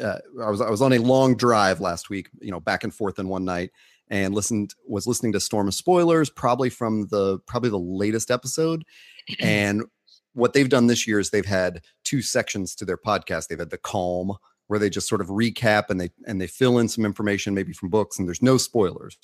uh, 0.00 0.18
I 0.42 0.50
was 0.50 0.60
I 0.60 0.70
was 0.70 0.82
on 0.82 0.92
a 0.92 0.98
long 0.98 1.36
drive 1.36 1.80
last 1.80 2.10
week. 2.10 2.28
You 2.40 2.50
know, 2.50 2.60
back 2.60 2.84
and 2.84 2.94
forth 2.94 3.18
in 3.18 3.28
one 3.28 3.44
night, 3.44 3.70
and 4.08 4.34
listened 4.34 4.74
was 4.86 5.06
listening 5.06 5.32
to 5.32 5.40
Storm 5.40 5.68
of 5.68 5.74
Spoilers, 5.74 6.30
probably 6.30 6.70
from 6.70 7.08
the 7.08 7.38
probably 7.46 7.70
the 7.70 7.78
latest 7.78 8.30
episode. 8.30 8.84
and 9.40 9.84
what 10.34 10.52
they've 10.52 10.68
done 10.68 10.86
this 10.86 11.06
year 11.06 11.18
is 11.18 11.30
they've 11.30 11.44
had 11.44 11.82
two 12.04 12.22
sections 12.22 12.74
to 12.76 12.84
their 12.84 12.96
podcast. 12.96 13.48
They've 13.48 13.58
had 13.58 13.70
the 13.70 13.78
calm 13.78 14.36
where 14.68 14.78
they 14.78 14.90
just 14.90 15.08
sort 15.08 15.20
of 15.20 15.28
recap 15.28 15.90
and 15.90 16.00
they 16.00 16.10
and 16.26 16.40
they 16.40 16.46
fill 16.46 16.78
in 16.78 16.88
some 16.88 17.04
information 17.04 17.54
maybe 17.54 17.72
from 17.72 17.88
books 17.90 18.18
and 18.18 18.28
there's 18.28 18.42
no 18.42 18.56
spoilers. 18.56 19.18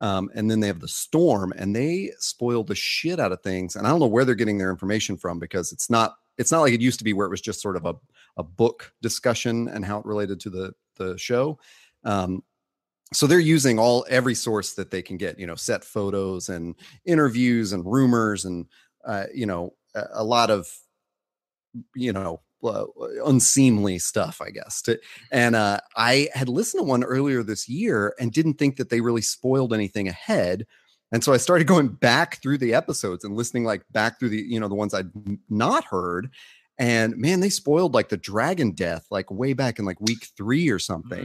Um, 0.00 0.30
and 0.34 0.50
then 0.50 0.60
they 0.60 0.66
have 0.66 0.80
the 0.80 0.88
storm 0.88 1.52
and 1.56 1.74
they 1.74 2.12
spoil 2.18 2.64
the 2.64 2.74
shit 2.74 3.18
out 3.18 3.32
of 3.32 3.42
things. 3.42 3.76
And 3.76 3.86
I 3.86 3.90
don't 3.90 4.00
know 4.00 4.06
where 4.06 4.24
they're 4.24 4.34
getting 4.34 4.58
their 4.58 4.70
information 4.70 5.16
from 5.16 5.38
because 5.38 5.72
it's 5.72 5.88
not 5.88 6.16
it's 6.38 6.52
not 6.52 6.60
like 6.60 6.74
it 6.74 6.82
used 6.82 6.98
to 6.98 7.04
be 7.04 7.14
where 7.14 7.26
it 7.26 7.30
was 7.30 7.40
just 7.40 7.62
sort 7.62 7.76
of 7.76 7.86
a, 7.86 7.94
a 8.36 8.42
book 8.42 8.92
discussion 9.00 9.68
and 9.68 9.84
how 9.84 9.98
it 9.98 10.04
related 10.04 10.38
to 10.40 10.50
the 10.50 10.72
the 10.96 11.16
show. 11.16 11.58
Um, 12.04 12.42
so 13.12 13.26
they're 13.26 13.38
using 13.38 13.78
all 13.78 14.04
every 14.10 14.34
source 14.34 14.74
that 14.74 14.90
they 14.90 15.00
can 15.00 15.16
get, 15.16 15.38
you 15.38 15.46
know, 15.46 15.54
set 15.54 15.84
photos 15.84 16.48
and 16.48 16.74
interviews 17.04 17.72
and 17.72 17.86
rumors 17.86 18.44
and 18.44 18.66
uh, 19.06 19.24
you 19.32 19.46
know 19.46 19.72
a, 19.94 20.04
a 20.14 20.24
lot 20.24 20.50
of 20.50 20.68
you 21.94 22.12
know 22.12 22.40
uh, 22.64 22.84
unseemly 23.24 23.98
stuff, 23.98 24.40
I 24.40 24.50
guess. 24.50 24.82
And 25.30 25.54
uh, 25.56 25.80
I 25.96 26.28
had 26.34 26.48
listened 26.48 26.80
to 26.80 26.88
one 26.88 27.04
earlier 27.04 27.42
this 27.42 27.68
year 27.68 28.14
and 28.18 28.32
didn't 28.32 28.54
think 28.54 28.76
that 28.76 28.90
they 28.90 29.00
really 29.00 29.22
spoiled 29.22 29.72
anything 29.72 30.08
ahead. 30.08 30.66
And 31.12 31.22
so 31.22 31.32
I 31.32 31.36
started 31.36 31.66
going 31.68 31.88
back 31.88 32.40
through 32.42 32.58
the 32.58 32.74
episodes 32.74 33.24
and 33.24 33.36
listening 33.36 33.64
like 33.64 33.82
back 33.90 34.18
through 34.18 34.30
the, 34.30 34.42
you 34.42 34.60
know, 34.60 34.68
the 34.68 34.74
ones 34.74 34.94
I'd 34.94 35.10
not 35.48 35.84
heard. 35.84 36.30
And 36.78 37.16
man, 37.16 37.40
they 37.40 37.48
spoiled 37.48 37.94
like 37.94 38.10
the 38.10 38.18
dragon 38.18 38.72
death, 38.72 39.06
like 39.10 39.30
way 39.30 39.54
back 39.54 39.78
in 39.78 39.84
like 39.84 40.00
week 40.00 40.28
three 40.36 40.68
or 40.68 40.78
something. 40.78 41.24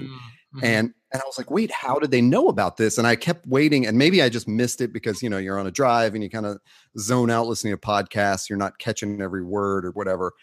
Mm-hmm. 0.56 0.60
And 0.64 0.94
and 1.14 1.22
I 1.22 1.26
was 1.26 1.38
like, 1.38 1.52
wait, 1.52 1.72
how 1.72 2.00
did 2.00 2.12
they 2.12 2.22
know 2.22 2.48
about 2.48 2.78
this? 2.78 2.98
And 2.98 3.06
I 3.06 3.18
kept 3.18 3.46
waiting, 3.46 3.86
and 3.86 3.98
maybe 3.98 4.22
I 4.22 4.30
just 4.30 4.48
missed 4.48 4.80
it 4.80 4.94
because 4.94 5.22
you 5.22 5.30
know 5.30 5.38
you're 5.38 5.60
on 5.60 5.68
a 5.68 5.72
drive 5.72 6.14
and 6.14 6.24
you 6.24 6.30
kind 6.30 6.46
of 6.46 6.60
zone 6.98 7.30
out 7.30 7.48
listening 7.48 7.74
to 7.74 7.78
podcasts, 7.78 8.50
you're 8.50 8.58
not 8.58 8.80
catching 8.80 9.22
every 9.22 9.44
word 9.44 9.86
or 9.86 9.92
whatever. 9.92 10.34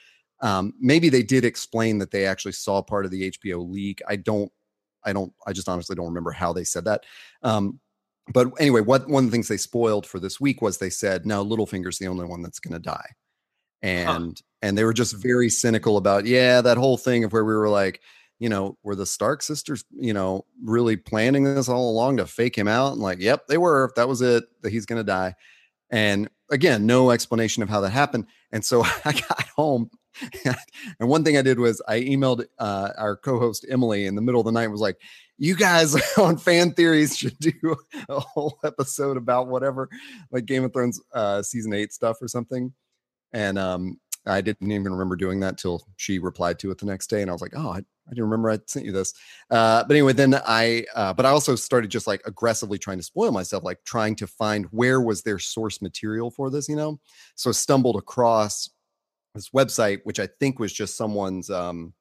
Um, 0.41 0.75
maybe 0.81 1.09
they 1.09 1.23
did 1.23 1.45
explain 1.45 1.99
that 1.99 2.11
they 2.11 2.27
actually 2.27 2.53
saw 2.53 2.83
part 2.83 3.05
of 3.05 3.11
the 3.11 3.31
HBO 3.31 3.69
leak. 3.69 4.01
I 4.09 4.17
don't, 4.17 4.51
I 5.05 5.13
don't, 5.13 5.33
I 5.47 5.53
just 5.53 5.69
honestly 5.69 5.97
don't 5.97 6.07
remember 6.07 6.31
how 6.31 6.53
they 6.53 6.65
said 6.65 6.85
that. 6.85 7.05
Um, 7.43 7.81
but 8.33 8.53
anyway, 8.61 8.83
what 8.83 9.09
one 9.09 9.25
of 9.25 9.31
the 9.31 9.35
things 9.35 9.49
they 9.49 9.57
spoiled 9.57 10.07
for 10.07 10.21
this 10.21 10.41
week 10.41 10.61
was 10.61 10.79
they 10.79 10.91
said, 10.91 11.25
"No, 11.25 11.45
Littlefinger's 11.45 11.99
the 11.99 12.09
only 12.09 12.27
one 12.27 12.43
that's 12.43 12.59
going 12.59 12.75
to 12.75 12.79
die," 12.79 13.15
and 13.83 14.09
huh. 14.09 14.43
and 14.63 14.77
they 14.77 14.85
were 14.85 14.93
just 14.93 15.17
very 15.17 15.49
cynical 15.49 15.97
about, 15.97 16.27
yeah, 16.27 16.61
that 16.61 16.77
whole 16.77 16.99
thing 16.99 17.25
of 17.25 17.33
where 17.33 17.45
we 17.45 17.55
were 17.55 17.71
like, 17.71 18.03
you 18.39 18.49
know, 18.49 18.77
were 18.83 18.95
the 18.95 19.07
Stark 19.07 19.43
sisters, 19.43 19.85
you 19.91 20.13
know, 20.13 20.45
really 20.63 20.97
planning 20.97 21.45
this 21.45 21.69
all 21.69 21.91
along 21.91 22.19
to 22.19 22.27
fake 22.27 22.57
him 22.57 22.69
out? 22.69 22.93
And 22.93 23.01
like, 23.01 23.19
yep, 23.19 23.47
they 23.47 23.59
were. 23.59 23.93
That 23.97 24.09
was 24.09 24.21
it. 24.21 24.45
That 24.63 24.71
he's 24.71 24.87
going 24.87 25.01
to 25.01 25.05
die. 25.05 25.35
And 25.91 26.29
again, 26.51 26.87
no 26.87 27.11
explanation 27.11 27.63
of 27.63 27.69
how 27.69 27.81
that 27.81 27.91
happened. 27.91 28.27
And 28.53 28.65
so 28.65 28.85
I 29.05 29.13
got 29.13 29.49
home 29.57 29.91
and 31.01 31.09
one 31.09 31.25
thing 31.25 31.37
I 31.37 31.43
did 31.43 31.59
was 31.59 31.83
I 31.89 32.01
emailed 32.01 32.45
uh, 32.59 32.91
our 32.97 33.17
co-host 33.17 33.67
Emily 33.69 34.07
in 34.07 34.15
the 34.15 34.23
middle 34.23 34.41
of 34.41 34.47
the 34.47 34.53
night 34.53 34.69
was 34.69 34.81
like, 34.81 34.97
"You 35.37 35.57
guys 35.57 35.97
on 36.19 36.37
Fan 36.37 36.73
Theories 36.73 37.17
should 37.17 37.39
do 37.39 37.77
a 38.09 38.21
whole 38.21 38.59
episode 38.65 39.17
about 39.17 39.49
whatever, 39.49 39.89
like 40.31 40.47
Game 40.47 40.65
of 40.65 40.73
Thrones 40.73 41.01
uh, 41.13 41.43
season 41.43 41.73
eight 41.73 41.93
stuff 41.93 42.21
or 42.21 42.29
something." 42.29 42.73
And 43.33 43.59
um, 43.59 43.99
I 44.27 44.41
didn't 44.41 44.71
even 44.71 44.93
remember 44.93 45.17
doing 45.17 45.41
that 45.41 45.59
till 45.59 45.87
she 45.97 46.19
replied 46.19 46.59
to 46.61 46.71
it 46.71 46.79
the 46.79 46.87
next 46.87 47.09
day, 47.09 47.23
and 47.23 47.31
I 47.31 47.33
was 47.33 47.43
like, 47.43 47.55
"Oh, 47.57 47.71
I, 47.71 47.79
I 47.79 48.11
didn't 48.11 48.25
remember 48.25 48.51
I 48.51 48.59
sent 48.67 48.87
you 48.87 48.93
this." 48.93 49.15
Uh, 49.51 49.85
but 49.85 49.93
anyway, 49.93 50.13
then 50.13 50.35
I, 50.35 50.85
uh, 50.95 51.13
but 51.15 51.27
I 51.27 51.31
also 51.31 51.55
started 51.55 51.91
just 51.91 52.07
like 52.07 52.23
aggressively 52.27 52.79
trying 52.79 52.99
to 52.99 53.05
spoil 53.05 53.33
myself, 53.33 53.65
like 53.65 53.83
trying 53.85 54.17
to 54.17 54.27
find 54.27 54.67
where 54.67 55.01
was 55.01 55.23
their 55.23 55.39
source 55.39 55.81
material 55.81 56.31
for 56.31 56.51
this, 56.51 56.69
you 56.69 56.77
know. 56.77 57.01
So 57.35 57.51
I 57.51 57.53
stumbled 57.53 57.97
across 57.97 58.71
this 59.39 59.51
website, 59.51 60.01
which 60.05 60.21
I 60.21 60.29
think 60.41 60.59
was 60.59 60.73
just 60.73 60.97
someone's. 60.97 61.49
Um, 61.49 61.95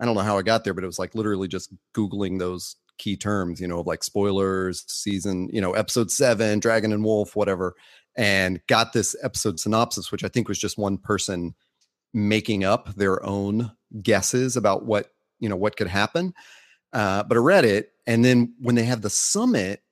I 0.00 0.06
don't 0.06 0.14
know 0.14 0.22
how 0.22 0.38
I 0.38 0.42
got 0.42 0.64
there, 0.64 0.72
but 0.72 0.84
it 0.84 0.86
was 0.86 0.98
like 0.98 1.14
literally 1.14 1.48
just 1.48 1.74
googling 1.94 2.38
those 2.38 2.76
key 2.96 3.16
terms, 3.16 3.60
you 3.60 3.68
know, 3.68 3.80
of 3.80 3.86
like 3.86 4.02
spoilers, 4.02 4.84
season, 4.86 5.48
you 5.52 5.60
know, 5.60 5.72
episode 5.72 6.10
seven, 6.10 6.58
Dragon 6.60 6.92
and 6.92 7.04
Wolf, 7.04 7.36
whatever, 7.36 7.74
and 8.16 8.60
got 8.66 8.92
this 8.92 9.14
episode 9.22 9.60
synopsis, 9.60 10.10
which 10.10 10.24
I 10.24 10.28
think 10.28 10.48
was 10.48 10.58
just 10.58 10.78
one 10.78 10.96
person 10.96 11.54
making 12.14 12.64
up 12.64 12.94
their 12.94 13.24
own 13.24 13.72
guesses 14.02 14.56
about 14.56 14.86
what 14.86 15.12
you 15.38 15.48
know 15.48 15.56
what 15.56 15.76
could 15.76 15.88
happen. 15.88 16.32
Uh, 16.92 17.22
but 17.22 17.36
I 17.36 17.40
read 17.40 17.64
it, 17.64 17.90
and 18.06 18.24
then 18.24 18.54
when 18.58 18.74
they 18.74 18.84
had 18.84 19.02
the 19.02 19.10
summit, 19.10 19.82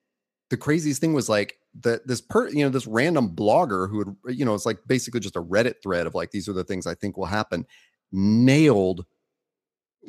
the 0.51 0.57
craziest 0.57 1.01
thing 1.01 1.13
was 1.13 1.29
like 1.29 1.58
that 1.81 2.07
this 2.07 2.21
per 2.21 2.49
you 2.49 2.65
know 2.65 2.71
this 2.71 2.87
random 2.87 3.35
blogger 3.35 3.89
who 3.89 3.99
would 3.99 4.37
you 4.37 4.45
know 4.45 4.55
it's 4.55 4.67
like 4.67 4.79
basically 4.87 5.21
just 5.21 5.37
a 5.37 5.43
reddit 5.43 5.75
thread 5.83 6.07
of 6.07 6.15
like 6.15 6.31
these 6.31 6.49
are 6.49 6.53
the 6.53 6.65
things 6.65 6.87
i 6.87 6.95
think 6.95 7.17
will 7.17 7.27
happen 7.27 7.67
nailed 8.11 9.05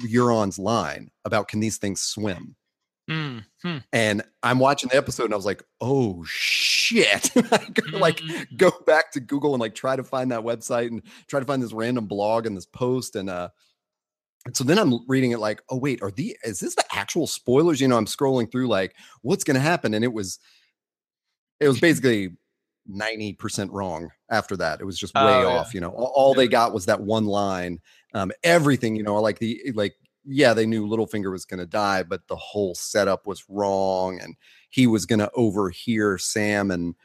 euron's 0.02 0.58
line 0.58 1.10
about 1.26 1.48
can 1.48 1.60
these 1.60 1.78
things 1.78 2.02
swim 2.02 2.56
mm-hmm. 3.10 3.78
and 3.92 4.24
i'm 4.42 4.60
watching 4.60 4.90
the 4.90 4.96
episode 4.96 5.26
and 5.26 5.34
i 5.34 5.38
was 5.38 5.46
like 5.46 5.64
oh 5.82 6.24
shit 6.26 7.36
like 7.36 7.76
mm-hmm. 7.76 8.56
go 8.56 8.72
back 8.86 9.12
to 9.12 9.20
google 9.20 9.54
and 9.54 9.62
like 9.62 9.76
try 9.76 9.96
to 9.96 10.04
find 10.04 10.32
that 10.32 10.42
website 10.42 10.88
and 10.88 11.02
try 11.28 11.40
to 11.40 11.46
find 11.46 11.62
this 11.62 11.74
random 11.74 12.06
blog 12.06 12.46
and 12.46 12.56
this 12.56 12.66
post 12.66 13.16
and 13.16 13.30
uh 13.30 13.50
and 14.46 14.56
so 14.56 14.64
then 14.64 14.80
I'm 14.80 15.06
reading 15.08 15.32
it 15.32 15.40
like, 15.40 15.62
oh 15.70 15.78
wait, 15.78 16.02
are 16.02 16.12
the 16.12 16.36
is 16.44 16.62
this 16.62 16.74
the 16.76 16.86
actual 16.94 17.28
spoilers? 17.28 17.82
You 17.82 17.88
know, 17.88 17.98
I'm 17.98 18.06
scrolling 18.06 18.50
through 18.50 18.68
like 18.68 18.96
what's 19.22 19.44
going 19.44 19.56
to 19.56 19.62
happen, 19.62 19.94
and 19.94 20.04
it 20.04 20.14
was 20.14 20.40
it 21.60 21.68
was 21.68 21.80
basically 21.82 22.32
90% 22.90 23.70
wrong 23.72 24.10
after 24.30 24.58
that. 24.58 24.82
It 24.82 24.86
was 24.86 24.98
just 24.98 25.14
way 25.14 25.22
oh, 25.22 25.50
off, 25.50 25.74
you 25.74 25.82
know. 25.82 25.92
All, 25.92 26.12
all, 26.16 26.34
they 26.34 26.48
got 26.48 26.74
was 26.74 26.86
that 26.86 27.02
one 27.02 27.26
line. 27.26 27.80
Um, 28.14 28.32
everything, 28.44 28.96
you 28.96 29.04
know, 29.04 29.22
like 29.22 29.40
the 29.40 29.72
like 29.76 29.96
yeah, 30.26 30.54
they 30.54 30.66
knew 30.66 30.88
Littlefinger 30.88 31.32
was 31.32 31.46
going 31.46 31.60
to 31.60 31.66
die, 31.66 32.04
but 32.04 32.28
the 32.28 32.36
whole 32.36 32.76
setup 32.76 33.26
was 33.26 33.46
wrong 33.50 34.20
and 34.20 34.36
he 34.70 34.86
was 34.86 35.06
going 35.06 35.20
to 35.20 35.32
overhear 35.34 36.18
Sam 36.18 36.72
and 36.72 36.96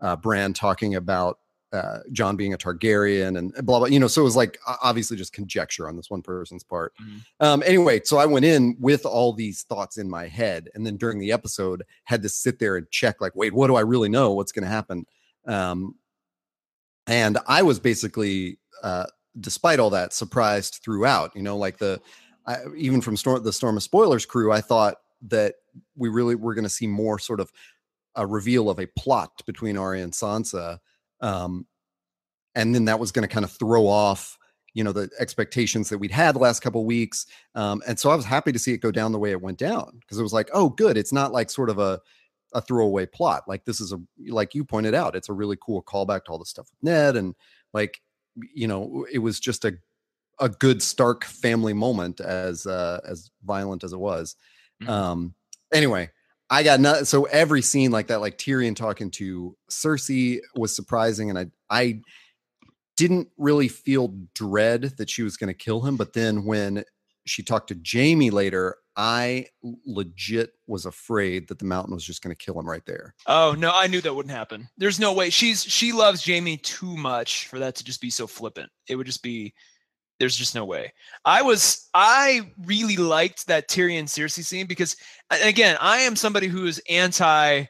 uh, 0.00 0.16
Bran 0.16 0.52
talking 0.52 0.94
about 0.94 1.38
uh, 1.72 1.98
Jon 2.12 2.36
being 2.36 2.54
a 2.54 2.58
Targaryen 2.58 3.38
and 3.38 3.52
blah 3.64 3.78
blah. 3.78 3.88
You 3.88 4.00
know, 4.00 4.08
so 4.08 4.22
it 4.22 4.24
was 4.24 4.36
like 4.36 4.58
obviously 4.82 5.16
just 5.16 5.32
conjecture 5.32 5.88
on 5.88 5.96
this 5.96 6.10
one 6.10 6.22
person's 6.22 6.64
part. 6.64 6.94
Mm-hmm. 7.02 7.18
Um, 7.40 7.62
anyway, 7.66 8.00
so 8.04 8.18
I 8.18 8.26
went 8.26 8.44
in 8.44 8.76
with 8.80 9.04
all 9.04 9.32
these 9.32 9.62
thoughts 9.62 9.98
in 9.98 10.08
my 10.08 10.28
head, 10.28 10.68
and 10.74 10.86
then 10.86 10.96
during 10.96 11.18
the 11.18 11.32
episode, 11.32 11.84
had 12.04 12.22
to 12.22 12.28
sit 12.28 12.58
there 12.58 12.76
and 12.76 12.90
check, 12.90 13.20
like, 13.20 13.34
wait, 13.34 13.52
what 13.52 13.66
do 13.66 13.76
I 13.76 13.80
really 13.80 14.08
know? 14.08 14.32
What's 14.32 14.52
going 14.52 14.64
to 14.64 14.70
happen? 14.70 15.04
Um, 15.46 15.94
and 17.06 17.38
I 17.46 17.62
was 17.62 17.78
basically, 17.80 18.58
uh, 18.82 19.06
despite 19.40 19.78
all 19.78 19.90
that, 19.90 20.12
surprised 20.12 20.80
throughout. 20.82 21.34
You 21.34 21.42
know, 21.42 21.56
like 21.56 21.78
the 21.78 22.00
I, 22.46 22.58
even 22.76 23.00
from 23.00 23.16
Storm, 23.16 23.42
the 23.42 23.52
Storm 23.52 23.76
of 23.76 23.82
Spoilers 23.82 24.24
crew, 24.26 24.52
I 24.52 24.60
thought 24.60 24.96
that 25.28 25.56
we 25.96 26.08
really 26.08 26.34
were 26.34 26.54
going 26.54 26.64
to 26.64 26.70
see 26.70 26.86
more 26.86 27.18
sort 27.18 27.40
of 27.40 27.52
a 28.14 28.26
reveal 28.26 28.68
of 28.70 28.80
a 28.80 28.86
plot 28.86 29.42
between 29.46 29.76
Arya 29.76 30.02
and 30.02 30.12
Sansa 30.12 30.78
um, 31.20 31.66
and 32.54 32.74
then 32.74 32.86
that 32.86 32.98
was 32.98 33.12
going 33.12 33.26
to 33.26 33.32
kind 33.32 33.44
of 33.44 33.52
throw 33.52 33.86
off 33.86 34.38
you 34.74 34.84
know 34.84 34.92
the 34.92 35.10
expectations 35.18 35.88
that 35.88 35.98
we'd 35.98 36.10
had 36.10 36.34
the 36.34 36.40
last 36.40 36.60
couple 36.60 36.84
weeks 36.84 37.26
um, 37.54 37.82
and 37.86 37.98
so 37.98 38.10
i 38.10 38.14
was 38.14 38.24
happy 38.24 38.52
to 38.52 38.58
see 38.58 38.72
it 38.72 38.78
go 38.78 38.90
down 38.90 39.12
the 39.12 39.18
way 39.18 39.30
it 39.30 39.40
went 39.40 39.58
down 39.58 39.98
because 40.00 40.18
it 40.18 40.22
was 40.22 40.32
like 40.32 40.48
oh 40.52 40.68
good 40.68 40.96
it's 40.96 41.12
not 41.12 41.32
like 41.32 41.50
sort 41.50 41.70
of 41.70 41.78
a 41.78 42.00
a 42.54 42.60
throwaway 42.60 43.04
plot 43.04 43.42
like 43.46 43.64
this 43.64 43.80
is 43.80 43.92
a 43.92 44.00
like 44.28 44.54
you 44.54 44.64
pointed 44.64 44.94
out 44.94 45.16
it's 45.16 45.28
a 45.28 45.34
really 45.34 45.56
cool 45.60 45.82
callback 45.82 46.24
to 46.24 46.30
all 46.30 46.38
the 46.38 46.44
stuff 46.44 46.68
with 46.70 46.82
ned 46.82 47.16
and 47.16 47.34
like 47.72 48.00
you 48.54 48.66
know 48.66 49.06
it 49.12 49.18
was 49.18 49.38
just 49.40 49.64
a 49.64 49.76
a 50.40 50.48
good 50.48 50.80
stark 50.82 51.24
family 51.24 51.72
moment 51.72 52.20
as 52.20 52.66
uh 52.66 53.00
as 53.06 53.30
violent 53.44 53.84
as 53.84 53.92
it 53.92 53.98
was 53.98 54.36
mm-hmm. 54.80 54.90
um 54.90 55.34
anyway 55.72 56.08
I 56.50 56.62
got 56.62 56.80
nothing. 56.80 57.04
So 57.04 57.24
every 57.24 57.62
scene 57.62 57.90
like 57.90 58.06
that, 58.08 58.20
like 58.20 58.38
Tyrion 58.38 58.74
talking 58.74 59.10
to 59.12 59.56
Cersei 59.70 60.40
was 60.54 60.74
surprising. 60.74 61.30
And 61.30 61.38
I, 61.38 61.46
I 61.70 62.00
didn't 62.96 63.28
really 63.36 63.68
feel 63.68 64.14
dread 64.34 64.94
that 64.98 65.10
she 65.10 65.22
was 65.22 65.36
going 65.36 65.48
to 65.48 65.54
kill 65.54 65.82
him. 65.82 65.96
But 65.96 66.14
then 66.14 66.44
when 66.44 66.84
she 67.26 67.42
talked 67.42 67.68
to 67.68 67.80
Jaime 67.86 68.30
later, 68.30 68.76
I 68.96 69.46
legit 69.86 70.50
was 70.66 70.84
afraid 70.84 71.48
that 71.48 71.60
the 71.60 71.64
mountain 71.64 71.94
was 71.94 72.04
just 72.04 72.22
going 72.22 72.34
to 72.34 72.44
kill 72.44 72.58
him 72.58 72.68
right 72.68 72.84
there. 72.84 73.14
Oh 73.26 73.54
no, 73.56 73.70
I 73.72 73.86
knew 73.86 74.00
that 74.00 74.14
wouldn't 74.14 74.34
happen. 74.34 74.68
There's 74.76 74.98
no 74.98 75.12
way. 75.12 75.30
She's 75.30 75.62
she 75.62 75.92
loves 75.92 76.26
Jaime 76.26 76.56
too 76.56 76.96
much 76.96 77.46
for 77.46 77.60
that 77.60 77.76
to 77.76 77.84
just 77.84 78.00
be 78.00 78.10
so 78.10 78.26
flippant. 78.26 78.70
It 78.88 78.96
would 78.96 79.06
just 79.06 79.22
be 79.22 79.54
there's 80.18 80.36
just 80.36 80.54
no 80.54 80.64
way. 80.64 80.92
I 81.24 81.42
was 81.42 81.88
I 81.94 82.52
really 82.64 82.96
liked 82.96 83.46
that 83.46 83.68
Tyrion 83.68 84.04
Cersei 84.04 84.44
scene 84.44 84.66
because 84.66 84.96
again, 85.30 85.76
I 85.80 85.98
am 85.98 86.16
somebody 86.16 86.48
who 86.48 86.66
is 86.66 86.82
anti 86.88 87.64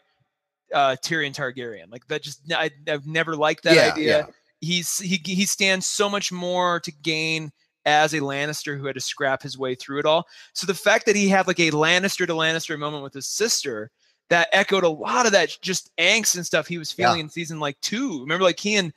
uh 0.72 0.96
Tyrion 1.04 1.34
Targaryen. 1.34 1.90
Like 1.90 2.06
that 2.08 2.22
just 2.22 2.40
I, 2.52 2.70
have 2.86 3.06
never 3.06 3.36
liked 3.36 3.64
that 3.64 3.76
yeah, 3.76 3.92
idea. 3.92 4.18
Yeah. 4.18 4.26
He's 4.60 4.98
he 4.98 5.20
he 5.24 5.46
stands 5.46 5.86
so 5.86 6.08
much 6.08 6.32
more 6.32 6.80
to 6.80 6.92
gain 6.92 7.52
as 7.84 8.12
a 8.12 8.20
Lannister 8.20 8.78
who 8.78 8.86
had 8.86 8.94
to 8.94 9.00
scrap 9.00 9.42
his 9.42 9.56
way 9.56 9.74
through 9.74 10.00
it 10.00 10.06
all. 10.06 10.26
So 10.52 10.66
the 10.66 10.74
fact 10.74 11.06
that 11.06 11.16
he 11.16 11.28
had 11.28 11.46
like 11.46 11.60
a 11.60 11.70
Lannister 11.70 12.26
to 12.26 12.32
Lannister 12.32 12.78
moment 12.78 13.02
with 13.02 13.14
his 13.14 13.26
sister 13.26 13.90
that 14.30 14.48
echoed 14.52 14.84
a 14.84 14.88
lot 14.88 15.26
of 15.26 15.32
that 15.32 15.56
just 15.62 15.90
angst 15.96 16.36
and 16.36 16.44
stuff 16.44 16.66
he 16.66 16.78
was 16.78 16.92
feeling 16.92 17.18
yeah. 17.18 17.24
in 17.24 17.30
season 17.30 17.60
like 17.60 17.80
two. 17.80 18.20
Remember, 18.20 18.44
like 18.44 18.60
he 18.60 18.76
and 18.76 18.92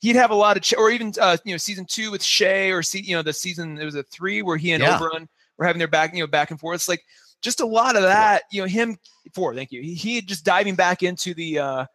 he'd 0.00 0.16
have 0.16 0.30
a 0.30 0.34
lot 0.34 0.56
of, 0.56 0.62
ch- 0.62 0.74
or 0.76 0.90
even 0.90 1.12
uh, 1.20 1.36
you 1.44 1.52
know 1.52 1.58
season 1.58 1.84
two 1.88 2.10
with 2.10 2.22
Shae, 2.22 2.72
or 2.72 2.82
see, 2.82 3.00
you 3.00 3.14
know 3.16 3.22
the 3.22 3.32
season 3.32 3.78
it 3.78 3.84
was 3.84 3.94
a 3.94 4.02
three 4.04 4.42
where 4.42 4.56
he 4.56 4.72
and 4.72 4.82
yeah. 4.82 4.98
Oberyn 4.98 5.26
were 5.58 5.64
having 5.66 5.78
their 5.78 5.88
back, 5.88 6.14
you 6.14 6.20
know, 6.20 6.26
back 6.26 6.50
and 6.50 6.60
forth. 6.60 6.76
It's 6.76 6.88
like 6.88 7.02
just 7.42 7.60
a 7.60 7.66
lot 7.66 7.96
of 7.96 8.02
that, 8.02 8.42
you 8.50 8.60
know, 8.62 8.66
him 8.68 8.98
four, 9.34 9.54
thank 9.54 9.72
you. 9.72 9.82
He, 9.82 9.94
he 9.94 10.20
just 10.22 10.44
diving 10.44 10.74
back 10.74 11.02
into 11.02 11.34
the 11.34 11.58
uh 11.58 11.86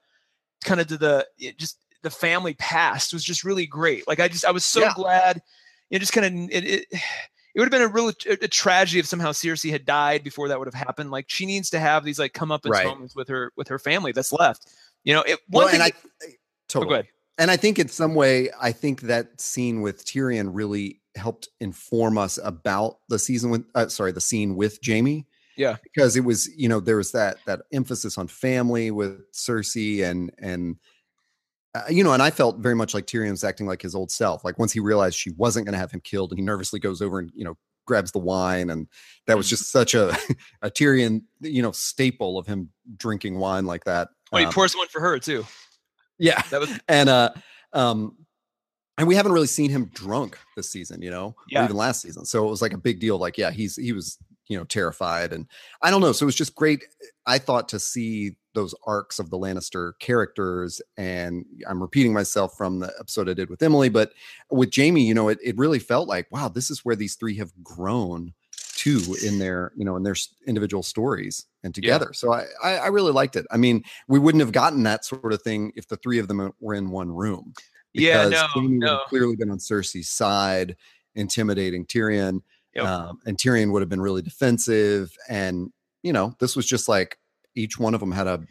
kind 0.64 0.80
of 0.82 0.88
to 0.88 0.98
the 0.98 1.26
just 1.58 1.78
the 2.04 2.10
family 2.10 2.54
past 2.56 3.14
was 3.14 3.24
just 3.24 3.44
really 3.44 3.66
great. 3.68 4.08
Like 4.08 4.20
I 4.20 4.28
just 4.28 4.46
I 4.46 4.52
was 4.52 4.66
so 4.66 4.82
Yeah. 4.82 4.94
glad, 4.96 5.42
you 5.90 5.96
know, 5.98 6.00
just 6.00 6.14
kind 6.14 6.26
of 6.26 6.34
it, 6.52 6.64
it 6.64 6.86
it 7.54 7.60
would 7.60 7.66
have 7.66 7.72
been 7.72 7.82
a 7.82 7.88
real 7.88 8.10
a, 8.30 8.48
tragedy 8.48 9.00
if 9.00 9.06
somehow 9.06 9.32
Cersei 9.32 9.70
had 9.72 9.86
died 9.86 10.24
before 10.24 10.48
that 10.48 10.58
would 10.58 10.68
have 10.68 10.74
happened. 10.74 11.12
Like 11.12 11.26
she 11.28 11.46
needs 11.46 11.70
to 11.72 11.80
have 11.80 12.04
these 12.06 12.18
like 12.18 12.34
come 12.34 12.52
up 12.52 12.62
Right. 12.66 12.86
moments 12.88 13.16
with 13.16 13.28
her 13.28 13.52
with 13.58 13.68
her 13.68 13.78
family 13.80 14.12
that's 14.12 14.32
left. 14.32 14.68
You 15.04 15.14
know, 15.16 15.22
it 15.22 15.40
one 15.50 15.66
Well, 15.66 15.68
thing. 15.68 15.82
and 15.82 15.84
I 15.84 15.90
that- 15.90 16.30
oh, 16.30 16.34
totally. 16.70 16.90
go 16.90 16.94
ahead. 16.96 17.08
And 17.38 17.50
I 17.50 17.58
think 17.58 17.80
in 17.80 17.88
some 17.88 18.14
way, 18.14 18.50
I 18.60 18.72
think 18.72 19.02
that 19.02 19.40
scene 19.42 19.82
with 19.82 20.06
Tyrion 20.06 20.50
really 20.54 21.02
helped 21.16 21.50
inform 21.60 22.18
us 22.18 22.38
about 22.44 23.00
the 23.10 23.20
season 23.20 23.50
with, 23.50 23.66
uh, 23.76 23.88
sorry, 23.88 24.12
the 24.12 24.22
scene 24.22 24.56
with 24.56 24.80
Jaime. 24.86 25.26
Yeah. 25.58 25.78
because 25.84 26.16
it 26.16 26.22
was, 26.24 26.50
you 26.56 26.70
know, 26.70 26.80
there 26.80 26.96
was 26.96 27.12
that 27.12 27.38
that 27.46 27.62
emphasis 27.74 28.18
on 28.18 28.28
family 28.28 28.90
with 28.90 29.32
Cersei 29.34 30.04
and 30.10 30.32
and 30.40 30.78
uh, 31.74 31.84
you 31.90 32.04
know, 32.04 32.12
and 32.14 32.22
I 32.22 32.32
felt 32.32 32.58
very 32.60 32.76
much 32.76 32.94
like 32.94 33.06
Tyrion 33.06 33.32
was 33.32 33.44
acting 33.44 33.66
like 33.66 33.82
his 33.82 33.96
old 33.96 34.12
self. 34.12 34.44
Like 34.44 34.60
once 34.60 34.74
he 34.74 34.80
realized 34.80 35.16
she 35.18 35.32
wasn't 35.32 35.66
going 35.66 35.74
to 35.74 35.80
have 35.80 35.92
him 35.92 36.02
killed, 36.02 36.32
and 36.32 36.40
he 36.40 36.44
nervously 36.44 36.80
goes 36.80 37.02
over 37.02 37.20
and 37.20 37.32
you 37.34 37.46
know 37.46 37.58
grabs 37.86 38.12
the 38.12 38.20
wine, 38.20 38.70
and 38.70 38.88
that 39.28 39.38
was 39.38 39.50
just 39.50 39.72
such 39.72 39.94
a 39.94 40.18
a 40.62 40.70
Tyrion, 40.70 41.22
you 41.40 41.62
know, 41.62 41.72
staple 41.72 42.38
of 42.38 42.48
him 42.48 42.70
drinking 42.98 43.38
wine 43.38 43.66
like 43.66 43.84
that. 43.86 44.10
Oh, 44.34 44.38
he 44.38 44.46
Um, 44.46 44.52
pours 44.54 44.76
one 44.76 44.88
for 44.88 45.00
her 45.00 45.20
too. 45.20 45.46
Yeah, 46.22 46.42
That 46.52 46.62
was 46.62 46.70
and 46.88 47.10
uh 47.10 47.32
um 47.74 48.16
and 48.98 49.08
we 49.08 49.16
haven't 49.16 49.32
really 49.32 49.48
seen 49.48 49.70
him 49.72 49.86
drunk 49.94 50.38
this 50.56 50.70
season 50.70 51.02
you 51.02 51.10
know 51.10 51.28
or 51.28 51.34
Yeah. 51.50 51.64
even 51.66 51.76
last 51.76 52.02
season 52.02 52.26
so 52.26 52.46
it 52.46 52.50
was 52.50 52.62
like 52.62 52.74
a 52.74 52.78
big 52.78 53.00
deal 53.00 53.18
like 53.18 53.38
yeah 53.38 53.52
he's 53.52 53.76
he 53.76 53.92
was 53.94 54.18
you 54.48 54.58
know 54.58 54.64
terrified 54.66 55.32
and 55.34 55.48
i 55.82 55.90
don't 55.90 56.02
know 56.02 56.12
so 56.12 56.24
it 56.24 56.26
was 56.26 56.36
just 56.36 56.56
great 56.56 56.84
i 57.26 57.38
thought 57.38 57.70
to 57.70 57.80
see 57.80 58.36
those 58.54 58.76
arcs 58.86 59.18
of 59.18 59.30
the 59.30 59.38
lannister 59.38 59.94
characters 60.00 60.82
and 60.98 61.46
i'm 61.70 61.82
repeating 61.82 62.12
myself 62.14 62.54
from 62.58 62.80
the 62.80 62.94
episode 63.00 63.30
i 63.30 63.34
did 63.34 63.50
with 63.50 63.64
emily 63.64 63.88
but 63.88 64.12
with 64.52 64.76
jaime 64.76 65.02
you 65.08 65.14
know 65.14 65.30
it, 65.30 65.40
it 65.42 65.58
really 65.58 65.80
felt 65.80 66.08
like 66.10 66.28
wow 66.32 66.50
this 66.50 66.70
is 66.70 66.84
where 66.84 66.98
these 66.98 67.16
three 67.16 67.38
have 67.38 67.52
grown 67.64 68.34
to 68.82 69.16
in 69.26 69.40
their 69.40 69.72
you 69.76 69.86
know 69.86 69.96
in 69.96 70.04
their 70.04 70.16
individual 70.48 70.84
stories 70.84 71.46
and 71.64 71.76
together 71.76 72.12
so 72.14 72.34
I, 72.34 72.46
I 72.64 72.76
i 72.78 72.88
really 72.88 73.12
liked 73.12 73.36
it 73.36 73.46
i 73.52 73.58
mean 73.58 73.84
we 74.08 74.18
wouldn't 74.20 74.42
have 74.42 74.52
gotten 74.52 74.84
that 74.84 75.06
sort 75.06 75.34
of 75.34 75.42
thing 75.42 75.72
if 75.76 75.88
the 75.88 75.98
three 75.98 76.20
of 76.20 76.28
them 76.28 76.52
were 76.60 76.74
in 76.74 76.90
one 76.90 77.12
room 77.12 77.54
yeah, 77.94 78.26
because 78.26 78.32
no, 78.32 78.62
would 78.62 78.72
have 78.72 78.80
no. 78.80 79.02
clearly 79.08 79.36
been 79.36 79.52
on 79.52 79.58
Cersei's 79.58 80.10
side, 80.10 80.76
intimidating 81.16 81.86
Tyrion, 81.86 82.42
Yep. 82.76 82.86
um, 82.86 83.20
and 83.26 83.38
Tyrion 83.38 83.72
would 83.72 83.82
have 83.82 83.90
been 83.90 84.02
really 84.02 84.22
defensive. 84.22 85.12
And 85.28 85.72
you 86.04 86.14
know, 86.14 86.36
this 86.40 86.56
was 86.56 86.66
just 86.66 86.88
like 86.88 87.18
each 87.54 87.78
one 87.78 87.94
of 87.94 88.00
them 88.00 88.12
had 88.12 88.28
a 88.28 88.42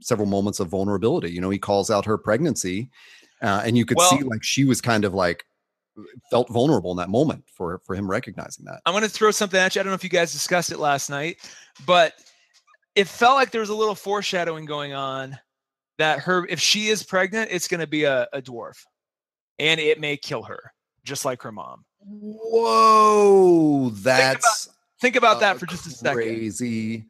several 0.00 0.28
moments 0.28 0.60
of 0.60 0.68
vulnerability. 0.68 1.30
You 1.32 1.40
know, 1.40 1.50
he 1.50 1.58
calls 1.58 1.90
out 1.90 2.04
her 2.04 2.16
pregnancy, 2.16 2.90
uh, 3.42 3.62
and 3.64 3.76
you 3.76 3.84
could 3.84 4.00
see 4.00 4.22
like 4.22 4.44
she 4.44 4.64
was 4.64 4.80
kind 4.80 5.04
of 5.04 5.12
like 5.12 5.44
felt 6.30 6.48
vulnerable 6.50 6.90
in 6.90 6.96
that 6.96 7.08
moment 7.08 7.44
for 7.46 7.80
for 7.84 7.94
him 7.94 8.08
recognizing 8.10 8.64
that. 8.64 8.80
I'm 8.86 8.92
going 8.92 9.04
to 9.04 9.08
throw 9.08 9.30
something 9.30 9.58
at 9.58 9.74
you. 9.74 9.80
I 9.80 9.84
don't 9.84 9.90
know 9.90 9.96
if 9.96 10.04
you 10.04 10.10
guys 10.10 10.32
discussed 10.32 10.72
it 10.72 10.78
last 10.78 11.10
night, 11.10 11.36
but 11.86 12.14
it 12.94 13.08
felt 13.08 13.34
like 13.34 13.50
there 13.50 13.60
was 13.60 13.70
a 13.70 13.74
little 13.74 13.94
foreshadowing 13.94 14.64
going 14.64 14.92
on 14.92 15.38
that 15.98 16.20
her, 16.20 16.46
if 16.48 16.60
she 16.60 16.88
is 16.88 17.02
pregnant, 17.02 17.50
it's 17.50 17.68
going 17.68 17.80
to 17.80 17.86
be 17.86 18.04
a, 18.04 18.28
a 18.32 18.40
dwarf 18.42 18.76
and 19.58 19.80
it 19.80 20.00
may 20.00 20.16
kill 20.16 20.42
her, 20.42 20.72
just 21.04 21.24
like 21.24 21.42
her 21.42 21.52
mom. 21.52 21.84
Whoa, 22.00 23.90
that's 23.90 24.68
Think 25.00 25.16
about 25.16 25.36
a 25.38 25.40
that 25.40 25.58
for 25.58 25.66
just 25.66 25.86
a 25.86 25.90
second. 25.90 26.14
crazy. 26.16 27.04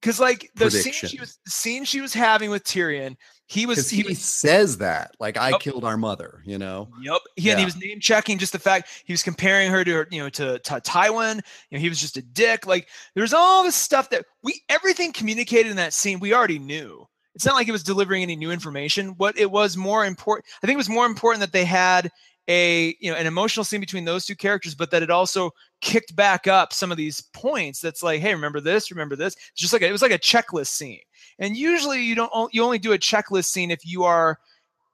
Because, 0.00 0.20
like, 0.20 0.50
the 0.54 0.70
scene, 0.70 0.92
she 0.92 1.18
was, 1.18 1.38
scene 1.46 1.84
she 1.84 2.00
was 2.00 2.12
having 2.12 2.50
with 2.50 2.64
Tyrion, 2.64 3.16
he 3.48 3.64
was, 3.64 3.88
he 3.88 3.98
he 3.98 4.08
was 4.08 4.18
says 4.18 4.78
that, 4.78 5.12
like 5.20 5.36
I 5.36 5.50
Yep. 5.50 5.60
killed 5.60 5.84
our 5.84 5.96
mother, 5.96 6.42
you 6.44 6.58
know. 6.58 6.88
Yep. 7.00 7.20
He, 7.36 7.50
and 7.50 7.58
he 7.60 7.64
was 7.64 7.76
name 7.76 8.00
checking 8.00 8.38
just 8.38 8.52
the 8.52 8.58
fact 8.58 8.88
he 9.04 9.12
was 9.12 9.22
comparing 9.22 9.70
her 9.70 9.84
to 9.84 9.92
her, 9.92 10.08
you 10.10 10.20
know, 10.20 10.28
to, 10.30 10.58
to 10.58 10.74
Tywin. 10.80 11.36
You 11.70 11.78
know, 11.78 11.80
he 11.80 11.88
was 11.88 12.00
just 12.00 12.16
a 12.16 12.22
dick. 12.22 12.66
Like 12.66 12.88
there's 13.14 13.32
all 13.32 13.62
this 13.62 13.76
stuff 13.76 14.10
that 14.10 14.24
we 14.42 14.62
everything 14.68 15.12
communicated 15.12 15.70
in 15.70 15.76
that 15.76 15.92
scene 15.92 16.18
we 16.18 16.34
already 16.34 16.58
knew. 16.58 17.06
It's 17.36 17.46
not 17.46 17.54
like 17.54 17.68
it 17.68 17.72
was 17.72 17.84
delivering 17.84 18.22
any 18.22 18.34
new 18.34 18.50
information. 18.50 19.10
What 19.16 19.38
it 19.38 19.50
was 19.50 19.76
more 19.76 20.04
important, 20.04 20.46
I 20.62 20.66
think 20.66 20.74
it 20.74 20.78
was 20.78 20.88
more 20.88 21.06
important 21.06 21.40
that 21.40 21.52
they 21.52 21.64
had 21.64 22.10
a 22.48 22.96
you 23.00 23.10
know 23.10 23.16
an 23.16 23.26
emotional 23.26 23.64
scene 23.64 23.80
between 23.80 24.04
those 24.04 24.24
two 24.24 24.36
characters, 24.36 24.74
but 24.74 24.90
that 24.90 25.02
it 25.02 25.10
also 25.10 25.50
kicked 25.80 26.14
back 26.14 26.46
up 26.46 26.72
some 26.72 26.90
of 26.90 26.96
these 26.96 27.20
points. 27.20 27.80
That's 27.80 28.02
like, 28.02 28.20
hey, 28.20 28.34
remember 28.34 28.60
this, 28.60 28.90
remember 28.90 29.16
this. 29.16 29.34
It's 29.34 29.60
just 29.60 29.72
like 29.72 29.82
a, 29.82 29.88
it 29.88 29.92
was 29.92 30.02
like 30.02 30.12
a 30.12 30.18
checklist 30.18 30.68
scene. 30.68 31.00
And 31.38 31.56
usually 31.56 32.02
you 32.02 32.14
don't 32.14 32.54
you 32.54 32.62
only 32.62 32.78
do 32.78 32.92
a 32.92 32.98
checklist 32.98 33.46
scene 33.46 33.70
if 33.70 33.84
you 33.84 34.04
are 34.04 34.38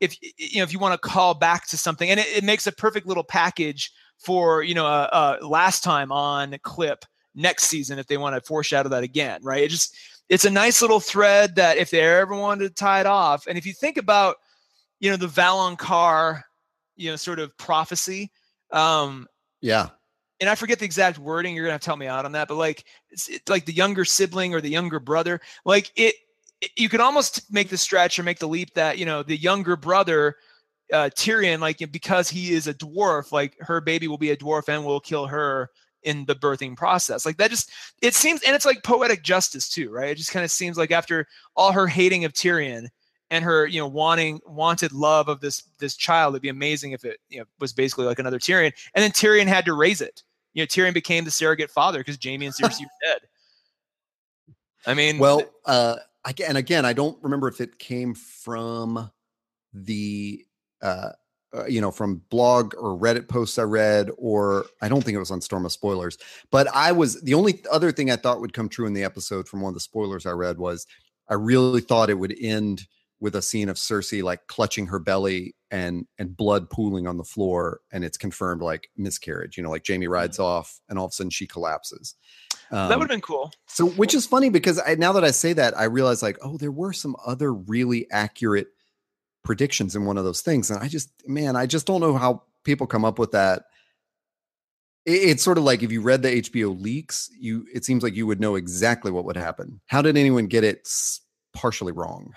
if 0.00 0.16
you 0.20 0.58
know 0.58 0.64
if 0.64 0.72
you 0.72 0.78
want 0.78 1.00
to 1.00 1.08
call 1.08 1.34
back 1.34 1.66
to 1.68 1.78
something 1.78 2.10
and 2.10 2.18
it, 2.18 2.26
it 2.26 2.44
makes 2.44 2.66
a 2.66 2.72
perfect 2.72 3.06
little 3.06 3.24
package 3.24 3.92
for 4.18 4.62
you 4.62 4.74
know 4.74 4.84
uh, 4.84 5.38
uh 5.40 5.46
last 5.46 5.84
time 5.84 6.10
on 6.10 6.56
clip 6.62 7.04
next 7.36 7.64
season 7.64 8.00
if 8.00 8.08
they 8.08 8.16
want 8.16 8.34
to 8.34 8.40
foreshadow 8.46 8.88
that 8.88 9.04
again 9.04 9.40
right 9.44 9.62
it 9.62 9.70
just 9.70 9.96
it's 10.28 10.44
a 10.44 10.50
nice 10.50 10.82
little 10.82 10.98
thread 10.98 11.54
that 11.54 11.76
if 11.76 11.90
they 11.90 12.00
ever 12.00 12.34
wanted 12.34 12.68
to 12.68 12.74
tie 12.74 13.00
it 13.00 13.06
off 13.06 13.46
and 13.46 13.56
if 13.56 13.64
you 13.64 13.72
think 13.72 13.96
about 13.96 14.36
you 14.98 15.10
know 15.10 15.16
the 15.16 15.26
Valonqar 15.26 16.42
you 16.96 17.10
know 17.10 17.16
sort 17.16 17.38
of 17.38 17.56
prophecy 17.58 18.30
um 18.72 19.26
Yeah, 19.60 19.90
and 20.40 20.48
I 20.50 20.54
forget 20.54 20.78
the 20.78 20.84
exact 20.84 21.18
wording. 21.18 21.54
You're 21.54 21.64
gonna 21.64 21.72
have 21.74 21.80
to 21.82 21.90
help 21.90 21.98
me 22.00 22.06
out 22.08 22.24
on 22.24 22.32
that. 22.32 22.48
But 22.48 22.56
like, 22.56 22.84
it's, 23.10 23.28
it's 23.28 23.48
like 23.48 23.64
the 23.64 23.72
younger 23.72 24.04
sibling 24.04 24.54
or 24.54 24.60
the 24.60 24.70
younger 24.70 24.98
brother. 25.00 25.40
Like 25.64 25.90
it, 25.96 26.14
it- 26.60 26.70
you 26.76 26.88
could 26.88 27.00
almost 27.00 27.52
make 27.52 27.68
the 27.70 27.76
stretch 27.78 28.18
or 28.18 28.22
make 28.22 28.38
the 28.38 28.48
leap 28.48 28.74
that 28.74 28.98
you 28.98 29.04
know 29.06 29.22
the 29.22 29.36
younger 29.36 29.76
brother, 29.76 30.36
uh, 30.92 31.10
Tyrion, 31.14 31.60
like 31.60 31.78
because 31.92 32.28
he 32.30 32.52
is 32.52 32.66
a 32.66 32.74
dwarf, 32.74 33.32
like 33.32 33.56
her 33.60 33.80
baby 33.80 34.08
will 34.08 34.18
be 34.18 34.30
a 34.30 34.36
dwarf 34.36 34.68
and 34.68 34.84
will 34.84 35.00
kill 35.00 35.26
her 35.26 35.70
in 36.02 36.24
the 36.26 36.34
birthing 36.34 36.76
process. 36.76 37.24
Like 37.26 37.36
that 37.38 37.50
just 37.50 37.70
it 38.02 38.14
seems, 38.14 38.42
and 38.42 38.54
it's 38.54 38.64
like 38.66 38.82
poetic 38.82 39.22
justice 39.22 39.68
too, 39.68 39.90
right? 39.90 40.10
It 40.10 40.16
just 40.18 40.32
kind 40.32 40.44
of 40.44 40.50
seems 40.50 40.76
like 40.76 40.90
after 40.90 41.26
all 41.56 41.72
her 41.72 41.86
hating 41.86 42.24
of 42.24 42.32
Tyrion 42.32 42.88
and 43.32 43.42
her 43.44 43.66
you 43.66 43.80
know 43.80 43.88
wanting 43.88 44.40
wanted 44.46 44.92
love 44.92 45.28
of 45.28 45.40
this 45.40 45.62
this 45.78 45.96
child 45.96 46.34
it'd 46.34 46.42
be 46.42 46.50
amazing 46.50 46.92
if 46.92 47.04
it 47.04 47.18
you 47.30 47.38
know 47.38 47.46
was 47.58 47.72
basically 47.72 48.04
like 48.04 48.18
another 48.20 48.38
Tyrion. 48.38 48.72
And 48.94 49.02
then 49.02 49.10
Tyrion 49.10 49.46
had 49.46 49.64
to 49.64 49.72
raise 49.72 50.00
it. 50.00 50.22
You 50.52 50.62
know 50.62 50.66
Tyrion 50.66 50.94
became 50.94 51.24
the 51.24 51.30
surrogate 51.30 51.70
father 51.70 51.98
because 51.98 52.18
Jaime 52.22 52.46
and 52.46 52.54
Cersei 52.54 52.82
were 52.82 53.10
dead. 53.10 53.20
I 54.86 54.94
mean 54.94 55.18
Well, 55.18 55.42
uh, 55.64 55.96
I, 56.24 56.34
and 56.46 56.58
again, 56.58 56.84
I 56.84 56.92
don't 56.92 57.18
remember 57.22 57.48
if 57.48 57.60
it 57.60 57.78
came 57.78 58.14
from 58.14 59.10
the, 59.72 60.44
uh, 60.82 61.10
uh, 61.54 61.66
you 61.66 61.80
know, 61.80 61.90
from 61.90 62.22
blog 62.30 62.74
or 62.76 62.96
Reddit 62.98 63.28
posts 63.28 63.58
I 63.58 63.62
read, 63.62 64.10
or 64.16 64.66
I 64.80 64.88
don't 64.88 65.02
think 65.02 65.16
it 65.16 65.18
was 65.18 65.30
on 65.30 65.40
Storm 65.40 65.66
of 65.66 65.72
Spoilers. 65.72 66.18
But 66.50 66.68
I 66.74 66.92
was 66.92 67.20
the 67.22 67.34
only 67.34 67.62
other 67.70 67.92
thing 67.92 68.10
I 68.10 68.16
thought 68.16 68.40
would 68.40 68.52
come 68.52 68.68
true 68.68 68.86
in 68.86 68.92
the 68.92 69.04
episode 69.04 69.48
from 69.48 69.60
one 69.62 69.70
of 69.70 69.74
the 69.74 69.80
spoilers 69.80 70.26
I 70.26 70.30
read 70.30 70.58
was 70.58 70.86
I 71.28 71.34
really 71.34 71.80
thought 71.80 72.10
it 72.10 72.18
would 72.18 72.34
end 72.40 72.86
with 73.22 73.36
a 73.36 73.40
scene 73.40 73.68
of 73.68 73.76
Cersei 73.76 74.20
like 74.22 74.48
clutching 74.48 74.88
her 74.88 74.98
belly 74.98 75.54
and 75.70 76.06
and 76.18 76.36
blood 76.36 76.68
pooling 76.68 77.06
on 77.06 77.16
the 77.16 77.24
floor, 77.24 77.80
and 77.92 78.04
it's 78.04 78.18
confirmed 78.18 78.60
like 78.60 78.90
miscarriage. 78.96 79.56
You 79.56 79.62
know, 79.62 79.70
like 79.70 79.86
Jaime 79.86 80.08
rides 80.08 80.38
off, 80.38 80.80
and 80.88 80.98
all 80.98 81.06
of 81.06 81.10
a 81.10 81.12
sudden 81.14 81.30
she 81.30 81.46
collapses. 81.46 82.14
that 82.70 82.88
would 82.88 82.92
Um, 82.94 83.00
have 83.00 83.08
been 83.08 83.20
cool 83.20 83.52
so, 83.68 83.86
which 83.86 84.12
is 84.14 84.26
funny 84.26 84.50
because 84.50 84.80
I 84.84 84.96
now 84.96 85.12
that 85.12 85.24
I 85.24 85.30
say 85.30 85.52
that, 85.54 85.78
I 85.78 85.84
realize 85.84 86.22
like, 86.22 86.36
oh, 86.42 86.56
there 86.58 86.72
were 86.72 86.92
some 86.92 87.14
other 87.24 87.54
really 87.54 88.10
accurate 88.10 88.68
predictions 89.44 89.94
in 89.96 90.04
one 90.04 90.18
of 90.18 90.24
those 90.24 90.40
things, 90.42 90.70
and 90.70 90.80
I 90.82 90.88
just, 90.88 91.10
man, 91.26 91.54
I 91.56 91.66
just 91.66 91.86
don't 91.86 92.00
know 92.00 92.16
how 92.18 92.42
people 92.64 92.86
come 92.86 93.04
up 93.04 93.18
with 93.18 93.30
that. 93.32 93.64
It- 95.04 95.30
it's 95.30 95.42
sort 95.42 95.58
of 95.58 95.64
like 95.64 95.82
if 95.82 95.90
you 95.92 96.00
read 96.00 96.22
the 96.22 96.30
HBO 96.42 96.70
leaks, 96.80 97.30
you 97.38 97.66
it 97.72 97.84
seems 97.84 98.02
like 98.02 98.14
you 98.14 98.26
would 98.26 98.40
know 98.40 98.56
exactly 98.56 99.10
what 99.10 99.24
would 99.24 99.36
happen. 99.36 99.80
How 99.86 100.02
did 100.02 100.16
anyone 100.16 100.46
get 100.48 100.64
it 100.64 100.86
partially 101.52 101.92
wrong? 101.92 102.32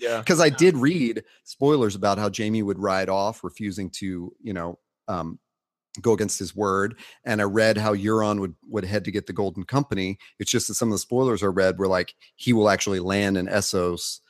yeah 0.00 0.18
Because 0.20 0.40
I 0.40 0.48
did 0.50 0.76
read 0.76 1.24
spoilers 1.44 1.94
about 1.94 2.18
how 2.18 2.30
Jaime 2.36 2.62
would 2.62 2.78
ride 2.78 3.08
off, 3.08 3.42
refusing 3.44 3.90
to, 3.90 4.32
you 4.42 4.52
know, 4.52 4.78
um, 5.08 5.38
go 6.00 6.12
against 6.12 6.38
his 6.38 6.54
word. 6.56 6.98
And 7.24 7.40
I 7.40 7.44
read 7.44 7.76
how 7.76 7.94
Euron 7.94 8.40
would 8.40 8.54
would 8.68 8.84
head 8.84 9.04
to 9.04 9.10
get 9.10 9.26
the 9.26 9.32
Golden 9.32 9.64
Company. 9.64 10.18
It's 10.38 10.50
just 10.50 10.68
that 10.68 10.74
some 10.74 10.88
of 10.88 10.92
the 10.92 10.98
spoilers 10.98 11.42
I 11.42 11.46
read 11.46 11.78
were 11.78 11.88
like 11.88 12.14
he 12.36 12.52
will 12.52 12.70
actually 12.70 13.00
land 13.00 13.36
in 13.36 13.46
Essos 13.46 14.20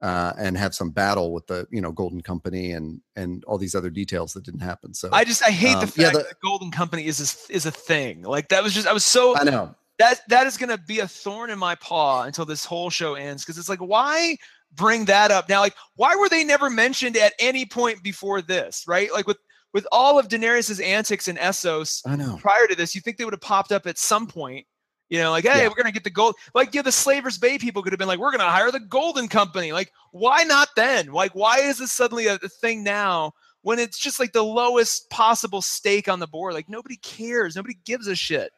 uh, 0.00 0.32
and 0.38 0.56
have 0.56 0.74
some 0.74 0.90
battle 0.90 1.32
with 1.32 1.46
the 1.48 1.66
you 1.70 1.80
know 1.80 1.92
Golden 1.92 2.20
Company 2.20 2.72
and 2.72 3.00
and 3.16 3.42
all 3.46 3.58
these 3.58 3.74
other 3.74 3.90
details 3.90 4.32
that 4.34 4.44
didn't 4.44 4.60
happen. 4.60 4.92
So 4.94 5.08
I 5.12 5.24
just 5.24 5.42
I 5.42 5.50
hate 5.50 5.72
the 5.72 5.78
Um, 5.78 5.86
fact 5.86 5.96
yeah, 5.98 6.10
the- 6.10 6.18
that 6.18 6.28
the 6.28 6.36
Golden 6.42 6.70
Company 6.70 7.06
is 7.06 7.18
a, 7.50 7.52
is 7.52 7.66
a 7.66 7.70
thing 7.72 8.22
like 8.22 8.48
that 8.50 8.62
was 8.62 8.74
just 8.74 8.86
I 8.86 8.92
was 8.92 9.04
so 9.04 9.36
I 9.36 9.44
know. 9.44 9.74
That 9.98 10.20
that 10.28 10.46
is 10.46 10.56
going 10.56 10.70
to 10.70 10.78
be 10.78 11.00
a 11.00 11.08
thorn 11.08 11.50
in 11.50 11.58
my 11.58 11.74
paw 11.76 12.22
until 12.24 12.44
this 12.44 12.64
whole 12.64 12.90
show 12.90 13.14
ends 13.14 13.44
because 13.44 13.58
it's 13.58 13.68
like 13.68 13.80
why 13.80 14.36
bring 14.74 15.04
that 15.06 15.30
up 15.30 15.48
now 15.48 15.60
like 15.60 15.74
why 15.96 16.14
were 16.14 16.28
they 16.28 16.44
never 16.44 16.68
mentioned 16.68 17.16
at 17.16 17.32
any 17.38 17.64
point 17.64 18.02
before 18.02 18.42
this 18.42 18.84
right 18.86 19.12
like 19.12 19.26
with 19.26 19.38
with 19.74 19.86
all 19.92 20.18
of 20.18 20.28
Daenerys's 20.28 20.80
antics 20.80 21.28
and 21.28 21.38
Essos 21.38 22.00
I 22.06 22.16
know. 22.16 22.38
prior 22.40 22.66
to 22.66 22.74
this, 22.74 22.94
you 22.94 23.00
think 23.02 23.18
they 23.18 23.24
would 23.24 23.34
have 23.34 23.40
popped 23.42 23.70
up 23.70 23.86
at 23.86 23.98
some 23.98 24.26
point. 24.26 24.66
You 25.10 25.18
know, 25.18 25.30
like, 25.30 25.44
hey, 25.44 25.62
Yeah. 25.62 25.68
we're 25.68 25.74
gonna 25.74 25.92
get 25.92 26.04
the 26.04 26.10
gold. 26.10 26.36
Like, 26.54 26.74
yeah, 26.74 26.80
the 26.82 26.90
Slavers 26.92 27.36
Bay 27.38 27.58
people 27.58 27.82
could 27.82 27.92
have 27.92 27.98
been 27.98 28.08
like, 28.08 28.18
we're 28.18 28.30
gonna 28.30 28.50
hire 28.50 28.70
the 28.70 28.80
Golden 28.80 29.28
Company. 29.28 29.72
Like, 29.72 29.92
why 30.12 30.42
not 30.44 30.68
then? 30.74 31.08
Like, 31.12 31.34
why 31.34 31.58
is 31.60 31.78
this 31.78 31.92
suddenly 31.92 32.26
a, 32.28 32.34
a 32.42 32.48
thing 32.48 32.82
now 32.82 33.32
when 33.62 33.78
it's 33.78 33.98
just 33.98 34.18
like 34.18 34.32
the 34.32 34.42
lowest 34.42 35.08
possible 35.10 35.60
stake 35.62 36.08
on 36.08 36.18
the 36.18 36.26
board? 36.26 36.54
Like, 36.54 36.68
nobody 36.70 36.96
cares. 36.96 37.54
Nobody 37.54 37.78
gives 37.84 38.06
a 38.06 38.14
shit. 38.16 38.50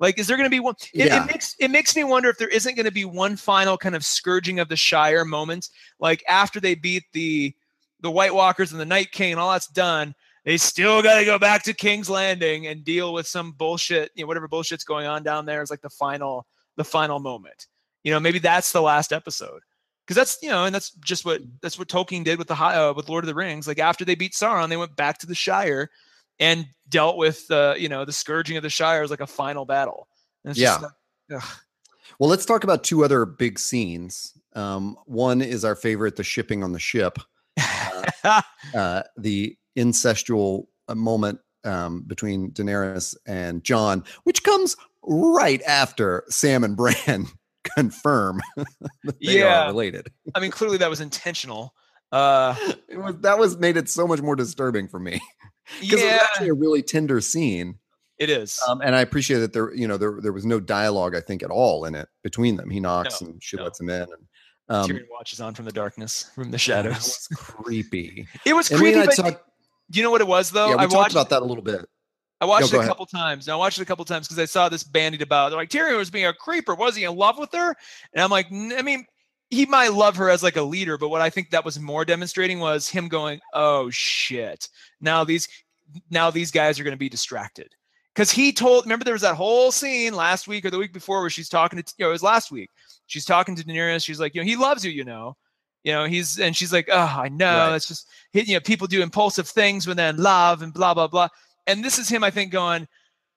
Like, 0.00 0.18
is 0.18 0.26
there 0.26 0.36
gonna 0.36 0.50
be 0.50 0.60
one? 0.60 0.74
It, 0.94 1.06
Yeah. 1.06 1.24
it 1.24 1.26
makes 1.26 1.56
it 1.58 1.68
makes 1.70 1.96
me 1.96 2.04
wonder 2.04 2.28
if 2.30 2.38
there 2.38 2.48
isn't 2.48 2.76
gonna 2.76 2.90
be 2.90 3.04
one 3.04 3.36
final 3.36 3.76
kind 3.76 3.94
of 3.96 4.04
scourging 4.04 4.60
of 4.60 4.68
the 4.68 4.76
Shire 4.76 5.24
moment, 5.24 5.68
like 5.98 6.22
after 6.28 6.60
they 6.60 6.74
beat 6.74 7.04
the 7.12 7.54
the 8.00 8.10
White 8.10 8.34
Walkers 8.34 8.70
and 8.72 8.80
the 8.80 8.84
Night 8.86 9.10
King 9.10 9.32
and 9.32 9.40
all 9.40 9.52
that's 9.52 9.66
done 9.66 10.14
they 10.44 10.56
still 10.56 11.02
got 11.02 11.18
to 11.18 11.26
go 11.26 11.38
back 11.38 11.62
to 11.64 11.74
King's 11.74 12.08
Landing 12.08 12.68
and 12.68 12.82
deal 12.82 13.12
with 13.12 13.26
some 13.26 13.52
bullshit, 13.52 14.10
you 14.14 14.22
know, 14.24 14.28
whatever 14.28 14.48
bullshit's 14.48 14.82
going 14.82 15.06
on 15.06 15.22
down 15.22 15.44
there 15.44 15.60
is 15.60 15.68
like 15.70 15.82
the 15.82 15.90
final, 15.90 16.46
the 16.76 16.84
final 16.84 17.18
moment. 17.18 17.66
You 18.02 18.12
know, 18.12 18.20
maybe 18.20 18.38
that's 18.38 18.72
the 18.72 18.80
last 18.80 19.12
episode 19.12 19.60
because 20.06 20.16
that's 20.16 20.38
you 20.40 20.48
know, 20.48 20.64
and 20.64 20.74
that's 20.74 20.92
just 21.04 21.26
what 21.26 21.42
that's 21.60 21.78
what 21.78 21.88
Tolkien 21.88 22.24
did 22.24 22.38
with 22.38 22.48
the 22.48 22.54
uh, 22.54 22.94
with 22.96 23.10
Lord 23.10 23.24
of 23.24 23.28
the 23.28 23.34
Rings. 23.34 23.68
Like 23.68 23.78
after 23.78 24.06
they 24.06 24.14
beat 24.14 24.32
Sauron, 24.32 24.70
they 24.70 24.78
went 24.78 24.96
back 24.96 25.18
to 25.18 25.26
the 25.26 25.34
Shire 25.34 25.90
and 26.40 26.66
dealt 26.88 27.16
with 27.16 27.50
uh, 27.50 27.74
you 27.78 27.88
know 27.88 28.04
the 28.04 28.12
scourging 28.12 28.56
of 28.56 28.62
the 28.62 28.70
Shire 28.70 29.02
as 29.02 29.10
like 29.10 29.20
a 29.20 29.26
final 29.26 29.64
battle. 29.64 30.08
And 30.44 30.50
it's 30.52 30.60
just 30.60 30.80
Yeah. 30.80 30.86
like. 31.36 31.42
Well, 32.18 32.30
let's 32.30 32.46
talk 32.46 32.64
about 32.64 32.84
two 32.84 33.04
other 33.04 33.24
big 33.26 33.58
scenes. 33.58 34.32
Um, 34.54 34.96
one 35.04 35.42
is 35.42 35.64
our 35.64 35.76
favorite, 35.76 36.16
the 36.16 36.24
shipping 36.24 36.64
on 36.64 36.72
the 36.72 36.78
ship. 36.78 37.18
uh, 38.74 39.02
the 39.16 39.56
incestual 39.76 40.66
uh, 40.88 40.94
moment 40.94 41.38
um, 41.64 42.02
between 42.06 42.50
Daenerys 42.52 43.14
and 43.26 43.62
Jon, 43.62 44.04
which 44.24 44.42
comes 44.42 44.74
right 45.02 45.62
after 45.62 46.24
Sam 46.28 46.64
and 46.64 46.76
Bran 46.76 47.26
confirm 47.76 48.40
that 48.56 49.16
they 49.24 49.40
Yeah. 49.40 49.64
are 49.64 49.66
related. 49.68 50.10
I 50.34 50.40
mean, 50.40 50.50
clearly 50.50 50.78
that 50.78 50.90
was 50.90 51.00
intentional. 51.00 51.74
Uh, 52.12 52.54
It 52.88 52.96
was, 52.98 53.16
that 53.20 53.38
was 53.38 53.58
made 53.58 53.76
it 53.76 53.88
so 53.88 54.06
much 54.06 54.20
more 54.22 54.34
disturbing 54.34 54.88
for 54.88 54.98
me 54.98 55.20
because 55.80 56.00
it 56.00 56.04
was 56.12 56.20
actually 56.22 56.48
a 56.48 56.54
really 56.54 56.82
tender 56.82 57.20
scene, 57.20 57.78
it 58.18 58.30
is. 58.30 58.58
um, 58.66 58.80
and 58.80 58.94
I 58.96 59.00
appreciate 59.02 59.38
that 59.40 59.52
there, 59.52 59.72
you 59.74 59.86
know, 59.86 59.96
there 59.98 60.18
there 60.22 60.32
was 60.32 60.46
no 60.46 60.58
dialogue 60.58 61.14
I 61.14 61.20
think 61.20 61.42
at 61.42 61.50
all 61.50 61.84
in 61.84 61.94
it 61.94 62.08
between 62.24 62.56
them. 62.56 62.70
He 62.70 62.80
knocks 62.80 63.20
No, 63.20 63.28
and 63.28 63.42
she 63.42 63.56
no. 63.58 63.64
lets 63.64 63.78
him 63.80 63.90
in, 63.90 64.02
and 64.02 64.12
um, 64.70 64.88
Tyrion 64.90 65.04
watches 65.12 65.40
on 65.40 65.54
from 65.54 65.64
the 65.66 65.72
darkness, 65.72 66.30
from 66.34 66.50
the 66.50 66.58
shadows. 66.58 66.94
was 66.96 67.28
creepy. 67.36 68.26
It 68.46 68.54
was 68.54 68.70
And 68.70 68.80
creepy, 68.80 69.00
I 69.00 69.06
but 69.06 69.14
talked, 69.16 69.42
do 69.90 69.98
you 69.98 70.02
know 70.02 70.10
what 70.10 70.20
it 70.22 70.26
was 70.26 70.50
though? 70.50 70.70
yeah, 70.70 70.76
we 70.76 70.78
I 70.80 70.86
talked 70.86 70.94
watched 70.94 71.12
about 71.14 71.30
that 71.30 71.42
a 71.42 71.44
little 71.44 71.62
bit. 71.64 71.84
I 72.40 72.44
watched 72.46 72.68
it 72.68 72.74
a 72.74 72.78
ahead. 72.78 72.88
couple 72.88 73.04
times. 73.06 73.48
And 73.48 73.52
I 73.52 73.56
watched 73.56 73.78
it 73.78 73.82
a 73.82 73.84
couple 73.84 74.04
times 74.04 74.28
because 74.28 74.38
I 74.38 74.44
saw 74.44 74.68
this 74.68 74.84
bandied 74.84 75.22
about. 75.22 75.48
They're 75.50 75.58
like 75.58 75.70
Tyrion 75.70 75.96
was 75.98 76.08
being 76.10 76.26
a 76.26 76.32
creeper. 76.32 76.74
Was 76.74 76.94
he 76.96 77.04
in 77.04 77.16
love 77.16 77.36
with 77.38 77.50
her? 77.52 77.74
And 78.14 78.22
I'm 78.22 78.30
like, 78.30 78.46
"N- 78.52 78.72
I 78.78 78.82
mean, 78.82 79.04
he 79.50 79.66
might 79.66 79.92
love 79.92 80.16
her 80.16 80.30
as 80.30 80.42
like 80.42 80.56
a 80.56 80.62
leader, 80.62 80.98
but 80.98 81.08
what 81.08 81.20
I 81.20 81.30
think 81.30 81.50
that 81.50 81.64
was 81.64 81.78
more 81.78 82.04
demonstrating 82.04 82.58
was 82.60 82.88
him 82.88 83.08
going, 83.08 83.40
"Oh 83.52 83.90
shit! 83.90 84.68
Now 85.00 85.24
these, 85.24 85.48
now 86.10 86.30
these 86.30 86.50
guys 86.50 86.78
are 86.78 86.84
going 86.84 86.92
to 86.92 86.98
be 86.98 87.08
distracted." 87.08 87.74
Because 88.14 88.30
he 88.32 88.52
told, 88.52 88.84
remember 88.84 89.04
there 89.04 89.14
was 89.14 89.22
that 89.22 89.36
whole 89.36 89.70
scene 89.70 90.12
last 90.12 90.48
week 90.48 90.64
or 90.64 90.70
the 90.70 90.78
week 90.78 90.92
before 90.92 91.20
where 91.20 91.30
she's 91.30 91.48
talking 91.48 91.80
to, 91.80 91.94
you 91.98 92.04
know, 92.04 92.08
it 92.08 92.12
was 92.12 92.22
last 92.22 92.50
week. 92.50 92.68
She's 93.06 93.24
talking 93.24 93.54
to 93.54 93.62
Daenerys. 93.62 94.04
She's 94.04 94.18
like, 94.18 94.34
you 94.34 94.40
know, 94.40 94.44
he 94.44 94.56
loves 94.56 94.84
you, 94.84 94.90
you 94.90 95.04
know, 95.04 95.36
you 95.84 95.92
know, 95.92 96.04
he's 96.04 96.40
and 96.40 96.56
she's 96.56 96.72
like, 96.72 96.88
oh, 96.90 96.98
I 97.16 97.28
know. 97.28 97.68
Right. 97.68 97.76
It's 97.76 97.86
just, 97.86 98.08
you 98.32 98.54
know, 98.54 98.60
people 98.60 98.88
do 98.88 99.02
impulsive 99.02 99.46
things 99.46 99.86
when 99.86 99.96
they're 99.96 100.10
in 100.10 100.16
love 100.16 100.62
and 100.62 100.74
blah 100.74 100.94
blah 100.94 101.06
blah 101.06 101.28
and 101.68 101.84
this 101.84 101.98
is 101.98 102.08
him 102.08 102.24
i 102.24 102.30
think 102.30 102.50
going 102.50 102.88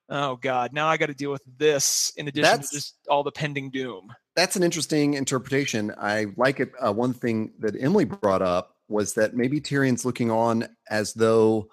oh 0.09 0.37
god 0.37 0.73
now 0.73 0.87
i 0.87 0.97
got 0.97 1.07
to 1.07 1.13
deal 1.13 1.31
with 1.31 1.43
this 1.57 2.11
in 2.17 2.27
addition 2.27 2.43
That's- 2.43 2.69
to 2.69 2.75
just 2.75 2.95
all 3.07 3.23
the 3.23 3.31
pending 3.31 3.69
doom 3.69 4.11
that's 4.35 4.55
an 4.55 4.63
interesting 4.63 5.13
interpretation. 5.13 5.93
I 5.97 6.27
like 6.37 6.59
it. 6.59 6.71
Uh, 6.79 6.93
one 6.93 7.13
thing 7.13 7.51
that 7.59 7.75
Emily 7.79 8.05
brought 8.05 8.41
up 8.41 8.75
was 8.87 9.13
that 9.15 9.35
maybe 9.35 9.59
Tyrion's 9.59 10.05
looking 10.05 10.31
on 10.31 10.67
as 10.89 11.13
though, 11.13 11.69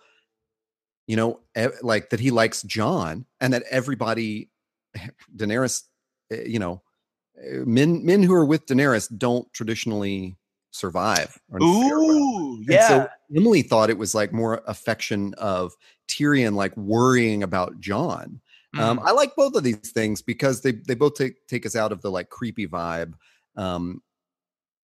you 1.07 1.17
know, 1.17 1.41
e- 1.57 1.67
like 1.83 2.11
that 2.11 2.21
he 2.21 2.31
likes 2.31 2.63
Jon 2.63 3.27
and 3.41 3.53
that 3.53 3.65
everybody, 3.71 4.51
Daenerys, 5.37 5.83
eh, 6.33 6.45
you 6.47 6.59
know, 6.59 6.83
eh, 7.43 7.63
men 7.65 8.05
men 8.05 8.23
who 8.23 8.35
are 8.35 8.45
with 8.45 8.67
Daenerys 8.67 9.09
don't 9.17 9.53
traditionally 9.53 10.37
survive. 10.71 11.39
ooh 11.63 12.63
yeah 12.69 12.89
so 12.89 13.09
Emily 13.35 13.63
thought 13.63 13.91
it 13.91 13.99
was 13.99 14.15
like 14.15 14.33
more 14.33 14.63
affection 14.67 15.35
of 15.39 15.75
Tyrion, 16.09 16.55
like 16.55 16.77
worrying 16.77 17.43
about 17.43 17.79
Jon. 17.81 18.41
Um, 18.77 18.99
Mhm. 18.99 19.09
I 19.09 19.13
like 19.13 19.35
both 19.37 19.55
of 19.55 19.65
these 19.65 19.93
things 19.93 20.23
because 20.23 20.61
they 20.63 20.73
they 20.73 20.95
both 20.95 21.15
take 21.15 21.47
take 21.47 21.67
us 21.67 21.77
out 21.77 21.93
of 21.93 22.03
the 22.03 22.11
like 22.11 22.29
creepy 22.31 22.67
vibe. 22.67 23.15
Um, 23.57 24.03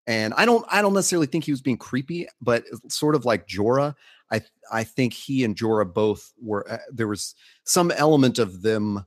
and 0.07 0.35
I 0.35 0.45
don't 0.45 0.65
I 0.71 0.83
don't 0.83 0.95
necessarily 0.95 1.27
think 1.27 1.45
he 1.45 1.53
was 1.53 1.63
being 1.63 1.79
creepy, 1.79 2.29
but 2.41 2.65
sort 2.89 3.15
of 3.15 3.25
like 3.25 3.47
Jorah. 3.49 3.95
I 4.33 4.43
I 4.73 4.85
think 4.85 5.13
he 5.15 5.45
and 5.45 5.57
Jorah 5.57 5.93
both 5.93 6.33
were. 6.41 6.71
Uh, 6.71 6.79
there 6.93 7.09
was 7.09 7.35
some 7.65 7.91
element 7.93 8.39
of 8.39 8.63
them. 8.63 9.05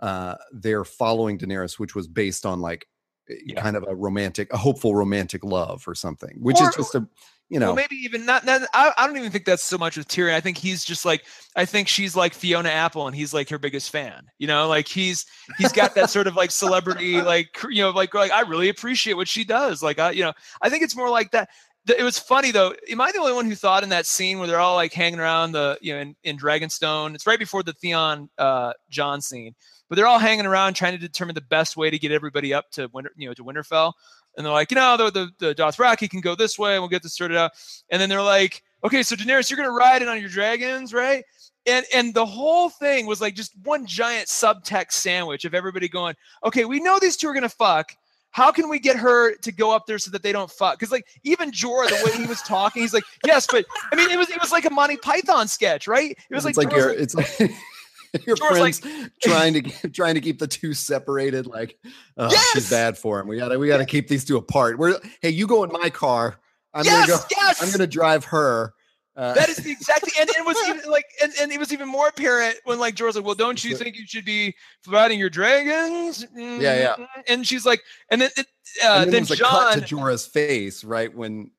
Uh, 0.00 0.36
they're 0.52 0.84
following 0.84 1.38
Daenerys, 1.38 1.78
which 1.78 1.94
was 1.94 2.06
based 2.08 2.46
on 2.46 2.60
like 2.60 2.86
Eh, 3.30 3.34
yeah. 3.46 3.60
kind 3.60 3.76
of 3.76 3.84
a 3.88 3.94
romantic, 3.94 4.52
a 4.52 4.56
hopeful 4.56 4.94
romantic 4.94 5.44
love 5.44 5.84
or 5.86 5.94
something, 5.94 6.36
which 6.40 6.60
Or- 6.60 6.68
is 6.68 6.76
just 6.76 6.94
a 6.94 7.06
you 7.48 7.58
know 7.58 7.66
well 7.68 7.76
maybe 7.76 7.96
even 7.96 8.26
not, 8.26 8.44
not 8.44 8.62
I, 8.74 8.92
I 8.96 9.06
don't 9.06 9.16
even 9.16 9.30
think 9.30 9.44
that's 9.46 9.64
so 9.64 9.78
much 9.78 9.96
with 9.96 10.06
tyrion 10.06 10.34
i 10.34 10.40
think 10.40 10.58
he's 10.58 10.84
just 10.84 11.04
like 11.04 11.24
i 11.56 11.64
think 11.64 11.88
she's 11.88 12.14
like 12.14 12.34
fiona 12.34 12.68
apple 12.68 13.06
and 13.06 13.16
he's 13.16 13.32
like 13.32 13.48
her 13.48 13.58
biggest 13.58 13.90
fan 13.90 14.26
you 14.38 14.46
know 14.46 14.68
like 14.68 14.86
he's 14.86 15.24
he's 15.56 15.72
got 15.72 15.94
that 15.94 16.10
sort 16.10 16.26
of 16.26 16.36
like 16.36 16.50
celebrity 16.50 17.20
like 17.22 17.58
you 17.70 17.82
know 17.82 17.90
like 17.90 18.12
like 18.12 18.30
i 18.32 18.42
really 18.42 18.68
appreciate 18.68 19.14
what 19.14 19.28
she 19.28 19.44
does 19.44 19.82
like 19.82 19.98
i 19.98 20.10
you 20.10 20.22
know 20.22 20.32
i 20.60 20.68
think 20.68 20.82
it's 20.82 20.96
more 20.96 21.08
like 21.10 21.30
that 21.30 21.48
it 21.88 22.02
was 22.02 22.18
funny 22.18 22.50
though 22.50 22.74
am 22.90 23.00
i 23.00 23.10
the 23.12 23.18
only 23.18 23.32
one 23.32 23.46
who 23.46 23.54
thought 23.54 23.82
in 23.82 23.88
that 23.88 24.06
scene 24.06 24.38
where 24.38 24.48
they're 24.48 24.60
all 24.60 24.74
like 24.74 24.92
hanging 24.92 25.20
around 25.20 25.52
the 25.52 25.78
you 25.80 25.94
know 25.94 26.00
in, 26.00 26.16
in 26.24 26.38
dragonstone 26.38 27.14
it's 27.14 27.26
right 27.26 27.38
before 27.38 27.62
the 27.62 27.72
theon 27.72 28.28
uh 28.38 28.72
jon 28.90 29.20
scene 29.20 29.54
but 29.88 29.96
they're 29.96 30.06
all 30.06 30.18
hanging 30.18 30.46
around 30.46 30.74
trying 30.74 30.92
to 30.92 30.98
determine 30.98 31.34
the 31.34 31.40
best 31.40 31.76
way 31.76 31.88
to 31.90 31.98
get 31.98 32.12
everybody 32.12 32.52
up 32.52 32.70
to 32.70 32.88
winter 32.92 33.10
you 33.16 33.28
know 33.28 33.34
to 33.34 33.44
winterfell 33.44 33.92
and 34.38 34.46
they're 34.46 34.52
like, 34.52 34.70
you 34.70 34.76
know, 34.76 34.96
the 34.96 35.10
the, 35.10 35.30
the 35.46 35.54
Dothraki 35.54 36.08
can 36.08 36.20
go 36.20 36.34
this 36.34 36.58
way, 36.58 36.74
and 36.74 36.80
we'll 36.80 36.88
get 36.88 37.02
this 37.02 37.16
sorted 37.16 37.36
out. 37.36 37.52
And 37.90 38.00
then 38.00 38.08
they're 38.08 38.22
like, 38.22 38.62
okay, 38.84 39.02
so 39.02 39.16
Daenerys, 39.16 39.50
you're 39.50 39.56
gonna 39.56 39.72
ride 39.72 40.00
in 40.00 40.08
on 40.08 40.20
your 40.20 40.28
dragons, 40.28 40.94
right? 40.94 41.24
And 41.66 41.84
and 41.92 42.14
the 42.14 42.24
whole 42.24 42.70
thing 42.70 43.06
was 43.06 43.20
like 43.20 43.34
just 43.34 43.52
one 43.64 43.84
giant 43.84 44.28
subtext 44.28 44.92
sandwich 44.92 45.44
of 45.44 45.54
everybody 45.54 45.88
going, 45.88 46.14
okay, 46.44 46.64
we 46.64 46.78
know 46.80 46.98
these 46.98 47.16
two 47.16 47.28
are 47.28 47.34
gonna 47.34 47.48
fuck. 47.48 47.96
How 48.30 48.52
can 48.52 48.68
we 48.68 48.78
get 48.78 48.96
her 48.96 49.34
to 49.36 49.52
go 49.52 49.74
up 49.74 49.86
there 49.86 49.98
so 49.98 50.10
that 50.10 50.22
they 50.22 50.32
don't 50.32 50.50
fuck? 50.50 50.78
Because 50.78 50.92
like 50.92 51.06
even 51.24 51.50
Jorah, 51.50 51.88
the 51.88 52.02
way 52.04 52.16
he 52.16 52.26
was 52.26 52.42
talking, 52.42 52.82
he's 52.82 52.94
like, 52.94 53.04
yes, 53.24 53.46
but 53.50 53.64
I 53.92 53.96
mean, 53.96 54.10
it 54.10 54.18
was 54.18 54.30
it 54.30 54.40
was 54.40 54.52
like 54.52 54.64
a 54.64 54.70
Monty 54.70 54.96
Python 54.96 55.48
sketch, 55.48 55.86
right? 55.88 56.10
It 56.10 56.34
was 56.34 56.44
it's 56.46 56.56
like, 56.56 56.68
like, 56.68 56.76
your 56.76 56.88
like- 56.90 56.98
it's 56.98 57.14
like 57.14 57.38
your 58.26 58.36
Jorah's 58.36 58.60
like- 58.60 58.74
friends 58.74 59.10
trying 59.22 59.54
to 59.54 59.88
trying 59.90 60.14
to 60.14 60.20
keep 60.20 60.38
the 60.38 60.46
two 60.46 60.74
separated 60.74 61.46
like 61.46 61.78
oh, 62.16 62.30
Yes! 62.30 62.50
she's 62.52 62.70
bad 62.70 62.96
for 62.96 63.20
him 63.20 63.28
we 63.28 63.36
gotta 63.36 63.58
we 63.58 63.68
gotta 63.68 63.84
keep 63.84 64.08
these 64.08 64.24
two 64.24 64.36
apart 64.38 64.78
we're 64.78 64.98
hey 65.20 65.28
you 65.28 65.46
go 65.46 65.62
in 65.62 65.70
my 65.70 65.90
car 65.90 66.38
i'm 66.72 66.86
yes, 66.86 67.06
gonna 67.06 67.18
go 67.18 67.24
yes, 67.30 67.62
i'm 67.62 67.70
gonna 67.70 67.86
drive 67.86 68.24
her 68.24 68.72
uh, 69.18 69.34
That 69.34 69.48
is 69.48 69.56
the 69.56 69.70
exactly, 69.78 70.12
and 70.18 70.30
it 70.30 70.46
was 70.46 70.56
even 70.68 70.90
like, 70.90 71.04
and, 71.22 71.32
and 71.40 71.52
it 71.52 71.58
was 71.58 71.72
even 71.72 71.88
more 71.88 72.08
apparent 72.08 72.56
when 72.64 72.78
like 72.78 72.94
Jorah's 72.94 73.16
like, 73.16 73.24
"Well, 73.24 73.34
don't 73.34 73.62
you 73.62 73.76
think 73.76 73.96
you 73.96 74.06
should 74.06 74.24
be 74.24 74.54
riding 74.86 75.18
your 75.18 75.28
dragons?" 75.28 76.24
yeah. 76.34 76.96
yeah. 76.98 77.06
And 77.26 77.46
she's 77.46 77.66
like, 77.66 77.82
and 78.10 78.22
then 78.22 78.30
it, 78.36 78.46
and 78.82 78.90
uh, 78.90 78.98
then, 79.00 79.10
then, 79.10 79.24
there's 79.24 79.30
a 79.32 79.42
cut 79.42 79.74
to 79.74 79.80
Jorah's 79.80 80.26
face 80.26 80.84
right 80.84 81.14
when 81.14 81.50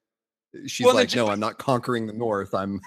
she's 0.66 0.86
Well, 0.86 0.96
like 0.96 1.16
no 1.16 1.28
i'm 1.28 1.40
not 1.40 1.58
conquering 1.58 2.08
the 2.08 2.14
north 2.14 2.54
i'm 2.54 2.82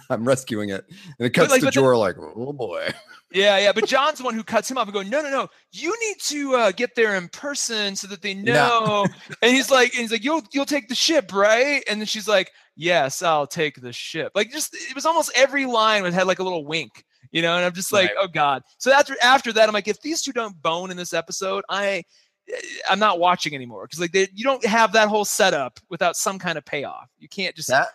i'm 0.10 0.24
rescuing 0.24 0.70
it 0.70 0.84
and 0.88 1.26
it 1.26 1.34
But, 1.34 1.34
cuts 1.34 1.50
like, 1.50 1.60
to 1.72 1.80
Jorah 1.80 1.98
like 1.98 2.16
oh 2.18 2.52
boy 2.52 2.88
yeah, 3.32 3.58
yeah, 3.58 3.72
but 3.72 3.86
Jon's 3.86 4.18
the 4.18 4.24
one 4.24 4.34
who 4.34 4.44
cuts 4.44 4.70
him 4.70 4.76
off 4.76 4.86
and 4.86 4.92
going, 4.92 5.08
"No, 5.08 5.22
no, 5.22 5.30
no, 5.30 5.48
you 5.72 5.94
need 6.06 6.16
to 6.24 6.54
uh, 6.54 6.70
get 6.72 6.94
there 6.94 7.16
in 7.16 7.28
person 7.28 7.96
so 7.96 8.06
that 8.08 8.20
they 8.20 8.32
Yeah. 8.32 8.52
know." 8.68 9.06
and 9.40 9.54
he's 9.54 9.70
like, 9.70 9.92
and 9.94 10.02
he's 10.02 10.12
like, 10.12 10.22
"You'll 10.22 10.42
you'll 10.52 10.66
take 10.66 10.88
the 10.88 10.94
ship, 10.94 11.32
right?" 11.32 11.82
And 11.88 11.98
then 11.98 12.06
she's 12.06 12.28
like, 12.28 12.50
"Yes, 12.76 13.22
I'll 13.22 13.46
take 13.46 13.80
the 13.80 13.92
ship." 13.92 14.32
Like, 14.34 14.50
just 14.50 14.74
it 14.74 14.94
was 14.94 15.06
almost 15.06 15.32
every 15.34 15.64
line 15.64 16.04
had 16.12 16.26
like 16.26 16.40
a 16.40 16.42
little 16.42 16.66
wink. 16.66 17.04
You 17.30 17.40
know, 17.40 17.56
and 17.56 17.64
I'm 17.64 17.72
just 17.72 17.90
like, 17.92 18.10
Right. 18.10 18.16
oh 18.20 18.28
god. 18.28 18.62
So 18.76 18.92
after 18.92 19.14
after 19.22 19.50
that, 19.54 19.66
I'm 19.66 19.72
like, 19.72 19.88
if 19.88 20.02
these 20.02 20.20
two 20.20 20.32
don't 20.32 20.60
bone 20.60 20.90
in 20.90 20.98
this 20.98 21.14
episode, 21.14 21.64
I 21.70 22.04
I'm 22.90 22.98
not 22.98 23.18
watching 23.18 23.54
anymore 23.54 23.84
because 23.84 24.00
like 24.00 24.12
they, 24.12 24.28
you 24.34 24.44
don't 24.44 24.64
have 24.66 24.92
that 24.92 25.08
whole 25.08 25.24
setup 25.24 25.80
without 25.88 26.16
some 26.16 26.38
kind 26.38 26.58
of 26.58 26.64
payoff. 26.66 27.08
You 27.18 27.28
can't 27.28 27.56
just 27.56 27.68
that 27.68 27.88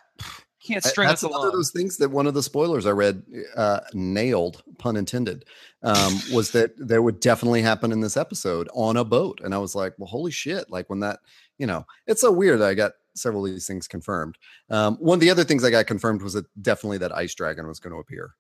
can't 0.68 0.84
string 0.84 1.08
That's 1.08 1.24
us 1.24 1.30
along. 1.30 1.48
of 1.48 1.54
those 1.54 1.72
things 1.72 1.98
that 1.98 2.10
one 2.10 2.28
of 2.28 2.34
the 2.34 2.44
spoilers 2.44 2.86
I 2.86 2.92
read 2.92 3.24
uh, 3.56 3.80
nailed, 3.94 4.64
pun 4.78 4.98
intended, 4.98 5.46
um, 5.84 6.20
was 6.32 6.52
that 6.52 6.72
there 6.78 7.02
would 7.02 7.20
definitely 7.20 7.62
happen 7.62 7.92
in 7.92 8.02
this 8.02 8.18
episode 8.18 8.68
on 8.74 8.98
a 8.98 9.04
boat, 9.04 9.42
and 9.44 9.54
I 9.54 9.58
was 9.58 9.76
like, 9.76 9.94
"Well, 9.98 10.08
holy 10.08 10.32
shit!" 10.32 10.70
Like 10.70 10.90
when 10.90 11.00
that, 11.02 11.20
you 11.58 11.68
know, 11.68 11.86
it's 12.06 12.22
so 12.22 12.32
weird. 12.32 12.60
that 12.60 12.68
I 12.68 12.74
got 12.74 12.94
several 13.16 13.46
of 13.46 13.52
these 13.52 13.68
things 13.68 13.88
confirmed. 13.88 14.38
Um, 14.70 14.98
one 14.98 15.16
of 15.16 15.22
the 15.22 15.30
other 15.30 15.44
things 15.44 15.64
I 15.64 15.72
got 15.72 15.88
confirmed 15.88 16.22
was 16.22 16.34
that 16.34 16.46
definitely 16.62 17.00
that 17.00 17.16
ice 17.16 17.34
dragon 17.34 17.68
was 17.68 17.80
going 17.80 17.94
to 17.94 18.00
appear. 18.00 18.36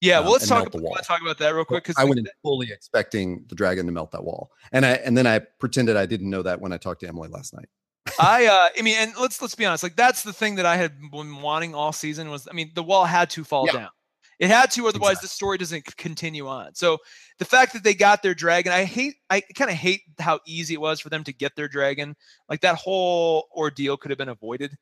Yeah, 0.00 0.18
um, 0.18 0.24
well, 0.24 0.32
let's 0.34 0.44
and 0.44 0.64
talk 0.64 0.74
about, 0.74 0.92
let's 0.94 1.06
talk 1.06 1.22
about 1.22 1.38
that 1.38 1.54
real 1.54 1.64
quick 1.64 1.84
because 1.84 1.96
I 1.98 2.04
went 2.04 2.28
fully 2.42 2.70
expecting 2.70 3.44
the 3.48 3.54
dragon 3.54 3.86
to 3.86 3.92
melt 3.92 4.10
that 4.12 4.24
wall, 4.24 4.50
and 4.72 4.84
I 4.84 4.92
and 4.92 5.16
then 5.16 5.26
I 5.26 5.38
pretended 5.38 5.96
I 5.96 6.06
didn't 6.06 6.30
know 6.30 6.42
that 6.42 6.60
when 6.60 6.72
I 6.72 6.76
talked 6.76 7.00
to 7.00 7.08
Emily 7.08 7.28
last 7.28 7.54
night. 7.54 7.68
I 8.18 8.46
uh 8.46 8.68
I 8.78 8.82
mean, 8.82 8.96
and 8.98 9.12
let's 9.18 9.40
let's 9.40 9.54
be 9.54 9.64
honest, 9.64 9.82
like 9.82 9.96
that's 9.96 10.22
the 10.22 10.32
thing 10.32 10.56
that 10.56 10.66
I 10.66 10.76
had 10.76 10.92
been 11.10 11.40
wanting 11.40 11.74
all 11.74 11.92
season 11.92 12.30
was 12.30 12.46
I 12.50 12.54
mean, 12.54 12.70
the 12.74 12.82
wall 12.82 13.04
had 13.04 13.30
to 13.30 13.44
fall 13.44 13.66
Yeah. 13.66 13.72
down. 13.72 13.88
It 14.40 14.48
had 14.50 14.70
to, 14.72 14.88
otherwise 14.88 15.20
the 15.20 15.28
story 15.28 15.58
doesn't 15.58 15.96
continue 15.96 16.48
on. 16.48 16.74
So 16.74 16.98
the 17.38 17.44
fact 17.44 17.72
that 17.72 17.84
they 17.84 17.94
got 17.94 18.22
their 18.22 18.34
dragon, 18.34 18.72
I 18.72 18.84
hate 18.84 19.14
I 19.30 19.40
kind 19.54 19.70
of 19.70 19.76
hate 19.76 20.02
how 20.18 20.40
easy 20.46 20.74
it 20.74 20.80
was 20.80 21.00
for 21.00 21.08
them 21.08 21.24
to 21.24 21.32
get 21.32 21.54
their 21.56 21.68
dragon. 21.68 22.14
Like 22.48 22.60
that 22.62 22.76
whole 22.76 23.48
ordeal 23.56 23.96
could 23.96 24.10
have 24.10 24.18
been 24.18 24.28
avoided. 24.28 24.76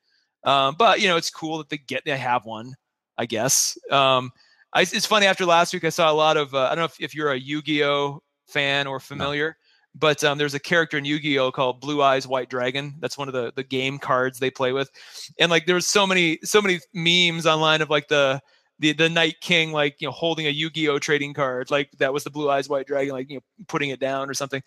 Um, 0.44 0.74
but 0.78 1.00
you 1.00 1.08
know, 1.08 1.16
it's 1.16 1.30
cool 1.30 1.58
that 1.58 1.68
they 1.68 1.78
get 1.78 2.02
they 2.04 2.16
have 2.16 2.44
one, 2.44 2.74
I 3.18 3.26
guess. 3.26 3.76
Um 3.90 4.30
I, 4.74 4.82
it's 4.82 5.04
funny 5.06 5.26
after 5.26 5.44
last 5.44 5.74
week 5.74 5.84
I 5.84 5.90
saw 5.90 6.10
a 6.10 6.14
lot 6.14 6.38
of 6.38 6.54
uh, 6.54 6.64
I 6.64 6.68
don't 6.70 6.78
know 6.78 6.84
if, 6.86 6.98
if 6.98 7.14
you're 7.14 7.30
a 7.30 7.38
Yu-Gi-Oh 7.38 8.22
fan 8.46 8.86
or 8.86 9.00
familiar 9.00 9.56
but 9.94 10.24
um, 10.24 10.38
there's 10.38 10.54
a 10.54 10.60
character 10.60 10.96
in 10.96 11.04
Yu-Gi-Oh 11.04 11.52
called 11.52 11.80
Blue 11.80 12.02
Eyes 12.02 12.26
White 12.26 12.48
Dragon. 12.48 12.94
That's 13.00 13.18
one 13.18 13.28
of 13.28 13.34
the 13.34 13.52
the 13.54 13.62
game 13.62 13.98
cards 13.98 14.38
they 14.38 14.50
play 14.50 14.72
with, 14.72 14.90
and 15.38 15.50
like 15.50 15.66
there 15.66 15.74
was 15.74 15.86
so 15.86 16.06
many 16.06 16.38
so 16.42 16.62
many 16.62 16.80
memes 16.94 17.46
online 17.46 17.82
of 17.82 17.90
like 17.90 18.08
the 18.08 18.40
the 18.78 18.92
the 18.92 19.08
Night 19.08 19.36
King 19.40 19.72
like 19.72 19.96
you 20.00 20.08
know 20.08 20.12
holding 20.12 20.46
a 20.46 20.50
Yu-Gi-Oh 20.50 20.98
trading 20.98 21.34
card 21.34 21.70
like 21.70 21.90
that 21.98 22.12
was 22.12 22.24
the 22.24 22.30
Blue 22.30 22.50
Eyes 22.50 22.68
White 22.68 22.86
Dragon 22.86 23.12
like 23.14 23.28
you 23.28 23.36
know 23.36 23.64
putting 23.68 23.90
it 23.90 24.00
down 24.00 24.30
or 24.30 24.34
something. 24.34 24.62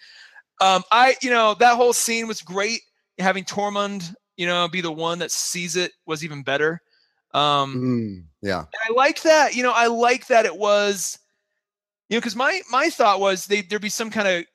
Um, 0.62 0.84
I 0.92 1.16
you 1.22 1.30
know 1.30 1.56
that 1.56 1.76
whole 1.76 1.94
scene 1.94 2.28
was 2.28 2.42
great. 2.42 2.82
Having 3.18 3.46
Tormund 3.46 4.14
you 4.38 4.46
know 4.46 4.68
be 4.68 4.82
the 4.82 4.92
one 4.92 5.20
that 5.20 5.32
sees 5.32 5.76
it 5.76 5.92
was 6.06 6.24
even 6.24 6.44
better. 6.44 6.82
Um, 7.34 7.76
Mm, 7.76 8.24
yeah, 8.42 8.64
I 8.88 8.94
like 8.94 9.22
that. 9.24 9.56
You 9.56 9.64
know, 9.64 9.74
I 9.76 9.88
like 9.88 10.28
that 10.28 10.46
it 10.46 10.56
was, 10.56 11.20
you 12.10 12.16
know, 12.16 12.22
because 12.22 12.36
my 12.36 12.62
my 12.72 12.90
thought 12.90 13.20
was 13.20 13.46
they 13.46 13.62
there'd 13.62 13.82
be 13.82 13.90
some 13.90 14.10
kind 14.10 14.28
of 14.28 14.46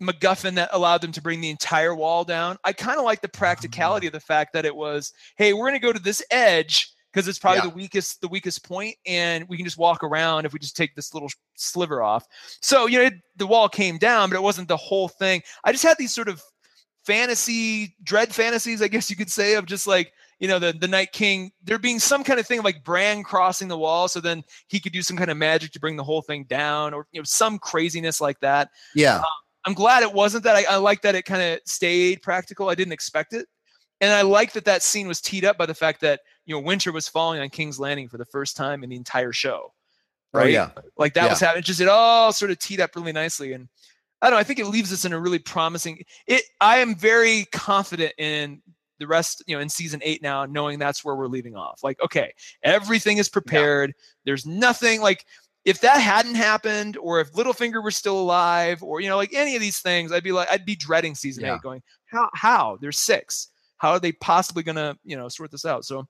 MacGuffin 0.00 0.54
that 0.54 0.70
allowed 0.72 1.00
them 1.02 1.12
to 1.12 1.22
bring 1.22 1.40
the 1.40 1.50
entire 1.50 1.94
wall 1.94 2.24
down. 2.24 2.56
I 2.64 2.72
kind 2.72 2.98
of 2.98 3.04
like 3.04 3.20
the 3.20 3.28
practicality 3.28 4.06
of 4.06 4.12
the 4.12 4.20
fact 4.20 4.52
that 4.54 4.64
it 4.64 4.74
was, 4.74 5.12
hey, 5.36 5.52
we're 5.52 5.68
going 5.68 5.80
to 5.80 5.86
go 5.86 5.92
to 5.92 5.98
this 5.98 6.22
edge 6.30 6.90
because 7.12 7.26
it's 7.28 7.38
probably 7.38 7.58
Yeah. 7.58 7.64
the 7.70 7.74
weakest 7.74 8.20
the 8.20 8.28
weakest 8.28 8.64
point, 8.66 8.96
and 9.06 9.46
we 9.48 9.56
can 9.56 9.66
just 9.66 9.78
walk 9.78 10.02
around 10.04 10.44
if 10.46 10.52
we 10.52 10.58
just 10.58 10.76
take 10.76 10.94
this 10.94 11.12
little 11.12 11.28
sliver 11.56 12.02
off. 12.02 12.24
So 12.62 12.86
you 12.86 12.98
know, 12.98 13.04
it, 13.06 13.14
the 13.36 13.46
wall 13.46 13.68
came 13.68 13.98
down, 13.98 14.30
but 14.30 14.36
it 14.36 14.42
wasn't 14.42 14.68
the 14.68 14.76
whole 14.76 15.08
thing. 15.08 15.42
I 15.64 15.72
just 15.72 15.82
had 15.84 15.98
these 15.98 16.14
sort 16.14 16.28
of 16.28 16.42
fantasy 17.04 17.96
dread 18.02 18.34
fantasies, 18.34 18.82
I 18.82 18.88
guess 18.88 19.10
you 19.10 19.16
could 19.16 19.30
say, 19.30 19.54
of 19.54 19.66
just 19.66 19.86
like 19.86 20.12
you 20.38 20.48
know 20.48 20.58
the 20.58 20.72
the 20.72 20.88
Night 20.88 21.12
King 21.12 21.50
there 21.62 21.78
being 21.78 21.98
some 21.98 22.22
kind 22.24 22.38
of 22.40 22.46
thing 22.46 22.60
of 22.60 22.64
like 22.64 22.84
Bran 22.84 23.22
crossing 23.22 23.68
the 23.68 23.78
wall, 23.78 24.08
so 24.08 24.20
then 24.20 24.42
he 24.68 24.80
could 24.80 24.92
do 24.92 25.02
some 25.02 25.16
kind 25.16 25.30
of 25.30 25.36
magic 25.36 25.72
to 25.72 25.80
bring 25.80 25.96
the 25.96 26.04
whole 26.04 26.22
thing 26.22 26.44
down, 26.44 26.94
or 26.94 27.06
you 27.12 27.20
know 27.20 27.24
some 27.24 27.58
craziness 27.58 28.20
like 28.20 28.38
that. 28.40 28.70
yeah, 28.94 29.16
um, 29.16 29.24
I'm 29.64 29.74
glad 29.74 30.02
it 30.02 30.12
wasn't 30.12 30.44
that. 30.44 30.56
I, 30.56 30.64
I 30.70 30.76
like 30.76 31.02
that 31.02 31.14
it 31.14 31.24
kind 31.24 31.42
of 31.42 31.60
stayed 31.66 32.22
practical. 32.22 32.68
I 32.68 32.74
didn't 32.74 32.92
expect 32.92 33.32
it, 33.34 33.46
and 34.00 34.12
I 34.12 34.22
like 34.22 34.52
that 34.54 34.64
that 34.64 34.82
scene 34.82 35.06
was 35.08 35.20
teed 35.20 35.44
up 35.44 35.58
by 35.58 35.66
the 35.66 35.74
fact 35.74 36.00
that 36.00 36.20
you 36.46 36.54
know 36.54 36.60
winter 36.60 36.92
was 36.92 37.08
falling 37.08 37.40
on 37.40 37.48
King's 37.50 37.78
Landing 37.78 38.08
for 38.08 38.18
the 38.18 38.24
first 38.26 38.56
time 38.56 38.82
in 38.82 38.90
the 38.90 38.96
entire 38.96 39.32
show. 39.32 39.72
oh 40.34 40.38
Right? 40.38 40.50
yeah, 40.52 40.70
like 40.96 41.14
that 41.14 41.24
Yeah. 41.24 41.30
was 41.30 41.40
happening. 41.40 41.64
Just 41.64 41.80
it 41.80 41.88
all 41.88 42.32
sort 42.32 42.50
of 42.50 42.58
teed 42.58 42.80
up 42.80 42.94
really 42.96 43.12
nicely, 43.12 43.52
and 43.52 43.68
I 44.22 44.26
don't 44.28 44.36
know. 44.36 44.40
I 44.40 44.44
think 44.44 44.58
it 44.58 44.66
leaves 44.66 44.92
us 44.92 45.04
in 45.04 45.12
a 45.12 45.20
really 45.20 45.38
promising. 45.38 46.02
It. 46.26 46.42
I 46.60 46.78
am 46.78 46.94
very 46.94 47.46
confident 47.52 48.14
in 48.18 48.62
the 48.98 49.06
rest. 49.06 49.42
You 49.46 49.56
know, 49.56 49.60
in 49.62 49.68
season 49.68 50.00
eight 50.04 50.22
now, 50.22 50.46
knowing 50.46 50.78
that's 50.78 51.04
where 51.04 51.14
we're 51.16 51.26
leaving 51.26 51.56
off. 51.56 51.80
Like, 51.82 52.00
okay, 52.02 52.32
everything 52.62 53.18
is 53.18 53.28
prepared. 53.28 53.92
There's 54.24 54.46
nothing 54.46 55.00
like 55.00 55.24
if 55.64 55.80
that 55.82 55.98
hadn't 55.98 56.36
happened, 56.36 56.96
or 56.96 57.20
if 57.20 57.32
Littlefinger 57.32 57.82
were 57.82 57.90
still 57.90 58.18
alive, 58.18 58.82
or 58.82 59.00
you 59.00 59.08
know, 59.08 59.16
like 59.16 59.34
any 59.34 59.54
of 59.54 59.60
these 59.60 59.78
things, 59.80 60.10
I'd 60.12 60.24
be 60.24 60.32
like, 60.32 60.50
I'd 60.50 60.64
be 60.64 60.76
dreading 60.76 61.14
season 61.14 61.44
Yeah. 61.44 61.56
eight, 61.56 61.62
going, 61.62 61.82
how? 62.06 62.28
How? 62.34 62.78
There's 62.80 62.98
six. 62.98 63.48
How 63.78 63.90
are 63.90 64.00
they 64.00 64.12
possibly 64.12 64.62
gonna, 64.62 64.96
you 65.04 65.16
know, 65.16 65.28
sort 65.28 65.50
this 65.50 65.64
out? 65.64 65.84
So, 65.84 66.06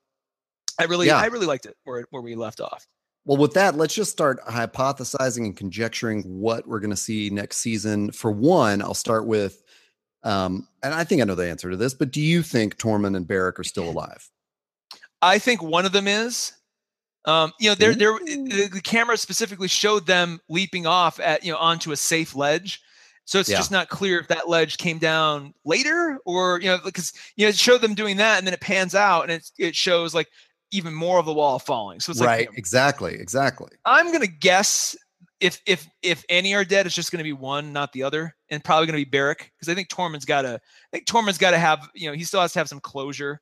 I 0.78 0.84
really, 0.84 1.06
Yeah. 1.08 1.18
I 1.18 1.26
really 1.26 1.46
liked 1.46 1.66
it 1.66 1.76
where 1.84 2.04
where 2.10 2.22
we 2.22 2.34
left 2.34 2.60
off. 2.60 2.86
Well, 3.26 3.36
with 3.36 3.52
that, 3.52 3.76
let's 3.76 3.94
just 3.94 4.10
start 4.12 4.40
hypothesizing 4.46 5.44
and 5.44 5.56
conjecturing 5.56 6.22
what 6.22 6.66
we're 6.66 6.80
going 6.80 6.90
to 6.90 6.96
see 6.96 7.28
next 7.28 7.58
season. 7.58 8.10
For 8.12 8.32
one, 8.32 8.80
I'll 8.80 8.94
start 8.94 9.26
with, 9.26 9.62
um, 10.22 10.66
and 10.82 10.94
I 10.94 11.04
think 11.04 11.20
I 11.20 11.26
know 11.26 11.34
the 11.34 11.48
answer 11.48 11.70
to 11.70 11.76
this, 11.76 11.92
but 11.92 12.12
do 12.12 12.20
you 12.20 12.42
think 12.42 12.78
Tormund 12.78 13.16
and 13.16 13.26
Beric 13.28 13.58
are 13.60 13.64
still 13.64 13.88
alive? 13.90 14.26
I 15.20 15.38
think 15.38 15.62
one 15.62 15.84
of 15.84 15.92
them 15.92 16.08
is. 16.08 16.52
Um, 17.26 17.52
you 17.60 17.68
know, 17.68 17.74
there, 17.74 17.94
there, 17.94 18.18
the, 18.18 18.80
camera 18.82 19.16
specifically 19.16 19.68
showed 19.68 20.06
them 20.06 20.40
leaping 20.48 20.86
off 20.86 21.20
at, 21.20 21.44
you 21.44 21.52
know, 21.52 21.58
onto 21.58 21.92
a 21.92 21.96
safe 21.96 22.34
ledge. 22.34 22.80
So 23.26 23.38
it's 23.38 23.50
Yeah. 23.50 23.58
just 23.58 23.70
not 23.70 23.88
clear 23.90 24.18
if 24.18 24.28
that 24.28 24.48
ledge 24.48 24.78
came 24.78 24.98
down 24.98 25.52
later 25.64 26.18
or, 26.24 26.60
you 26.60 26.68
know, 26.68 26.78
because, 26.82 27.12
you 27.36 27.44
know, 27.44 27.50
it 27.50 27.56
showed 27.56 27.82
them 27.82 27.94
doing 27.94 28.16
that 28.16 28.38
and 28.38 28.46
then 28.46 28.54
it 28.54 28.60
pans 28.60 28.94
out 28.94 29.22
and 29.22 29.32
it, 29.32 29.50
it 29.58 29.76
shows 29.76 30.14
like 30.14 30.28
even 30.70 30.94
more 30.94 31.18
of 31.18 31.26
the 31.26 31.32
wall 31.32 31.58
falling. 31.58 32.00
So 32.00 32.10
it's 32.10 32.20
like, 32.20 32.26
right, 32.26 32.40
you 32.40 32.46
know, 32.46 32.52
exactly, 32.56 33.14
exactly. 33.14 33.70
I'm 33.84 34.06
going 34.06 34.22
to 34.22 34.26
guess 34.26 34.96
if, 35.40 35.60
if, 35.66 35.86
if 36.02 36.24
any 36.30 36.54
are 36.54 36.64
dead, 36.64 36.86
it's 36.86 36.94
just 36.94 37.12
going 37.12 37.18
to 37.18 37.24
be 37.24 37.34
one, 37.34 37.72
not 37.72 37.92
the 37.92 38.02
other, 38.02 38.34
and 38.48 38.64
probably 38.64 38.86
going 38.86 38.98
to 38.98 39.04
be 39.04 39.10
Beric 39.10 39.52
Cause 39.60 39.68
I 39.68 39.74
think 39.74 39.88
Tormund's 39.88 40.24
got 40.24 40.42
to, 40.42 40.54
I 40.54 40.60
think 40.90 41.06
Tormund's 41.06 41.38
got 41.38 41.50
to 41.50 41.58
have, 41.58 41.86
you 41.94 42.08
know, 42.08 42.16
he 42.16 42.24
still 42.24 42.40
has 42.40 42.54
to 42.54 42.60
have 42.60 42.68
some 42.68 42.80
closure. 42.80 43.40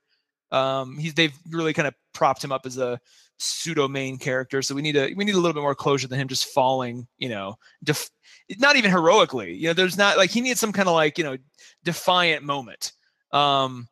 Um, 0.51 0.99
he's, 0.99 1.15
they've 1.15 1.37
really 1.51 1.73
kind 1.73 1.87
of 1.87 1.95
propped 2.13 2.43
him 2.43 2.51
up 2.51 2.67
as 2.67 2.77
a, 2.77 3.01
pseudo 3.39 3.89
main 3.89 4.19
character. 4.19 4.63
So 4.63 4.75
we 4.75 4.83
need 4.83 4.97
a 4.97 5.15
we 5.15 5.25
need 5.25 5.35
a 5.35 5.39
little 5.39 5.55
bit 5.55 5.63
more 5.63 5.75
closure 5.75 6.09
than 6.09 6.21
him 6.21 6.29
just 6.29 6.47
falling, 6.47 7.07
you 7.19 7.29
know, 7.29 7.57
def- 7.83 8.11
not 8.59 8.77
even 8.77 8.91
heroically. 8.91 9.55
You 9.55 9.69
know, 9.69 9.73
there's 9.73 9.97
not 9.97 10.17
like 10.17 10.31
he 10.31 10.41
needs 10.41 10.61
some 10.61 10.73
kind 10.73 10.89
of 10.89 10.95
like, 10.95 11.19
you 11.19 11.25
know, 11.25 11.37
defiant 11.85 12.45
moment. 12.45 12.93
Um 13.33 13.89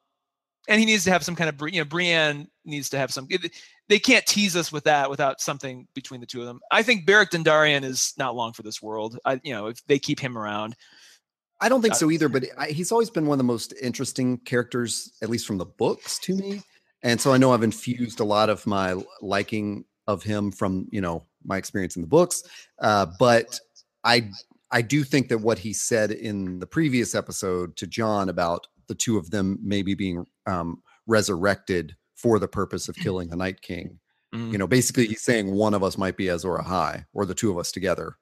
and 0.68 0.80
he 0.80 0.86
needs 0.86 1.04
to 1.04 1.12
have 1.12 1.24
some 1.24 1.36
kind 1.36 1.48
of 1.48 1.72
you 1.72 1.80
know, 1.80 1.84
Brienne 1.84 2.48
needs 2.64 2.90
to 2.90 2.98
have 2.98 3.12
some 3.12 3.28
they 3.88 3.98
can't 4.00 4.26
tease 4.26 4.56
us 4.56 4.72
with 4.72 4.84
that 4.84 5.08
without 5.08 5.40
something 5.40 5.86
between 5.94 6.20
the 6.20 6.26
two 6.26 6.40
of 6.40 6.46
them. 6.46 6.60
I 6.70 6.82
think 6.82 7.06
Beric 7.06 7.30
Dondarrion 7.30 7.84
is 7.84 8.14
not 8.18 8.34
long 8.34 8.52
for 8.52 8.62
this 8.62 8.82
world. 8.82 9.18
I 9.24 9.40
you 9.44 9.54
know, 9.54 9.68
if 9.68 9.84
they 9.86 9.98
keep 9.98 10.20
him 10.20 10.36
around. 10.36 10.76
I 11.58 11.70
don't 11.70 11.80
think 11.80 11.94
so 11.94 12.10
either, 12.10 12.28
but 12.28 12.44
I, 12.58 12.66
he's 12.66 12.92
always 12.92 13.08
been 13.08 13.24
one 13.26 13.36
of 13.36 13.38
the 13.38 13.44
most 13.44 13.72
interesting 13.80 14.36
characters, 14.36 15.16
at 15.22 15.30
least 15.30 15.46
from 15.46 15.56
the 15.56 15.64
books 15.64 16.18
to 16.18 16.34
me. 16.34 16.60
And 17.06 17.20
so 17.20 17.32
I 17.32 17.36
know 17.38 17.52
I've 17.52 17.62
infused 17.62 18.18
a 18.18 18.24
lot 18.24 18.50
of 18.50 18.66
my 18.66 19.00
liking 19.22 19.84
of 20.08 20.24
him 20.24 20.50
from, 20.50 20.88
you 20.90 21.00
know, 21.00 21.24
my 21.44 21.56
experience 21.56 21.94
in 21.94 22.02
the 22.02 22.08
books. 22.08 22.42
Uh, 22.80 23.06
but 23.20 23.60
I 24.02 24.30
I 24.72 24.82
do 24.82 25.04
think 25.04 25.28
that 25.28 25.38
what 25.38 25.60
he 25.60 25.72
said 25.72 26.10
in 26.10 26.58
the 26.58 26.66
previous 26.66 27.14
episode 27.14 27.76
to 27.76 27.86
Jon 27.86 28.28
about 28.28 28.66
the 28.88 28.96
two 28.96 29.18
of 29.18 29.30
them 29.30 29.56
maybe 29.62 29.94
being 29.94 30.26
um, 30.46 30.82
resurrected 31.06 31.94
for 32.16 32.40
the 32.40 32.48
purpose 32.48 32.88
of 32.88 32.96
killing 32.96 33.28
the 33.28 33.36
Night 33.36 33.60
King. 33.60 34.00
Mm. 34.34 34.50
You 34.50 34.58
know, 34.58 34.66
basically 34.66 35.06
he's 35.06 35.22
saying 35.22 35.52
one 35.52 35.74
of 35.74 35.84
us 35.84 35.96
might 35.96 36.16
be 36.16 36.26
Azor 36.26 36.58
Ahai 36.58 37.04
or 37.12 37.24
the 37.24 37.34
two 37.34 37.52
of 37.52 37.58
us 37.58 37.70
together. 37.70 38.16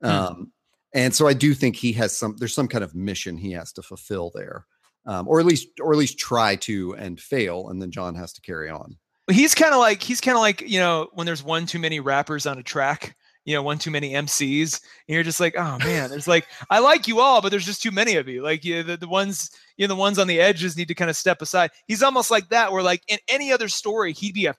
Hmm. 0.00 0.08
Um, 0.08 0.52
and 0.94 1.14
so 1.14 1.28
I 1.28 1.34
do 1.34 1.52
think 1.52 1.76
he 1.76 1.92
has 1.92 2.16
some 2.16 2.36
there's 2.38 2.54
some 2.54 2.68
kind 2.68 2.84
of 2.84 2.94
mission 2.94 3.36
he 3.36 3.52
has 3.52 3.70
to 3.74 3.82
fulfill 3.82 4.32
there. 4.34 4.64
Um, 5.06 5.26
or 5.28 5.40
at 5.40 5.46
least 5.46 5.68
or 5.80 5.92
at 5.92 5.98
least 5.98 6.18
try 6.18 6.56
to 6.56 6.94
and 6.94 7.18
fail, 7.18 7.68
and 7.68 7.80
then 7.80 7.90
Jon 7.90 8.14
has 8.16 8.32
to 8.34 8.40
carry 8.42 8.68
on. 8.68 8.96
He's 9.30 9.54
kind 9.54 9.72
of 9.72 9.78
like 9.78 10.02
he's 10.02 10.20
kind 10.20 10.36
of 10.36 10.42
like 10.42 10.60
you 10.62 10.78
know 10.78 11.08
when 11.14 11.26
there's 11.26 11.42
one 11.42 11.66
too 11.66 11.78
many 11.78 12.00
rappers 12.00 12.46
on 12.46 12.58
a 12.58 12.62
track 12.62 13.16
you 13.46 13.54
know 13.54 13.62
one 13.62 13.78
too 13.78 13.90
many 13.90 14.12
mcs 14.12 14.80
and 15.08 15.14
you're 15.14 15.22
just 15.22 15.40
like 15.40 15.54
oh 15.56 15.78
man. 15.78 16.10
There's 16.10 16.28
like 16.28 16.46
i 16.68 16.78
like 16.78 17.08
you 17.08 17.20
all 17.20 17.40
but 17.40 17.48
there's 17.48 17.64
just 17.64 17.82
too 17.82 17.90
many 17.90 18.16
of 18.16 18.28
you. 18.28 18.42
Like 18.42 18.64
you 18.64 18.82
the, 18.82 18.96
the 18.96 19.08
ones 19.08 19.50
you 19.76 19.86
know 19.86 19.94
the 19.94 20.00
ones 20.00 20.18
on 20.18 20.26
the 20.26 20.40
edges 20.40 20.76
need 20.76 20.88
to 20.88 20.94
kind 20.94 21.10
of 21.10 21.16
step 21.16 21.40
aside. 21.40 21.70
He's 21.86 22.02
almost 22.02 22.30
like 22.30 22.48
that 22.50 22.72
where 22.72 22.82
like 22.82 23.02
in 23.08 23.18
any 23.28 23.52
other 23.52 23.68
story 23.68 24.12
he'd 24.12 24.34
be 24.34 24.46
a 24.46 24.54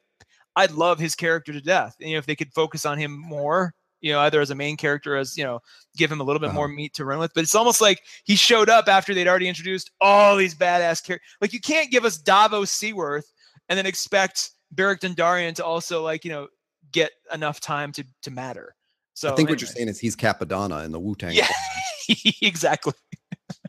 i'd 0.57 0.71
love 0.71 0.99
his 0.99 1.15
character 1.15 1.53
to 1.53 1.61
death 1.61 1.95
you 1.99 2.11
know 2.11 2.17
if 2.17 2.25
they 2.25 2.35
could 2.35 2.51
focus 2.53 2.85
on 2.85 2.97
him 2.97 3.17
more 3.17 3.73
you 4.01 4.11
know 4.11 4.19
either 4.21 4.41
as 4.41 4.49
a 4.49 4.55
main 4.55 4.75
character 4.77 5.15
as 5.15 5.37
you 5.37 5.43
know 5.43 5.59
give 5.95 6.11
him 6.11 6.19
a 6.19 6.23
little 6.23 6.39
bit 6.39 6.47
Uh-huh. 6.47 6.55
more 6.55 6.67
meat 6.67 6.93
to 6.95 7.05
run 7.05 7.19
with 7.19 7.31
but 7.33 7.43
it's 7.43 7.55
almost 7.55 7.81
like 7.81 8.01
he 8.23 8.35
showed 8.35 8.69
up 8.69 8.87
after 8.87 9.13
they'd 9.13 9.27
already 9.27 9.47
introduced 9.47 9.91
all 10.01 10.35
these 10.35 10.55
badass 10.55 11.03
characters 11.03 11.27
like 11.39 11.53
you 11.53 11.59
can't 11.61 11.91
give 11.91 12.03
us 12.05 12.17
davos 12.17 12.71
seaworth 12.71 13.31
and 13.69 13.77
then 13.77 13.85
expect 13.85 14.51
Beric 14.71 15.01
Dondarrion 15.01 15.53
to 15.55 15.65
also 15.65 16.03
like 16.03 16.25
you 16.25 16.31
know 16.31 16.47
get 16.91 17.11
enough 17.33 17.59
time 17.59 17.91
to 17.93 18.03
to 18.23 18.31
matter. 18.31 18.75
So 19.13 19.31
I 19.31 19.35
think 19.35 19.49
what 19.49 19.61
you're 19.61 19.67
saying 19.67 19.87
is 19.89 19.99
he's 19.99 20.15
Cappadonna 20.15 20.83
in 20.85 20.91
the 20.91 20.99
Wu 20.99 21.13
Tang. 21.15 21.33
Yeah, 21.35 21.47
exactly, 22.41 22.93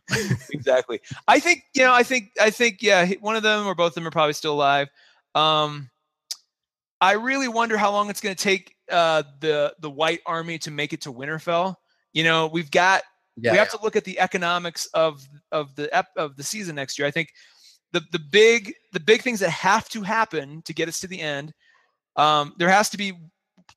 exactly. 0.53 1.01
I 1.29 1.41
think 1.41 1.65
you 1.75 1.83
know. 1.83 1.93
I 1.93 2.03
think 2.05 2.31
I 2.41 2.51
think 2.51 2.83
yeah. 2.83 3.07
One 3.21 3.37
of 3.37 3.43
them 3.43 3.67
or 3.67 3.75
both 3.75 3.89
of 3.91 3.95
them 3.95 4.07
are 4.07 4.11
probably 4.13 4.33
still 4.33 4.55
alive. 4.55 4.89
Um, 5.35 5.91
I 7.01 7.13
really 7.13 7.49
wonder 7.49 7.77
how 7.77 7.91
long 7.91 8.09
it's 8.11 8.21
going 8.21 8.35
to 8.35 8.43
take 8.43 8.72
uh, 8.91 9.23
the 9.41 9.75
the 9.81 9.91
White 9.91 10.21
Army 10.27 10.59
to 10.59 10.71
make 10.71 10.93
it 10.93 11.01
to 11.03 11.13
Winterfell. 11.13 11.75
You 12.13 12.25
know, 12.25 12.47
we've 12.47 12.71
got 12.71 13.03
yeah, 13.37 13.53
we 13.53 13.59
have 13.59 13.71
to 13.71 13.79
look 13.83 13.97
at 13.97 14.05
the 14.05 14.19
economics 14.19 14.87
of 14.95 15.27
of 15.51 15.75
the 15.75 15.95
ep- 15.95 16.17
of 16.17 16.37
the 16.37 16.43
season 16.43 16.77
next 16.77 16.99
year. 16.99 17.07
I 17.07 17.11
think 17.11 17.29
the 17.93 18.03
the 18.13 18.19
big 18.19 18.75
the 18.93 19.01
big 19.01 19.23
things 19.23 19.41
that 19.41 19.51
have 19.51 19.89
to 19.91 20.03
happen 20.03 20.63
to 20.63 20.73
get 20.73 20.89
us 20.89 21.01
to 21.01 21.07
the 21.07 21.21
end. 21.21 21.53
Um, 22.17 22.55
there 22.59 22.69
has 22.69 22.91
to 22.91 22.99
be 22.99 23.15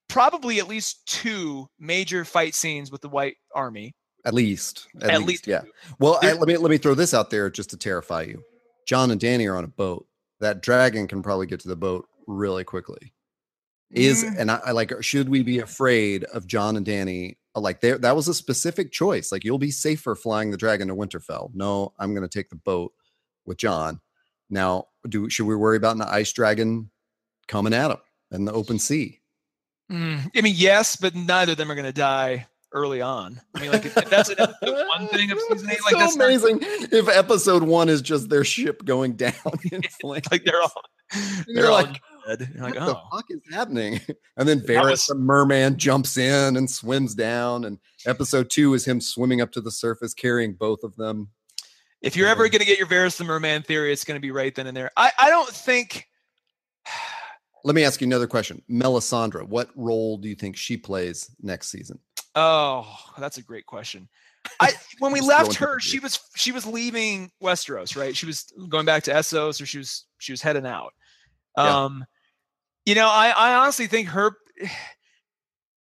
probably 0.08 0.60
at 0.60 0.68
least 0.68 1.06
two 1.08 1.68
major 1.80 2.26
fight 2.26 2.56
scenes 2.56 2.92
with 2.92 3.02
the 3.02 3.10
White 3.10 3.36
Army. 3.54 3.96
At 4.26 4.34
least, 4.34 4.88
at, 5.02 5.12
At 5.12 5.20
least, 5.20 5.28
least 5.28 5.48
yeah. 5.48 5.62
Well, 6.00 6.18
I, 6.22 6.34
let 6.34 6.48
me 6.48 6.58
let 6.58 6.72
me 6.72 6.78
throw 6.78 6.96
this 6.96 7.14
out 7.14 7.30
there 7.30 7.50
just 7.50 7.70
to 7.70 7.78
terrify 7.78 8.24
you. 8.24 8.42
Jon 8.88 9.12
and 9.12 9.22
Dany 9.22 9.50
are 9.50 9.56
on 9.56 9.64
a 9.64 9.68
boat. 9.68 10.08
That 10.40 10.62
dragon 10.62 11.08
can 11.08 11.22
probably 11.22 11.46
get 11.46 11.60
to 11.62 11.68
the 11.68 11.76
boat 11.76 12.08
really 12.28 12.64
quickly. 12.64 13.14
Is 13.92 14.24
Mm. 14.24 14.40
and 14.40 14.52
I, 14.52 14.60
I 14.66 14.72
like. 14.72 14.92
Should 15.04 15.30
we 15.30 15.44
be 15.44 15.60
afraid 15.60 16.24
of 16.26 16.48
Jon 16.48 16.76
and 16.76 16.86
Dany? 16.86 17.38
Uh, 17.56 17.62
Like 17.62 17.82
there, 17.82 17.98
that 18.00 18.16
was 18.16 18.28
a 18.28 18.34
specific 18.34 18.92
choice. 18.92 19.32
Like 19.32 19.44
you'll 19.44 19.58
be 19.60 19.72
safer 19.72 20.16
flying 20.16 20.52
the 20.52 20.58
dragon 20.58 20.88
to 20.90 20.96
Winterfell. 20.96 21.52
No, 21.54 21.94
I'm 22.00 22.14
going 22.14 22.28
to 22.28 22.38
take 22.38 22.50
the 22.50 22.56
boat 22.56 22.94
with 23.46 23.58
Jon. 23.58 24.02
Now, 24.50 24.88
do 25.08 25.30
should 25.30 25.46
we 25.46 25.56
worry 25.56 25.78
about 25.78 25.96
an 25.96 26.02
ice 26.02 26.32
dragon 26.34 26.90
coming 27.48 27.74
at 27.74 27.92
him 27.92 27.98
in 28.32 28.46
the 28.46 28.52
open 28.54 28.80
sea? 28.80 29.22
Mm, 29.92 30.32
I 30.36 30.42
mean, 30.42 30.56
yes, 30.58 30.96
but 30.96 31.14
neither 31.16 31.52
of 31.52 31.58
them 31.60 31.72
are 31.72 31.76
going 31.76 31.86
to 31.86 31.94
die 31.94 32.48
early 32.74 33.02
on. 33.02 33.40
I 33.56 33.62
mean, 33.62 33.72
like 33.72 33.86
if, 33.86 33.96
if 33.98 34.10
that's 34.10 34.30
an 34.30 34.38
one 34.62 35.08
thing 35.10 35.32
of 35.32 35.40
season 35.48 35.70
eight, 35.72 35.80
like 35.86 35.94
so 35.94 36.00
that's 36.00 36.16
not- 36.16 36.26
amazing. 36.28 36.60
if 36.92 37.08
episode 37.08 37.64
one 37.64 37.88
is 37.88 38.02
just 38.02 38.30
their 38.30 38.44
ship 38.44 38.84
going 38.84 39.14
down 39.16 39.34
in 39.72 39.82
flames, 40.02 40.26
like 40.32 40.44
they're 40.44 40.60
all 40.62 40.72
you're 41.48 41.56
they're 41.56 41.66
all 41.72 41.84
like, 41.84 42.02
dead. 42.26 42.50
You're 42.54 42.64
like, 42.64 42.76
what 42.76 42.86
the 42.86 42.98
oh, 42.98 43.08
fuck 43.12 43.26
is 43.30 43.42
happening? 43.52 44.02
And 44.38 44.50
then 44.50 44.60
Varys, 44.60 44.92
was- 44.92 45.06
the 45.06 45.16
merman, 45.16 45.78
jumps 45.78 46.18
in 46.18 46.58
and 46.58 46.70
swims 46.70 47.16
down. 47.16 47.64
And 47.64 47.80
episode 48.06 48.50
two 48.50 48.74
is 48.74 48.86
him 48.86 49.00
swimming 49.00 49.40
up 49.40 49.52
to 49.54 49.62
the 49.62 49.72
surface, 49.72 50.14
carrying 50.14 50.54
both 50.54 50.84
of 50.84 50.94
them. 50.98 51.30
if 52.02 52.18
you're 52.18 52.28
ever 52.28 52.50
going 52.50 52.60
to 52.60 52.66
get 52.66 52.78
your 52.78 52.88
Varys 52.88 53.16
the 53.18 53.24
Merman 53.24 53.64
theory, 53.64 53.94
it's 53.94 54.04
going 54.04 54.18
to 54.18 54.22
be 54.22 54.32
right 54.32 54.54
then 54.54 54.68
and 54.68 54.76
there. 54.76 54.92
I 54.98 55.12
I 55.18 55.30
don't 55.30 55.50
think. 55.50 56.08
Let 57.64 57.76
me 57.76 57.84
ask 57.84 58.02
you 58.02 58.08
another 58.08 58.28
question. 58.28 58.62
Melisandre, 58.70 59.48
what 59.48 59.70
role 59.76 60.18
do 60.18 60.28
you 60.28 60.36
think 60.36 60.56
she 60.56 60.78
plays 60.78 61.32
next 61.42 61.70
season? 61.70 61.98
Oh, 62.36 62.86
that's 63.18 63.38
a 63.38 63.42
great 63.42 63.66
question. 63.66 64.10
I 64.60 64.74
when 65.00 65.12
we 65.12 65.22
left 65.22 65.56
her, 65.56 65.80
she 65.80 66.00
was 66.00 66.20
she 66.36 66.52
was 66.52 66.66
leaving 66.66 67.32
Westeros, 67.42 67.96
right? 67.96 68.16
She 68.16 68.26
was 68.26 68.52
going 68.70 68.86
back 68.86 69.04
to 69.04 69.14
Essos, 69.14 69.62
or 69.62 69.66
she 69.66 69.78
was 69.78 70.06
she 70.18 70.32
was 70.32 70.42
heading 70.42 70.66
out. 70.66 70.94
Yeah. 71.58 71.84
Um, 71.86 72.06
you 72.86 72.96
know, 72.96 73.08
I 73.08 73.30
I 73.30 73.56
honestly 73.56 73.88
think 73.88 74.10
her 74.10 74.32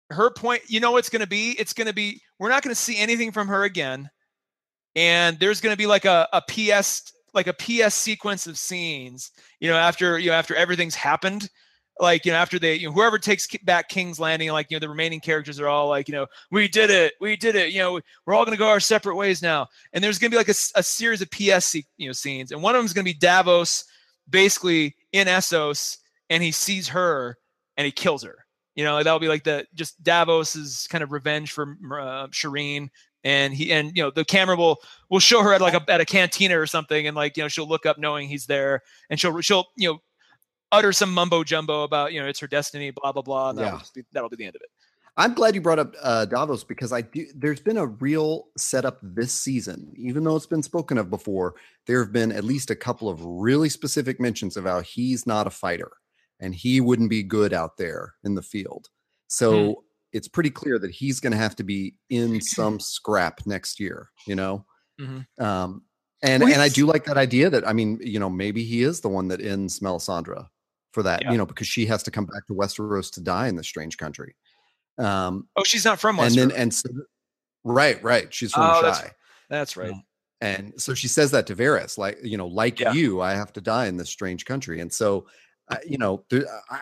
her 0.10 0.32
point. 0.32 0.62
You 0.68 0.80
know, 0.80 0.98
going 1.10 1.22
to 1.22 1.28
be 1.28 1.52
it's 1.60 1.74
to 1.88 1.94
be 1.94 2.22
we're 2.40 2.50
not 2.50 2.64
to 2.76 2.82
see 2.82 2.98
anything 2.98 3.32
from 3.32 3.48
her 3.48 3.64
again, 3.64 4.10
and 4.96 5.40
there's 5.40 5.62
to 5.74 5.78
be 5.78 5.88
like 5.88 6.06
a 6.06 6.28
a 6.34 6.42
PS 6.42 7.14
like 7.34 7.48
a 7.48 7.54
PS 7.54 7.96
sequence 7.96 8.48
of 8.48 8.58
scenes. 8.58 9.32
You 9.60 9.70
know, 9.70 9.78
after 9.78 10.20
you 10.20 10.30
know 10.30 10.36
after 10.36 10.56
everything's 10.56 10.96
happened 10.96 11.50
like 12.02 12.26
you 12.26 12.32
know 12.32 12.38
after 12.38 12.58
they 12.58 12.76
you 12.76 12.88
know 12.88 12.94
whoever 12.94 13.18
takes 13.18 13.48
back 13.64 13.88
king's 13.88 14.20
landing 14.20 14.52
like 14.52 14.68
you 14.70 14.76
know 14.76 14.80
the 14.80 14.90
remaining 14.90 15.20
characters 15.20 15.60
are 15.60 15.68
all 15.68 15.88
like 15.88 16.08
you 16.08 16.14
know 16.14 16.26
we 16.50 16.68
did 16.68 16.90
it 16.90 17.14
we 17.22 17.36
did 17.36 17.56
it 17.56 17.72
you 17.72 17.80
know 17.80 18.00
we're 18.26 18.34
all 18.34 18.44
to 18.58 18.60
go 18.60 18.68
our 18.68 18.80
separate 18.80 19.16
ways 19.16 19.42
now 19.42 19.68
and 19.94 20.04
there's 20.04 20.18
to 20.32 20.34
be 20.34 20.38
like 20.38 20.50
a, 20.50 20.56
a 20.76 20.84
series 20.84 21.22
of 21.22 21.30
ps 21.30 21.76
you 21.76 22.08
know 22.08 22.12
scenes 22.12 22.52
and 22.52 22.62
one 22.62 22.76
of 22.76 22.80
them 22.80 22.86
is 22.86 22.94
to 23.06 23.14
be 23.14 23.18
davos 23.18 23.84
basically 24.30 24.96
in 25.12 25.28
essos 25.28 25.98
and 26.32 26.42
he 26.42 26.52
sees 26.52 26.88
her 26.88 27.38
and 27.78 27.86
he 27.86 27.92
kills 27.92 28.24
her 28.24 28.46
you 28.74 28.84
know 28.84 28.98
that'll 28.98 29.20
be 29.20 29.28
like 29.28 29.44
the 29.44 29.64
just 29.76 30.02
davos's 30.02 30.88
kind 30.90 31.04
of 31.04 31.12
revenge 31.12 31.52
for 31.52 31.78
uh, 31.94 32.26
shireen 32.30 32.90
and 33.24 33.54
he 33.54 33.72
and 33.72 33.96
you 33.96 34.02
know 34.02 34.10
the 34.10 34.26
camera 34.26 34.56
will 34.56 34.78
will 35.12 35.20
show 35.20 35.44
her 35.44 35.54
at 35.54 35.62
like 35.62 35.76
a 35.76 35.92
at 35.92 36.02
a 36.02 36.06
cantina 36.06 36.60
or 36.60 36.66
something 36.66 37.06
and 37.06 37.16
like 37.16 37.38
you 37.38 37.44
know 37.44 37.48
she'll 37.48 37.68
look 37.68 37.86
up 37.86 38.00
knowing 38.00 38.28
he's 38.28 38.48
there 38.48 38.82
and 39.12 39.20
she'll 39.20 39.40
she'll 39.42 39.66
you 39.78 39.88
know 39.92 40.00
utter 40.72 40.94
some 40.94 41.14
mumbo 41.14 41.44
jumbo 41.44 41.84
about 41.84 42.14
you 42.14 42.22
know 42.22 42.28
it's 42.28 42.40
her 42.40 42.48
destiny, 42.48 42.92
blah 42.92 43.12
blah 43.12 43.22
blah. 43.22 43.50
And 43.50 43.60
that'll, 43.60 43.80
Yeah. 43.80 43.86
be, 43.94 44.04
that'll 44.14 44.30
be 44.30 44.38
the 44.38 44.46
end 44.46 44.56
of 44.56 44.62
it. 44.62 44.70
I'm 45.18 45.34
glad 45.34 45.56
you 45.56 45.62
brought 45.62 45.80
up 45.80 45.94
uh, 46.02 46.26
Davos 46.26 46.64
because 46.64 46.94
I 46.94 47.02
do. 47.02 47.28
There's 47.36 47.60
been 47.60 47.78
a 47.78 47.86
real 47.86 48.46
setup 48.58 48.98
this 49.04 49.34
season, 49.34 49.92
even 49.98 50.24
though 50.24 50.38
it's 50.38 50.46
been 50.46 50.64
spoken 50.64 50.98
of 50.98 51.10
before. 51.10 51.56
There 51.86 52.02
have 52.02 52.14
been 52.14 52.32
at 52.32 52.46
least 52.46 52.72
a 52.72 52.76
couple 52.76 53.10
of 53.10 53.24
really 53.24 53.68
specific 53.68 54.20
mentions 54.22 54.56
of 54.56 54.64
how 54.64 54.80
he's 54.80 55.28
not 55.28 55.48
a 55.48 55.52
fighter 55.52 55.92
and 56.42 56.54
he 56.54 56.82
wouldn't 56.82 57.10
be 57.10 57.24
good 57.24 57.54
out 57.54 57.78
there 57.78 58.16
in 58.26 58.36
the 58.36 58.42
field. 58.42 58.90
So 59.28 59.84
it's 60.12 60.28
pretty 60.28 60.50
clear 60.50 60.78
that 60.80 60.92
he's 60.92 61.22
going 61.22 61.32
to 61.32 61.38
have 61.38 61.56
to 61.56 61.64
be 61.64 61.96
in 62.10 62.42
some 62.42 62.80
scrap 62.82 63.40
next 63.46 63.80
year. 63.80 64.10
You 64.28 64.36
know, 64.36 64.66
Mhm. 65.00 65.26
um, 65.40 65.84
and 66.22 66.44
Well, 66.44 66.52
and 66.54 66.62
I 66.62 66.68
do 66.70 66.86
like 66.86 67.06
that 67.06 67.18
idea 67.18 67.50
that 67.50 67.66
I 67.68 67.72
mean, 67.74 68.00
you 68.04 68.20
know, 68.20 68.30
maybe 68.30 68.64
he 68.66 68.84
is 68.84 69.00
the 69.02 69.10
one 69.10 69.30
that 69.30 69.40
ends 69.42 69.80
Melisandre 69.80 70.48
for 70.92 71.02
that. 71.04 71.22
Yeah. 71.24 71.32
You 71.32 71.38
know, 71.38 71.46
because 71.46 71.68
she 71.68 71.86
has 71.86 72.04
to 72.04 72.12
come 72.12 72.26
back 72.26 72.46
to 72.48 72.54
Westeros 72.54 73.10
to 73.14 73.22
die 73.22 73.48
in 73.48 73.56
this 73.56 73.68
strange 73.68 73.98
country. 73.98 74.36
Um, 74.98 75.48
Oh, 75.56 75.64
she's 75.64 75.86
not 75.86 76.00
from 76.00 76.20
and 76.20 76.32
Westeros. 76.32 76.36
then 76.36 76.52
and 76.52 76.74
so, 76.74 76.90
right, 77.64 78.02
right. 78.04 78.34
She's 78.34 78.52
from 78.54 78.64
Oh, 78.64 78.82
that's 78.82 79.00
Shy, 79.00 79.12
That's 79.50 79.78
right. 79.78 79.94
and 80.42 80.74
so 80.78 80.94
she 80.94 81.08
says 81.08 81.32
that 81.32 81.48
to 81.48 81.56
Varys, 81.56 81.98
like 81.98 82.20
you 82.24 82.38
know, 82.38 82.48
like 82.48 82.80
Yeah. 82.80 82.92
you, 82.94 83.22
I 83.22 83.34
have 83.34 83.54
to 83.54 83.62
die 83.62 83.88
in 83.88 83.98
this 83.98 84.10
strange 84.10 84.46
country, 84.46 84.82
and 84.82 84.92
so 84.92 85.26
you 85.88 85.98
know, 85.98 86.24
there, 86.30 86.46
I, 86.70 86.80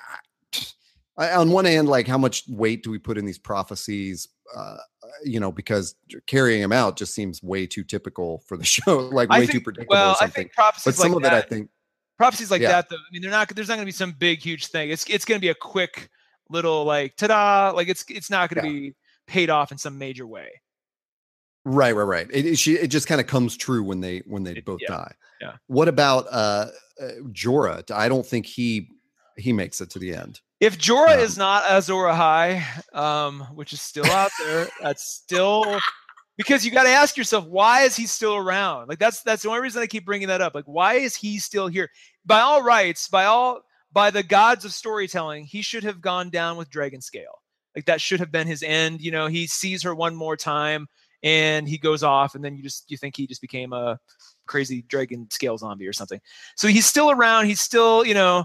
I, 1.18 1.26
I, 1.26 1.36
on 1.36 1.52
one 1.52 1.66
hand, 1.66 1.90
like 1.90 2.08
how 2.08 2.18
much 2.18 2.44
weight 2.48 2.84
do 2.84 2.92
we 2.92 2.98
put 3.00 3.18
in 3.18 3.26
these 3.26 3.38
prophecies? 3.38 4.28
Uh, 4.56 4.78
you 5.24 5.40
know, 5.40 5.52
because 5.52 5.96
carrying 6.28 6.62
them 6.62 6.72
out 6.72 6.96
just 6.98 7.14
seems 7.14 7.44
way 7.44 7.68
too 7.68 7.84
typical 7.84 8.44
for 8.48 8.58
the 8.58 8.66
show, 8.66 8.98
like 8.98 9.30
way 9.30 9.46
too 9.46 9.62
predictable 9.62 9.92
well, 9.96 10.12
or 10.20 10.24
I 10.24 10.28
think 10.28 10.54
prophecies 10.54 10.86
but 10.86 10.96
some 10.96 11.12
like 11.12 11.18
of 11.18 11.24
it, 11.24 11.30
that, 11.30 11.46
I 11.46 11.48
think, 11.48 11.70
prophecies 12.18 12.50
like 12.52 12.62
yeah. 12.62 12.70
that, 12.70 12.90
though. 12.90 12.96
I 12.96 13.10
mean, 13.12 13.22
they're 13.22 13.32
not. 13.32 13.50
There's 13.50 13.68
not 13.68 13.76
going 13.76 13.86
to 13.86 13.88
be 13.88 13.92
some 13.92 14.14
big, 14.18 14.40
huge 14.40 14.68
thing. 14.68 14.90
It's 14.90 15.06
it's 15.10 15.26
going 15.26 15.38
to 15.40 15.42
be 15.42 15.50
a 15.50 15.56
quick 15.56 16.10
little 16.50 16.84
like 16.86 17.16
ta-da. 17.16 17.72
Like 17.76 17.90
it's 17.90 18.06
it's 18.10 18.30
not 18.30 18.50
going 18.50 18.66
to 18.66 18.72
Yeah. 18.74 18.80
be 18.90 18.96
paid 19.28 19.50
off 19.50 19.72
in 19.72 19.78
some 19.78 19.98
major 19.98 20.26
way. 20.26 20.50
Right, 21.66 21.92
right, 21.96 22.04
right. 22.04 22.28
It, 22.32 22.46
it, 22.46 22.56
she, 22.58 22.74
it 22.76 22.88
just 22.88 23.06
kind 23.08 23.22
of 23.22 23.28
comes 23.28 23.56
true 23.56 23.84
when 23.84 24.00
they 24.00 24.24
when 24.26 24.44
they 24.44 24.54
It- 24.54 24.66
both 24.66 24.80
yeah, 24.82 24.88
die. 24.96 25.14
Yeah. 25.42 25.54
What 25.68 25.88
about 25.88 26.28
uh, 26.32 26.68
uh 27.02 27.08
Jorah? 27.32 27.90
I 27.92 28.10
don't 28.10 28.26
think 28.26 28.46
he 28.46 28.90
he 29.38 29.54
makes 29.54 29.82
it 29.82 29.90
to 29.92 30.00
the 30.00 30.14
end. 30.14 30.42
If 30.60 30.78
Jorah 30.78 31.14
Um, 31.14 31.20
is 31.20 31.38
not 31.38 31.64
Azor 31.70 31.94
Ahai, 31.94 32.64
um, 32.94 33.42
which 33.56 33.72
is 33.72 33.82
still 33.82 34.06
out 34.08 34.32
there, 34.44 34.68
that's 34.82 35.06
still 35.06 35.80
because 36.36 36.66
you 36.66 36.72
got 36.72 36.84
to 36.84 36.90
ask 36.90 37.18
yourself 37.18 37.46
why 37.46 37.82
is 37.82 37.96
he 37.96 38.06
still 38.06 38.36
around? 38.36 38.88
Like 38.90 39.00
that's 39.00 39.22
that's 39.24 39.44
the 39.44 39.50
only 39.50 39.62
reason 39.62 39.82
I 39.82 39.88
keep 39.88 40.06
bringing 40.06 40.28
that 40.28 40.42
up. 40.42 40.56
Like 40.56 40.66
why 40.66 40.96
is 40.96 41.16
he 41.16 41.40
still 41.40 41.68
here? 41.68 41.90
By 42.26 42.42
all 42.42 42.62
rights, 42.62 43.08
by 43.08 43.26
all 43.26 43.62
by 43.92 44.12
the 44.12 44.24
gods 44.24 44.66
of 44.66 44.74
storytelling, 44.74 45.46
he 45.46 45.62
should 45.62 45.84
have 45.84 46.02
gone 46.02 46.30
down 46.30 46.58
with 46.58 46.70
Dragon 46.70 47.02
Scale. 47.02 47.42
Like 47.76 47.86
that 47.86 48.02
should 48.02 48.20
have 48.20 48.32
been 48.32 48.48
his 48.48 48.64
end. 48.64 49.00
You 49.00 49.12
know, 49.12 49.28
he 49.28 49.48
sees 49.48 49.84
her 49.84 49.96
one 49.96 50.16
more 50.16 50.36
time 50.36 50.88
and 51.24 51.68
he 51.68 51.78
goes 51.78 52.04
off, 52.04 52.36
and 52.36 52.44
then 52.44 52.56
you 52.56 52.64
just 52.64 52.90
you 52.90 52.98
think 52.98 53.16
he 53.16 53.28
just 53.28 53.42
became 53.42 53.74
a 53.74 54.00
crazy 54.50 54.82
dragon 54.90 55.30
scale 55.32 55.58
zombie 55.58 55.88
or 55.88 55.94
something. 55.94 56.20
So 56.56 56.68
he's 56.68 56.86
still 56.86 57.12
around. 57.12 57.46
He's 57.46 57.62
still, 57.62 58.06
you 58.06 58.14
know, 58.14 58.44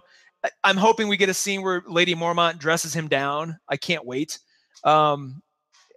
I'm 0.62 0.76
hoping 0.76 1.08
we 1.08 1.16
get 1.16 1.28
a 1.30 1.34
scene 1.34 1.62
where 1.62 1.82
Lady 1.88 2.14
Mormont 2.14 2.58
dresses 2.58 2.94
him 2.94 3.08
down. 3.08 3.58
I 3.68 3.76
can't 3.76 4.04
wait. 4.06 4.38
Um, 4.84 5.42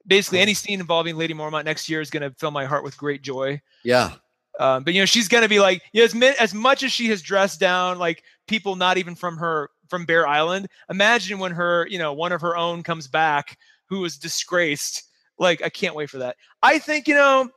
basically, 0.08 0.40
any 0.40 0.54
scene 0.54 0.80
involving 0.80 1.18
Lady 1.18 1.34
Mormont 1.34 1.66
next 1.66 1.90
year 1.90 2.00
is 2.02 2.10
going 2.10 2.24
to 2.24 2.34
fill 2.40 2.52
my 2.52 2.66
heart 2.66 2.84
with 2.84 2.98
great 2.98 3.22
joy. 3.22 3.62
Yeah, 3.84 4.14
Um, 4.60 4.84
but 4.86 4.94
you 4.94 5.02
know, 5.02 5.06
she's 5.06 5.28
going 5.28 5.44
to 5.44 5.50
be 5.50 5.60
like, 5.60 5.84
you 5.92 6.02
know, 6.02 6.06
as, 6.06 6.16
mi- 6.16 6.36
as 6.40 6.54
much 6.54 6.82
as 6.84 6.92
she 6.92 7.10
has 7.10 7.22
dressed 7.22 7.60
down 7.60 8.00
like 8.00 8.24
people 8.48 8.76
not 8.78 8.98
even 8.98 9.14
from 9.16 9.38
her 9.38 9.70
from 9.90 10.06
Bear 10.06 10.26
Island. 10.26 10.68
Imagine 10.90 11.40
when 11.40 11.52
her, 11.52 11.86
you 11.90 12.00
know, 12.00 12.14
one 12.14 12.32
of 12.32 12.42
her 12.42 12.56
own 12.58 12.84
comes 12.84 13.08
back 13.08 13.58
who 13.90 14.00
was 14.00 14.18
disgraced. 14.18 15.04
Like, 15.40 15.62
I 15.62 15.70
can't 15.70 15.96
wait 15.96 16.10
for 16.10 16.18
that. 16.20 16.36
I 16.64 16.80
think 16.80 17.08
you 17.08 17.16
know, 17.16 17.50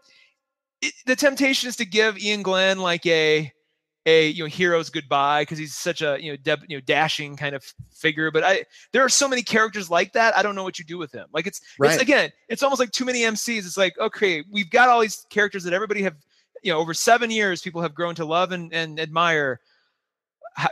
it, 0.83 0.95
the 1.07 1.17
temptation 1.17 1.69
is 1.69 1.77
to 1.77 1.85
give 1.85 2.17
Iain 2.17 2.43
Glen 2.43 2.79
like 2.79 3.05
a 3.07 3.53
a 4.07 4.29
you 4.31 4.45
know 4.45 4.49
hero's 4.49 4.89
goodbye 4.89 5.43
because 5.43 5.59
he's 5.59 5.75
such 5.77 6.01
a 6.01 6.17
you 6.21 6.33
know 6.33 6.37
deb, 6.37 6.61
you 6.69 6.77
know 6.77 6.81
dashing 6.81 7.37
kind 7.37 7.55
of 7.55 7.63
figure. 7.93 8.31
But 8.31 8.45
I 8.45 8.65
there 8.93 9.05
are 9.05 9.09
so 9.11 9.29
many 9.29 9.43
characters 9.43 9.91
like 9.91 10.13
that. 10.15 10.35
I 10.37 10.43
don't 10.43 10.55
know 10.55 10.63
what 10.65 10.79
you 10.79 10.85
do 10.87 10.97
with 10.99 11.13
him. 11.13 11.27
Like 11.33 11.47
it's 11.47 11.61
Right. 11.79 11.93
it's 11.93 12.03
again, 12.03 12.31
it's 12.49 12.63
almost 12.63 12.81
like 12.81 12.93
too 12.93 13.05
many 13.05 13.21
MCs. 13.23 13.59
It's 13.67 13.77
like 13.77 13.99
okay, 13.99 14.43
we've 14.51 14.71
got 14.71 14.89
all 14.89 15.01
these 15.01 15.27
characters 15.29 15.65
that 15.65 15.75
everybody 15.75 16.03
have 16.03 16.17
you 16.63 16.73
know 16.73 16.79
over 16.79 16.95
seven 16.95 17.31
years 17.31 17.61
people 17.61 17.83
have 17.83 17.95
grown 17.95 18.15
to 18.15 18.25
love 18.25 18.53
and, 18.53 18.73
and 18.73 18.99
admire. 18.99 19.61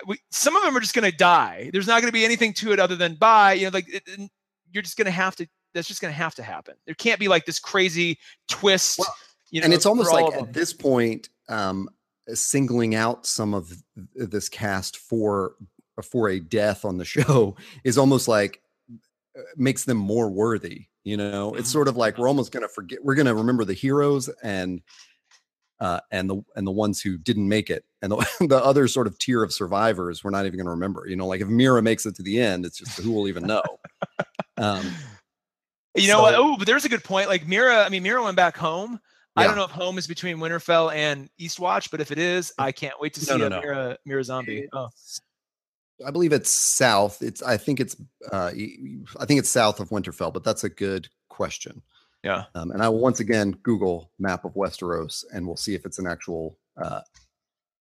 We, 0.07 0.19
some 0.31 0.57
of 0.57 0.63
them 0.63 0.77
are 0.77 0.81
just 0.81 0.95
going 0.95 1.09
to 1.11 1.17
die. 1.17 1.71
There's 1.73 1.87
not 1.87 2.01
going 2.01 2.09
to 2.09 2.13
be 2.13 2.25
anything 2.25 2.53
to 2.55 2.73
it 2.73 2.81
other 2.81 2.97
than 2.97 3.15
bye. 3.15 3.53
You 3.53 3.65
know, 3.67 3.71
like 3.73 3.87
it- 3.89 4.31
you're 4.73 4.83
just 4.83 4.97
going 4.97 5.05
to 5.07 5.11
have 5.11 5.37
to. 5.37 5.47
That's 5.75 5.87
just 5.87 6.01
going 6.01 6.13
to 6.13 6.19
have 6.19 6.35
to 6.37 6.43
happen. 6.43 6.75
There 6.87 6.95
can't 6.95 7.21
be 7.21 7.29
like 7.29 7.45
this 7.47 7.59
crazy 7.61 8.19
twist. 8.49 8.99
Well, 8.99 9.15
you 9.51 9.61
know, 9.61 9.67
and 9.67 9.75
it's 9.75 9.87
almost 9.87 10.13
like 10.13 10.35
at 10.35 10.53
this 10.53 10.73
point, 10.73 11.29
um, 11.49 11.89
singling 12.35 12.95
out 12.95 13.27
some 13.27 13.55
of 13.55 13.73
this 14.15 14.49
cast 14.49 14.97
for 14.97 15.55
for 16.03 16.29
a 16.29 16.39
death 16.41 16.85
on 16.85 16.99
the 16.99 17.05
show 17.17 17.57
is 17.85 17.99
almost 17.99 18.29
like 18.29 18.61
uh, 19.37 19.43
makes 19.57 19.85
them 19.85 19.97
more 19.97 20.29
worthy. 20.31 20.87
You 21.05 21.17
know, 21.17 21.55
it's 21.55 21.69
Mhm. 21.71 21.73
sort 21.73 21.89
of 21.89 21.97
like 21.97 22.19
we're 22.19 22.29
almost 22.29 22.53
going 22.53 22.63
to 22.63 22.69
forget. 22.69 23.03
We're 23.03 23.15
going 23.15 23.27
to 23.27 23.35
remember 23.35 23.65
the 23.65 23.73
heroes 23.75 24.29
and 24.43 24.83
uh, 25.81 26.01
and 26.11 26.29
the 26.29 26.43
and 26.57 26.67
the 26.67 26.73
ones 26.73 27.01
who 27.01 27.17
didn't 27.17 27.49
make 27.49 27.71
it, 27.71 27.85
and 28.03 28.13
the, 28.13 28.17
the 28.49 28.63
other 28.63 28.89
sort 28.89 29.07
of 29.07 29.17
tier 29.19 29.43
of 29.43 29.53
survivors, 29.53 30.23
we're 30.23 30.31
not 30.31 30.45
even 30.45 30.59
going 30.59 30.67
to 30.67 30.73
remember. 30.73 31.07
You 31.09 31.17
know, 31.17 31.27
like 31.27 31.41
if 31.41 31.49
meera 31.49 31.83
makes 31.83 32.05
it 32.05 32.17
to 32.17 32.23
the 32.23 32.41
end, 32.41 32.67
it's 32.67 32.79
just 32.79 32.99
who 32.99 33.13
will 33.13 33.29
even 33.29 33.45
know. 33.47 33.63
Um, 34.59 34.93
You 35.95 36.09
know 36.09 36.21
what? 36.21 36.35
Oh, 36.35 36.57
but 36.57 36.67
there's 36.67 36.85
a 36.85 36.89
good 36.89 37.05
point. 37.05 37.29
Like 37.29 37.47
meera 37.47 37.87
I 37.87 37.89
mean, 37.89 38.05
meera 38.05 38.23
went 38.23 38.37
back 38.37 38.57
home. 38.57 39.01
I 39.39 39.47
don't 39.47 39.57
know 39.57 39.65
if 39.65 39.71
home 39.71 39.99
is 39.99 40.07
between 40.07 40.39
Winterfell 40.39 40.95
and 40.95 41.29
Eastwatch, 41.41 41.91
but 41.91 42.01
if 42.01 42.11
it 42.11 42.19
is, 42.19 42.53
I 42.59 42.73
can't 42.73 43.01
wait 43.01 43.15
to 43.15 43.21
see 43.21 43.37
no, 43.37 43.47
a 43.47 43.51
no. 43.51 43.61
Meera, 43.61 43.97
Meera 44.07 44.25
zombie. 44.25 44.69
Oh, 44.73 44.89
I 46.07 46.11
believe 46.11 46.33
it's 46.33 46.51
south. 46.51 47.23
It's 47.23 47.43
I 47.43 47.57
think 47.57 47.81
it's 47.81 47.97
uh, 48.33 48.53
I 49.19 49.25
think 49.27 49.39
it's 49.41 49.49
south 49.49 49.81
of 49.81 49.91
Winterfell, 49.91 50.33
but 50.33 50.45
that's 50.45 50.65
a 50.65 50.69
good 50.69 51.09
question. 51.29 51.83
Yeah. 52.23 52.45
Um, 52.55 52.71
and 52.71 52.83
I 52.83 52.89
will 52.89 53.01
once 53.01 53.21
again 53.21 53.53
Google 53.63 54.11
map 54.19 54.45
of 54.45 54.55
Westeros, 54.55 55.25
and 55.33 55.47
we'll 55.47 55.57
see 55.57 55.75
if 55.75 55.85
it's 55.85 55.99
an 55.99 56.07
actual 56.07 56.59
uh, 56.81 57.01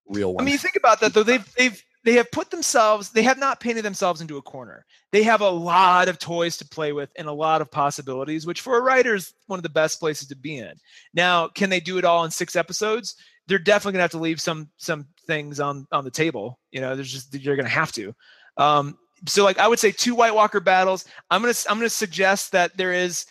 real 0.09 0.35
one. 0.35 0.43
I 0.43 0.45
mean, 0.45 0.53
you 0.53 0.59
think 0.59 0.77
about 0.77 1.01
that 1.01 1.15
though. 1.15 1.23
They've 1.23 1.55
they've 1.57 1.83
they 2.07 2.13
have 2.13 2.31
put 2.31 2.51
themselves. 2.51 3.11
They 3.11 3.25
have 3.25 3.37
not 3.37 3.59
painted 3.59 3.85
themselves 3.85 4.21
into 4.21 4.37
a 4.37 4.43
corner. 4.43 4.87
They 5.11 5.25
have 5.25 5.41
a 5.41 5.51
lot 5.51 6.09
of 6.09 6.21
toys 6.21 6.57
to 6.59 6.69
play 6.69 6.93
with 6.93 7.11
and 7.17 7.27
a 7.27 7.33
lot 7.33 7.61
of 7.61 7.69
possibilities, 7.69 8.47
which 8.47 8.61
for 8.61 8.79
a 8.79 8.81
writer 8.81 9.17
is 9.17 9.35
one 9.49 9.59
of 9.59 9.65
the 9.65 9.69
best 9.69 9.99
places 9.99 10.29
to 10.29 10.37
be 10.37 10.59
in. 10.59 10.73
Now, 11.15 11.49
can 11.49 11.69
they 11.69 11.81
do 11.81 11.99
it 11.99 12.05
all 12.05 12.25
in 12.25 12.31
six 12.31 12.55
episodes? 12.55 13.17
They're 13.49 13.59
definitely 13.59 13.95
gonna 13.95 14.03
have 14.03 14.11
to 14.13 14.19
leave 14.19 14.41
some 14.41 14.71
some 14.77 15.09
things 15.27 15.59
on 15.59 15.89
on 15.91 16.05
the 16.05 16.11
table. 16.13 16.61
You 16.71 16.81
know, 16.81 16.95
there's 16.95 17.13
just 17.13 17.35
you're 17.35 17.57
gonna 17.57 17.69
have 17.69 17.91
to. 17.93 18.15
Um, 18.57 18.97
so 19.27 19.43
like 19.43 19.59
I 19.59 19.67
would 19.67 19.81
say 19.81 19.91
two 19.91 20.15
White 20.15 20.35
Walker 20.35 20.61
battles. 20.61 21.07
I'm 21.29 21.43
gonna 21.43 21.55
I'm 21.69 21.77
gonna 21.77 21.91
suggest 21.91 22.53
that 22.53 22.77
there 22.77 22.93
is 22.93 23.27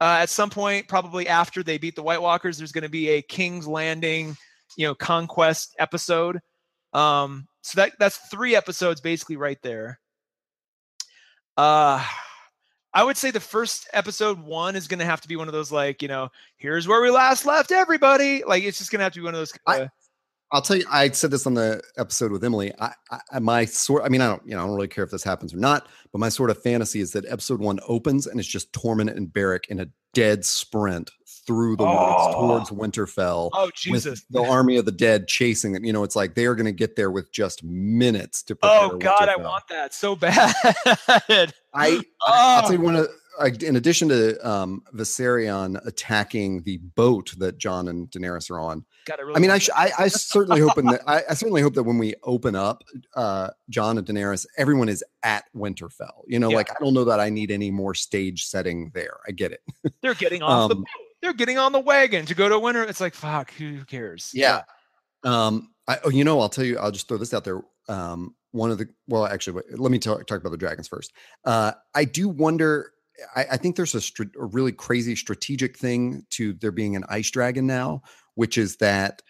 uh, 0.00 0.18
at 0.20 0.30
some 0.30 0.50
point, 0.50 0.86
probably 0.86 1.26
after 1.26 1.62
they 1.64 1.78
beat 1.78 1.96
the 1.96 2.02
White 2.02 2.22
Walkers, 2.22 2.56
there's 2.56 2.72
going 2.72 2.82
to 2.82 2.88
be 2.88 3.08
a 3.10 3.22
King's 3.22 3.68
Landing, 3.68 4.36
you 4.76 4.86
know, 4.86 4.94
conquest 4.94 5.74
episode. 5.78 6.40
Um, 6.92 7.46
so 7.62 7.80
that 7.80 7.92
that's 7.98 8.18
three 8.30 8.54
episodes 8.54 9.00
basically 9.00 9.36
right 9.36 9.60
there. 9.62 9.98
Uh 11.56 12.04
I 12.94 13.04
would 13.04 13.16
say 13.16 13.30
the 13.30 13.40
first 13.40 13.88
episode 13.94 14.38
one 14.38 14.76
is 14.76 14.86
going 14.86 14.98
to 14.98 15.06
have 15.06 15.22
to 15.22 15.28
be 15.28 15.36
one 15.36 15.48
of 15.48 15.54
those 15.54 15.72
like 15.72 16.02
you 16.02 16.08
know 16.08 16.28
here's 16.56 16.86
where 16.86 17.00
we 17.00 17.10
last 17.10 17.46
left 17.46 17.72
everybody 17.72 18.44
like 18.46 18.62
it's 18.64 18.78
just 18.78 18.90
going 18.90 18.98
to 18.98 19.04
have 19.04 19.14
to 19.14 19.20
be 19.20 19.24
one 19.24 19.34
of 19.34 19.40
those. 19.40 19.54
I, 19.66 19.88
I'll 20.52 20.60
tell 20.60 20.76
you, 20.76 20.84
I 20.90 21.10
said 21.10 21.30
this 21.30 21.46
on 21.46 21.54
the 21.54 21.82
episode 21.96 22.30
with 22.30 22.44
Emily. 22.44 22.72
I, 22.78 22.92
I 23.30 23.38
my 23.38 23.64
sort, 23.64 24.04
I 24.04 24.10
mean, 24.10 24.20
I 24.20 24.28
don't, 24.28 24.42
you 24.46 24.54
know, 24.54 24.62
I 24.62 24.66
don't 24.66 24.74
really 24.74 24.86
care 24.86 25.02
if 25.02 25.10
this 25.10 25.24
happens 25.24 25.54
or 25.54 25.56
not, 25.56 25.88
but 26.12 26.18
my 26.18 26.28
sort 26.28 26.50
of 26.50 26.62
fantasy 26.62 27.00
is 27.00 27.12
that 27.12 27.24
episode 27.24 27.60
one 27.60 27.80
opens 27.88 28.26
and 28.26 28.38
it's 28.38 28.48
just 28.48 28.70
Tormund 28.72 29.16
and 29.16 29.32
Beric 29.32 29.68
in 29.70 29.80
a 29.80 29.86
dead 30.12 30.44
sprint 30.44 31.10
through 31.46 31.76
the 31.76 31.84
woods 31.84 31.96
Oh. 31.98 32.66
towards 32.66 32.70
Winterfell. 32.70 33.50
oh 33.52 33.64
with 33.66 33.74
Jesus! 33.74 34.24
the 34.30 34.42
army 34.42 34.76
of 34.76 34.84
the 34.84 34.92
dead 34.92 35.26
chasing 35.28 35.72
them. 35.72 35.84
You 35.84 35.92
know, 35.92 36.04
it's 36.04 36.16
like 36.16 36.34
they 36.34 36.46
are 36.46 36.54
going 36.54 36.66
to 36.66 36.72
get 36.72 36.96
there 36.96 37.10
with 37.10 37.32
just 37.32 37.64
minutes 37.64 38.42
to 38.44 38.54
prepare. 38.56 38.78
Oh 38.82 38.98
God, 38.98 39.28
I 39.28 39.36
want 39.36 39.64
that 39.68 39.92
so 39.94 40.14
bad. 40.16 40.54
I 41.74 42.00
I'll 42.26 42.58
oh, 42.58 42.60
tell 42.62 42.72
you 42.72 42.80
one 42.80 42.96
of 42.96 43.08
in 43.62 43.76
addition 43.76 44.08
to 44.10 44.48
um 44.48 44.82
Viserion 44.94 45.84
attacking 45.86 46.62
the 46.62 46.76
boat 46.76 47.32
that 47.38 47.58
Jon 47.58 47.88
and 47.88 48.08
Daenerys 48.10 48.50
are 48.50 48.60
on. 48.60 48.84
God, 49.06 49.18
I, 49.18 49.22
really 49.22 49.36
I 49.36 49.38
mean, 49.40 49.50
I, 49.50 49.58
sh- 49.58 49.70
I 49.74 49.90
I 49.98 50.08
certainly 50.08 50.60
hoping 50.60 50.84
that 50.86 51.00
I, 51.08 51.22
I 51.30 51.34
certainly 51.34 51.62
hope 51.62 51.74
that 51.74 51.82
when 51.82 51.98
we 51.98 52.14
open 52.22 52.54
up 52.54 52.84
uh 53.16 53.48
Jon 53.70 53.96
and 53.98 54.06
Daenerys, 54.06 54.46
everyone 54.58 54.88
is 54.90 55.02
at 55.24 55.44
Winterfell. 55.56 56.22
You 56.26 56.38
know, 56.38 56.50
Yeah. 56.50 56.56
like 56.56 56.70
I 56.70 56.74
don't 56.78 56.94
know 56.94 57.04
that 57.04 57.20
I 57.20 57.30
need 57.30 57.50
any 57.50 57.70
more 57.70 57.94
stage 57.94 58.44
setting 58.46 58.90
there. 58.94 59.16
I 59.26 59.32
get 59.32 59.50
it. 59.52 59.62
they're 60.02 60.14
getting 60.14 60.42
off 60.42 60.68
the 60.68 60.74
Um, 60.76 60.80
boat. 60.82 60.86
They're 61.22 61.32
getting 61.32 61.56
on 61.58 61.72
the 61.72 61.80
wagon 61.80 62.26
to 62.26 62.34
go 62.34 62.48
to 62.48 62.58
winter. 62.58 62.82
It's 62.82 63.00
like 63.00 63.14
fuck. 63.14 63.52
Who 63.52 63.84
cares? 63.84 64.30
Yeah. 64.34 64.62
Um, 65.24 65.70
I, 65.88 65.98
oh, 66.04 66.10
you 66.10 66.24
know, 66.24 66.40
I'll 66.40 66.48
tell 66.48 66.64
you, 66.64 66.78
I'll 66.78 66.90
just 66.90 67.08
throw 67.08 67.16
this 67.16 67.32
out 67.32 67.44
there. 67.44 67.62
Um, 67.88 68.34
one 68.50 68.70
of 68.70 68.78
the, 68.78 68.88
well, 69.08 69.24
actually, 69.26 69.54
wait, 69.54 69.78
let 69.78 69.90
me 69.92 69.98
talk, 69.98 70.26
talk 70.26 70.40
about 70.40 70.50
the 70.50 70.56
dragons 70.58 70.88
first. 70.88 71.12
Uh, 71.44 71.72
I 71.94 72.04
do 72.04 72.28
wonder, 72.28 72.90
I, 73.34 73.46
I 73.52 73.56
think 73.56 73.76
there's 73.76 73.94
a, 73.94 74.00
str- 74.00 74.24
a 74.38 74.44
really 74.46 74.72
crazy 74.72 75.14
strategic 75.16 75.78
thing 75.78 76.26
to 76.30 76.52
there 76.54 76.72
being 76.72 76.96
an 76.96 77.04
ice 77.08 77.30
dragon 77.30 77.66
now, 77.66 78.02
which 78.34 78.58
is 78.58 78.76
that 78.76 79.22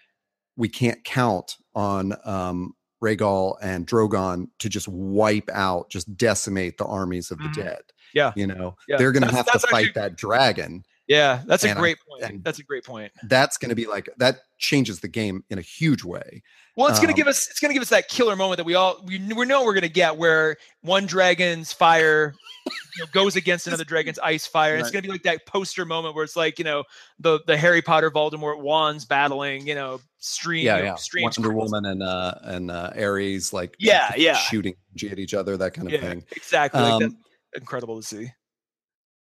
we 0.57 0.69
can't 0.69 1.03
count 1.05 1.57
on, 1.75 2.15
um, 2.25 2.73
Rhaegal 3.03 3.57
and 3.61 3.87
Drogon 3.87 4.47
to 4.61 4.69
just 4.69 4.87
wipe 4.89 5.51
out, 5.53 5.91
just 5.91 6.17
decimate 6.17 6.79
the 6.79 6.85
armies 6.87 7.31
of 7.33 7.39
the 7.39 7.45
Mhm. 7.49 7.55
dead. 7.55 7.81
Yeah. 8.15 8.33
You 8.37 8.47
know, 8.47 8.77
Yeah. 8.89 8.97
they're 8.97 9.11
going 9.13 9.29
to 9.29 9.35
have 9.35 9.47
to 9.51 9.59
fight 9.59 9.89
actually- 9.89 9.93
that 9.95 10.17
dragon. 10.17 10.85
Yeah, 11.13 11.43
that's 11.47 11.65
a 11.65 11.69
And 11.71 11.79
I- 11.79 11.81
great 11.83 11.99
point. 12.09 12.43
that's 12.45 12.59
a 12.59 12.63
great 12.65 12.85
point. 12.85 13.13
That's 13.25 13.59
going 13.59 13.69
to 13.71 13.75
be 13.75 13.87
like, 13.87 14.09
that 14.19 14.41
changes 14.59 15.01
the 15.01 15.09
game 15.09 15.45
in 15.51 15.59
a 15.59 15.63
huge 15.63 16.05
way. 16.05 16.43
Well, 16.77 16.89
it's 16.89 16.99
going 16.99 17.09
to 17.09 17.13
Um, 17.13 17.17
give 17.17 17.27
us 17.27 17.49
it's 17.51 17.61
going 17.61 17.69
to 17.69 17.75
give 17.75 17.83
us 17.83 17.91
that 17.91 18.09
killer 18.09 18.35
moment 18.35 18.57
that 18.57 18.65
we 18.65 18.75
all 18.75 19.03
we, 19.05 19.19
we 19.35 19.45
know 19.45 19.63
we're 19.65 19.75
going 19.75 19.83
to 19.83 19.89
get 19.91 20.17
where 20.17 20.57
one 20.81 21.05
dragon's 21.05 21.71
fire 21.71 22.33
you 22.67 22.73
know, 23.05 23.11
goes 23.13 23.37
against 23.37 23.67
another 23.67 23.85
dragon's 23.85 24.19
ice 24.21 24.47
fire. 24.47 24.73
And 24.73 24.81
It's 24.81 24.91
going 24.91 25.03
to 25.03 25.09
be 25.09 25.13
like 25.13 25.25
that 25.25 25.45
poster 25.47 25.85
moment 25.85 26.15
where 26.15 26.25
it's 26.25 26.35
like 26.37 26.59
you 26.59 26.65
know 26.65 26.85
the 27.19 27.41
the 27.47 27.59
Harry 27.59 27.83
Potter 27.83 28.11
Voldemort 28.11 28.61
wands 28.63 29.05
battling 29.05 29.67
you 29.67 29.75
know 29.75 30.01
stream 30.19 30.65
yeah, 30.65 30.77
you 30.77 30.83
know, 30.85 30.89
yeah. 30.91 30.95
streams 30.95 31.39
Wonder 31.39 31.53
Woman 31.55 31.85
and 31.85 32.03
uh 32.03 32.35
and 32.43 32.71
uh 32.71 32.91
Ares 32.97 33.53
like 33.53 33.77
Yeah, 33.79 34.15
yeah. 34.17 34.37
shooting 34.37 34.75
at 35.11 35.19
each 35.19 35.35
other, 35.35 35.59
that 35.59 35.75
kind 35.75 35.89
of 35.89 35.93
Yeah, 35.93 36.01
thing. 36.09 36.25
exactly. 36.33 36.81
Like, 36.81 37.01
that's 37.01 37.13
Um, 37.13 37.19
incredible 37.55 38.01
to 38.01 38.07
see. 38.07 38.33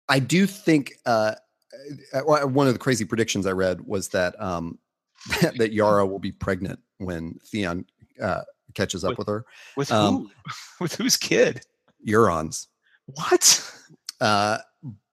I 0.10 0.20
do 0.20 0.48
think 0.48 0.94
uh, 1.06 1.36
one 2.24 2.54
one 2.54 2.68
of 2.68 2.74
the 2.74 2.80
crazy 2.80 3.06
predictions 3.06 3.46
I 3.46 3.52
read 3.52 3.82
was 3.82 4.10
that 4.10 4.40
um 4.42 4.78
that 5.58 5.74
Yara 5.74 6.06
will 6.06 6.20
be 6.20 6.32
pregnant 6.32 6.80
when 6.98 7.40
Theon 7.46 7.86
uh 8.22 8.42
catches 8.74 9.04
up 9.04 9.12
With- 9.12 9.20
with 9.20 9.28
her. 9.28 9.46
With 9.76 9.92
um, 9.92 10.16
who? 10.16 10.54
With 10.82 10.96
whose 10.96 11.18
kid? 11.18 11.62
Euron's. 12.08 12.68
What? 13.06 13.74
Uh 14.22 14.60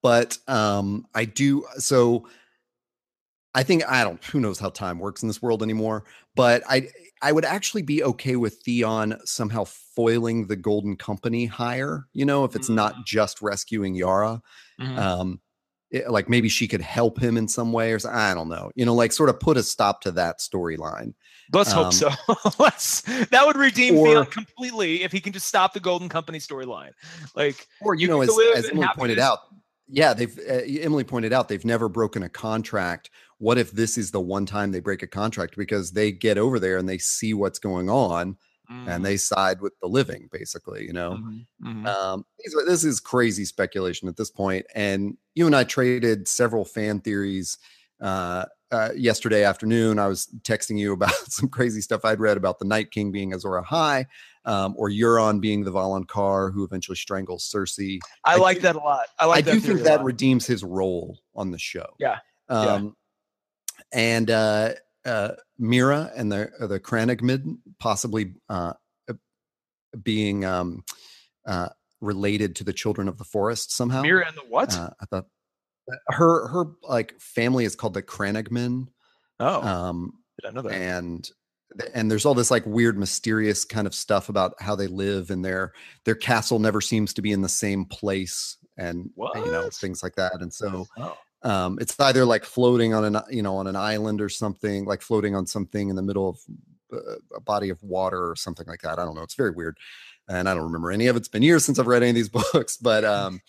but 0.03 0.39
um 0.49 1.07
I 1.15 1.25
do 1.25 1.65
so 1.79 2.29
I 3.55 3.63
think 3.63 3.89
I 3.89 4.05
don't 4.05 4.23
who 4.25 4.41
knows 4.41 4.59
how 4.59 4.71
time 4.71 4.99
works 4.99 5.23
in 5.23 5.29
this 5.29 5.41
world 5.41 5.63
anymore, 5.63 6.05
but 6.35 6.63
I 6.69 6.89
I 7.23 7.33
would 7.33 7.45
actually 7.47 7.83
be 7.83 8.05
okay 8.05 8.37
with 8.37 8.57
Theon 8.65 9.19
somehow 9.25 9.65
foiling 9.65 10.47
the 10.47 10.57
Golden 10.57 10.95
Company 10.97 11.47
higher, 11.47 12.05
you 12.13 12.27
know, 12.27 12.45
if 12.45 12.55
it's 12.55 12.69
not 12.69 13.07
just 13.07 13.41
rescuing 13.41 13.95
Yara. 13.95 14.43
Mhm. 14.81 14.99
Um 14.99 15.41
it- 15.95 16.11
like 16.11 16.29
maybe 16.29 16.49
she 16.49 16.67
could 16.67 16.81
help 16.81 17.19
him 17.21 17.37
in 17.37 17.47
some 17.47 17.73
way 17.73 17.93
or 17.93 17.99
so, 17.99 18.11
I 18.11 18.35
don't 18.35 18.49
know. 18.49 18.71
You 18.75 18.85
know, 18.85 18.95
like 18.95 19.13
sort 19.13 19.29
of 19.29 19.39
put 19.39 19.57
a 19.57 19.63
stop 19.63 20.01
to 20.03 20.11
that 20.13 20.41
storyline. 20.41 21.15
Let's 21.53 21.73
hope 21.73 21.87
um, 21.87 21.93
so. 21.93 22.11
Let's 22.59 23.03
that 23.03 23.47
would 23.47 23.57
redeem 23.57 23.97
or- 23.97 24.07
Theon 24.07 24.27
completely 24.27 25.03
if 25.03 25.13
he 25.13 25.21
can 25.21 25.33
just 25.33 25.47
stop 25.47 25.73
the 25.73 25.81
Golden 25.81 26.09
Company 26.09 26.39
storyline. 26.39 26.91
Like 27.37 27.67
Or 27.81 27.95
you, 27.95 28.03
You 28.03 28.09
know, 28.09 28.21
as, 28.23 28.31
as 28.57 28.71
Emily 28.71 28.89
pointed 28.97 29.19
out, 29.19 29.41
yeah, 29.89 30.15
they've 30.15 30.37
uh, 30.39 30.63
Emily 30.83 31.05
pointed 31.05 31.33
out 31.33 31.49
they've 31.49 31.65
never 31.65 31.89
broken 31.89 32.23
a 32.23 32.29
contract. 32.29 33.11
What 33.39 33.59
if 33.59 33.71
this 33.71 33.99
is 33.99 34.11
the 34.11 34.21
one 34.21 34.47
time 34.47 34.73
they 34.73 34.81
break 34.81 35.03
a 35.03 35.07
contract 35.07 35.57
because 35.57 35.93
they 35.93 36.11
get 36.13 36.39
over 36.39 36.59
there 36.59 36.79
and 36.79 36.89
they 36.89 36.99
see 36.99 37.35
what's 37.35 37.59
going 37.59 37.91
on 37.91 38.37
mm, 38.71 38.89
and 38.89 39.05
they 39.05 39.17
side 39.17 39.61
with 39.61 39.79
the 39.81 39.87
living, 39.87 40.29
basically, 40.33 40.85
you 40.85 40.93
know. 40.93 41.19
mhm, 41.21 41.47
mhm. 41.63 41.87
Um, 41.87 42.27
this 42.67 42.85
is 42.85 43.01
crazy 43.01 43.45
speculation 43.45 44.09
at 44.09 44.17
this 44.17 44.31
point, 44.31 44.67
and 44.75 45.17
you 45.35 45.47
and 45.47 45.57
I 45.57 45.65
traded 45.65 46.29
several 46.29 46.65
fan 46.65 47.01
theories 47.01 47.59
uh, 48.01 48.45
uh, 48.71 48.91
yesterday 48.97 49.45
afternoon. 49.45 49.99
I 49.99 50.09
was 50.09 50.29
texting 50.43 50.79
you 50.79 50.93
about 50.93 51.15
some 51.29 51.49
crazy 51.49 51.81
stuff 51.81 52.05
I'd 52.05 52.21
read 52.21 52.37
about 52.37 52.59
the 52.59 52.65
Night 52.65 52.91
King 52.91 53.13
being 53.13 53.33
Azor 53.33 53.63
Ahai, 53.63 54.07
um, 54.45 54.75
or 54.77 54.91
Euron 54.91 55.41
being 55.41 55.65
the 55.65 55.73
Valonqar 55.73 56.53
who 56.53 56.65
eventually 56.65 56.97
strangles 56.97 57.49
Cersei. 57.49 57.99
I, 58.25 58.35
I 58.35 58.37
like 58.37 58.57
do- 58.57 58.63
that 58.63 58.77
a 58.77 58.81
lot. 58.81 59.07
I 59.19 59.27
like 59.27 59.47
I 59.47 59.53
do 59.53 59.61
think 59.61 59.81
that 59.83 60.03
redeems 60.03 60.47
his 60.47 60.65
role 60.65 61.21
on 61.35 61.51
the 61.51 61.59
show. 61.59 61.87
Yeah, 61.99 62.19
yeah. 62.51 62.75
Um, 62.75 62.97
and 63.93 64.31
uh, 64.31 64.75
uh, 65.05 65.33
Meera 65.61 66.11
and 66.17 66.31
the 66.31 66.51
uh, 66.61 66.67
the 66.67 66.81
Cranagmid 66.81 67.59
possibly 67.79 68.35
uh, 68.49 68.73
uh, 69.09 69.15
being 70.03 70.45
um, 70.45 70.85
uh, 71.47 71.69
related 72.01 72.57
to 72.57 72.65
the 72.65 72.73
children 72.73 73.09
of 73.09 73.19
the 73.19 73.25
forest 73.25 73.73
somehow. 73.73 74.03
Meera 74.03 74.27
and 74.27 74.37
the 74.37 74.43
what? 74.49 74.77
Uh, 74.77 74.91
I 75.01 75.05
thought 75.07 75.27
uh, 75.93 75.97
her 76.09 76.49
her 76.49 76.65
like 76.83 77.19
family 77.21 77.65
is 77.65 77.77
called 77.77 77.95
the 77.95 78.03
Crannogmen. 78.03 78.89
oh, 79.41 79.63
Um, 79.63 80.13
did 80.41 80.49
I 80.49 80.53
know 80.53 80.63
that? 80.63 80.73
and 80.73 81.31
and 81.93 82.11
there's 82.11 82.25
all 82.25 82.35
this 82.35 82.51
like 82.51 82.65
weird 82.67 82.99
mysterious 82.99 83.65
kind 83.65 83.87
of 83.87 83.95
stuff 83.95 84.29
about 84.29 84.55
how 84.61 84.77
they 84.77 84.87
live 84.87 85.31
and 85.31 85.45
their 85.45 85.73
their 86.05 86.15
castle 86.15 86.59
never 86.59 86.81
seems 86.81 87.13
to 87.15 87.23
be 87.23 87.33
in 87.33 87.43
the 87.43 87.49
same 87.49 87.85
place 87.85 88.57
and 88.77 89.11
uh, 89.21 89.45
you 89.45 89.51
know 89.51 89.69
things 89.71 90.03
like 90.03 90.15
that 90.15 90.41
and 90.41 90.53
so 90.53 90.87
oh, 90.99 91.17
um 91.45 91.79
it's 91.81 91.99
either 92.01 92.25
like 92.25 92.45
floating 92.45 92.95
on 92.95 93.05
an 93.05 93.23
you 93.31 93.43
know 93.43 93.57
on 93.57 93.67
an 93.67 93.77
island 93.77 94.21
or 94.21 94.29
something 94.29 94.85
like 94.85 95.03
floating 95.03 95.35
on 95.35 95.47
something 95.47 95.89
in 95.89 95.97
the 95.97 96.03
middle 96.03 96.29
of 96.29 96.39
uh, 96.93 97.17
a 97.37 97.41
body 97.41 97.69
of 97.69 97.83
water 97.83 98.31
or 98.31 98.37
something 98.37 98.67
like 98.67 98.83
that 98.83 98.99
i 98.99 99.05
don't 99.05 99.15
know 99.15 99.23
it's 99.23 99.35
very 99.35 99.51
weird 99.51 99.77
and 100.29 100.49
i 100.49 100.55
don't 100.55 100.65
remember 100.65 100.91
any 100.91 101.07
of 101.07 101.17
it. 101.17 101.21
it's 101.21 101.29
been 101.29 101.43
years 101.43 101.65
since 101.65 101.79
i've 101.79 101.87
read 101.87 102.03
any 102.03 102.11
of 102.11 102.17
these 102.17 102.29
books 102.53 102.77
but 102.77 103.05
um 103.05 103.41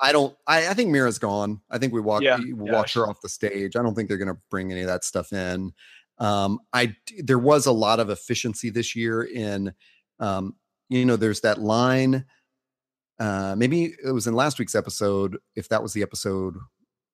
I 0.00 0.12
don't. 0.12 0.36
I, 0.46 0.68
I 0.68 0.74
think 0.74 0.90
Meera's 0.90 1.18
gone. 1.18 1.60
I 1.70 1.78
think 1.78 1.92
we 1.92 2.00
walk. 2.00 2.22
Yeah, 2.22 2.38
we 2.38 2.66
yeah, 2.66 2.72
watch 2.72 2.94
her 2.94 3.08
off 3.08 3.20
the 3.20 3.28
stage. 3.28 3.76
I 3.76 3.82
don't 3.82 3.94
think 3.94 4.08
they're 4.08 4.18
going 4.18 4.34
to 4.34 4.40
bring 4.50 4.72
any 4.72 4.80
of 4.80 4.88
that 4.88 5.04
stuff 5.04 5.32
in. 5.32 5.72
Um, 6.18 6.60
I 6.72 6.94
there 7.22 7.38
was 7.38 7.66
a 7.66 7.72
lot 7.72 8.00
of 8.00 8.10
efficiency 8.10 8.70
this 8.70 8.94
year 8.94 9.22
in, 9.22 9.72
um, 10.20 10.56
you 10.88 11.04
know, 11.04 11.16
there's 11.16 11.40
that 11.40 11.60
line. 11.60 12.24
Uh, 13.20 13.54
maybe 13.56 13.94
it 14.04 14.12
was 14.12 14.26
in 14.26 14.34
last 14.34 14.58
week's 14.58 14.74
episode. 14.74 15.38
If 15.54 15.68
that 15.68 15.82
was 15.82 15.92
the 15.92 16.02
episode, 16.02 16.56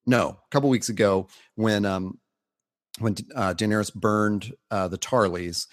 no, 0.06 0.28
a 0.30 0.36
couple 0.50 0.68
weeks 0.68 0.88
ago 0.88 1.28
when 1.56 1.84
um 1.84 2.18
when 2.98 3.14
uh, 3.34 3.54
Daenerys 3.54 3.94
burned 3.94 4.52
uh, 4.70 4.88
the 4.88 4.98
Tarlys, 4.98 5.66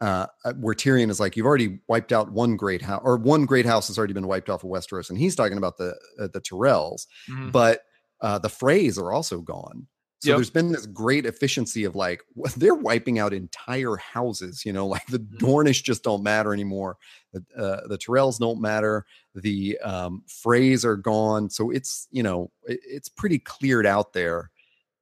uh, 0.00 0.26
uh, 0.44 0.52
where 0.54 0.74
Tyrion 0.74 1.10
is 1.10 1.20
like, 1.20 1.36
"You've 1.36 1.46
already 1.46 1.80
wiped 1.88 2.12
out 2.12 2.32
one 2.32 2.56
great 2.56 2.82
house, 2.82 3.02
or 3.04 3.16
one 3.18 3.44
great 3.46 3.66
house 3.66 3.86
has 3.88 3.98
already 3.98 4.14
been 4.14 4.26
wiped 4.26 4.50
off 4.50 4.64
of 4.64 4.70
Westeros," 4.70 5.08
and 5.10 5.18
he's 5.18 5.36
talking 5.36 5.58
about 5.58 5.76
the 5.78 5.90
uh, 6.20 6.28
the 6.32 6.40
Tyrells, 6.40 7.06
Mhm. 7.30 7.52
but 7.52 7.82
uh, 8.20 8.38
the 8.38 8.48
Freys 8.48 8.98
are 8.98 9.12
also 9.12 9.40
gone. 9.40 9.86
So 10.22 10.30
Yep. 10.30 10.36
there's 10.36 10.50
been 10.50 10.70
this 10.70 10.86
great 10.86 11.26
efficiency 11.26 11.82
of 11.82 11.96
like 11.96 12.22
they're 12.56 12.76
wiping 12.76 13.18
out 13.18 13.32
entire 13.32 13.96
houses. 13.96 14.64
You 14.64 14.72
know, 14.72 14.86
like 14.94 15.06
the 15.08 15.18
Mhm. 15.18 15.38
Dornish 15.38 15.82
just 15.82 16.04
don't 16.04 16.22
matter 16.22 16.52
anymore. 16.54 16.96
The 17.32 17.44
uh, 17.56 17.88
the 17.88 17.98
Tyrells 17.98 18.38
don't 18.38 18.60
matter. 18.60 19.04
The 19.34 19.78
um, 19.80 20.22
Freys 20.28 20.84
are 20.84 20.96
gone. 20.96 21.50
So 21.50 21.70
it's 21.70 22.06
you 22.12 22.22
know 22.22 22.50
it- 22.68 22.80
it's 22.84 23.08
pretty 23.08 23.38
cleared 23.40 23.86
out 23.86 24.12
there. 24.12 24.50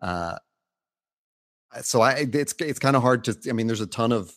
Uh, 0.00 0.38
so 1.82 2.00
I 2.00 2.26
it's 2.32 2.54
it's 2.58 2.78
kind 2.78 2.96
of 2.96 3.02
hard 3.02 3.24
to. 3.24 3.36
I 3.48 3.52
mean, 3.52 3.66
there's 3.66 3.80
a 3.80 3.86
ton 3.86 4.12
of 4.12 4.32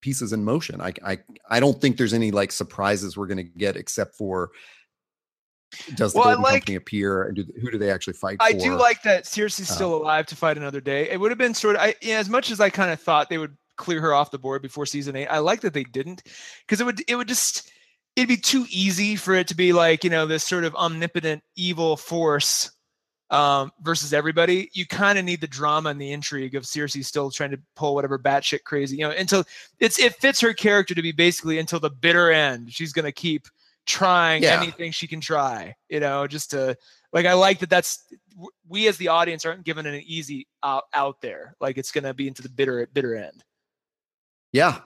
pieces 0.00 0.32
in 0.32 0.44
motion. 0.44 0.80
I 0.80 0.92
I 1.04 1.18
I 1.48 1.60
don't 1.60 1.80
think 1.80 1.96
there's 1.96 2.12
any 2.12 2.30
like 2.30 2.52
surprises 2.52 3.16
we're 3.16 3.26
going 3.28 3.38
to 3.38 3.42
get 3.44 3.76
except 3.76 4.14
for 4.16 4.50
does 5.94 6.12
the 6.12 6.18
Well, 6.18 6.28
Golden 6.28 6.42
like- 6.42 6.52
Company 6.62 6.76
appear 6.76 7.24
and 7.24 7.36
do, 7.36 7.44
who 7.60 7.70
do 7.70 7.78
they 7.78 7.90
actually 7.90 8.14
fight 8.14 8.36
I 8.40 8.52
for? 8.52 8.58
do 8.58 8.74
like 8.76 9.02
that 9.02 9.24
Cersei's 9.24 9.70
Uh, 9.70 9.74
still 9.74 9.94
alive 9.94 10.26
to 10.26 10.36
fight 10.36 10.56
another 10.56 10.80
day. 10.80 11.08
It 11.10 11.18
would 11.20 11.30
have 11.30 11.38
been 11.38 11.54
sort 11.54 11.76
of 11.76 11.82
I, 11.82 11.94
yeah, 12.02 12.18
as 12.18 12.28
much 12.28 12.50
as 12.50 12.60
I 12.60 12.70
kind 12.70 12.90
of 12.92 13.00
thought 13.00 13.28
they 13.28 13.38
would 13.38 13.56
clear 13.76 14.00
her 14.00 14.14
off 14.14 14.30
the 14.30 14.38
board 14.38 14.62
before 14.62 14.86
season 14.86 15.16
eight. 15.16 15.26
I 15.28 15.38
like 15.38 15.60
that 15.62 15.72
they 15.74 15.84
didn't 15.84 16.22
because 16.66 16.80
it 16.80 16.84
would 16.84 17.02
it 17.08 17.16
would 17.16 17.28
just 17.28 17.70
it'd 18.16 18.28
be 18.28 18.36
too 18.36 18.66
easy 18.68 19.16
for 19.16 19.34
it 19.34 19.48
to 19.48 19.56
be 19.56 19.72
like 19.72 20.04
you 20.04 20.10
know 20.10 20.26
this 20.26 20.44
sort 20.44 20.64
of 20.64 20.74
omnipotent 20.76 21.42
evil 21.56 21.96
force 21.96 22.70
um, 23.30 23.72
versus 23.80 24.12
everybody. 24.12 24.68
You 24.74 24.86
kind 24.86 25.18
of 25.18 25.24
need 25.24 25.40
the 25.40 25.46
drama 25.46 25.88
and 25.88 25.98
the 25.98 26.12
intrigue 26.12 26.54
of 26.54 26.64
Cersei 26.64 27.02
still 27.02 27.30
trying 27.30 27.50
to 27.52 27.58
pull 27.76 27.94
whatever 27.94 28.18
batshit 28.18 28.64
crazy 28.64 28.96
you 28.98 29.04
know 29.08 29.10
until 29.10 29.44
it's 29.80 29.98
it 29.98 30.14
fits 30.16 30.38
her 30.42 30.52
character 30.52 30.94
to 30.94 31.00
be 31.00 31.12
basically 31.12 31.58
until 31.58 31.80
the 31.80 31.88
bitter 31.90 32.30
end. 32.30 32.70
She's 32.72 32.92
gonna 32.92 33.10
keep 33.10 33.48
trying 33.86 34.42
Yeah. 34.42 34.60
anything 34.60 34.92
she 34.92 35.06
can 35.08 35.20
try 35.20 35.74
you 35.88 35.98
know 36.00 36.26
just 36.26 36.50
to 36.50 36.76
like 37.12 37.26
i 37.26 37.32
like 37.32 37.58
that 37.58 37.70
that's 37.70 38.04
we 38.68 38.86
as 38.88 38.96
the 38.96 39.08
audience 39.08 39.44
aren't 39.44 39.64
given 39.64 39.86
an 39.86 40.00
easy 40.06 40.46
out, 40.62 40.84
out 40.94 41.20
there 41.20 41.56
like 41.60 41.76
it's 41.78 41.90
going 41.90 42.04
to 42.04 42.14
be 42.14 42.28
into 42.28 42.42
the 42.42 42.48
bitter 42.48 42.86
bitter 42.92 43.14
end 43.16 43.42
Yeah, 44.52 44.78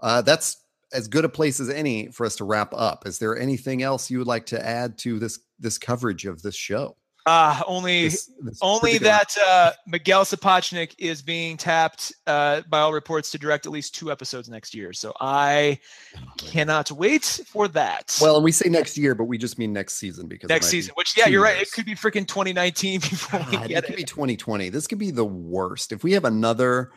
uh, 0.00 0.22
that's 0.22 0.56
as 0.92 1.08
good 1.08 1.24
a 1.24 1.28
place 1.28 1.60
as 1.60 1.68
any 1.70 2.08
for 2.08 2.26
us 2.26 2.36
to 2.36 2.44
wrap 2.44 2.72
up. 2.74 3.06
Is 3.06 3.18
there 3.18 3.38
anything 3.38 3.82
else 3.82 4.10
you 4.10 4.18
would 4.18 4.26
like 4.26 4.46
to 4.46 4.64
add 4.64 4.98
to 4.98 5.18
this 5.18 5.38
this 5.58 5.78
coverage 5.78 6.26
of 6.26 6.42
this 6.42 6.54
show? 6.56 6.96
Uh 7.26 7.60
only 7.66 8.04
This- 8.04 8.30
this 8.40 8.58
only 8.62 8.98
that 8.98 9.36
uh 9.46 9.72
miguel 9.86 10.24
sapochnik 10.24 10.94
is 10.98 11.22
being 11.22 11.56
tapped 11.56 12.12
uh 12.26 12.62
by 12.68 12.78
all 12.80 12.92
reports 12.92 13.30
to 13.32 13.38
direct 13.38 13.66
at 13.66 13.72
least 13.72 13.94
two 13.94 14.10
episodes 14.12 14.48
next 14.48 14.74
year 14.74 14.92
so 14.92 15.12
i 15.20 15.78
cannot 16.38 16.90
wait 16.92 17.24
for 17.46 17.66
that 17.68 18.16
Well, 18.20 18.36
and 18.36 18.44
we 18.44 18.52
say 18.52 18.68
next 18.68 18.96
year, 18.96 19.14
but 19.14 19.24
we 19.24 19.38
just 19.38 19.58
mean 19.58 19.72
next 19.72 19.94
season 19.94 20.28
because 20.28 20.48
next 20.48 20.66
might 20.66 20.70
be 20.72 20.80
season 20.82 20.92
which 20.96 21.16
yeah 21.16 21.26
you're 21.26 21.42
right 21.42 21.56
years. 21.56 21.68
it 21.68 21.72
could 21.72 21.84
be 21.86 21.94
freaking 21.94 22.26
2019 22.26 23.00
before 23.00 23.40
we 23.50 23.56
God, 23.56 23.64
it 23.64 23.68
get 23.68 23.84
could 23.84 23.94
it 23.94 23.96
be 23.98 24.04
2020. 24.04 24.68
This 24.68 24.86
could 24.86 24.98
be 24.98 25.10
the 25.10 25.24
worst. 25.24 25.92
If 25.92 26.04
we 26.04 26.12
have 26.12 26.24
another, 26.24 26.92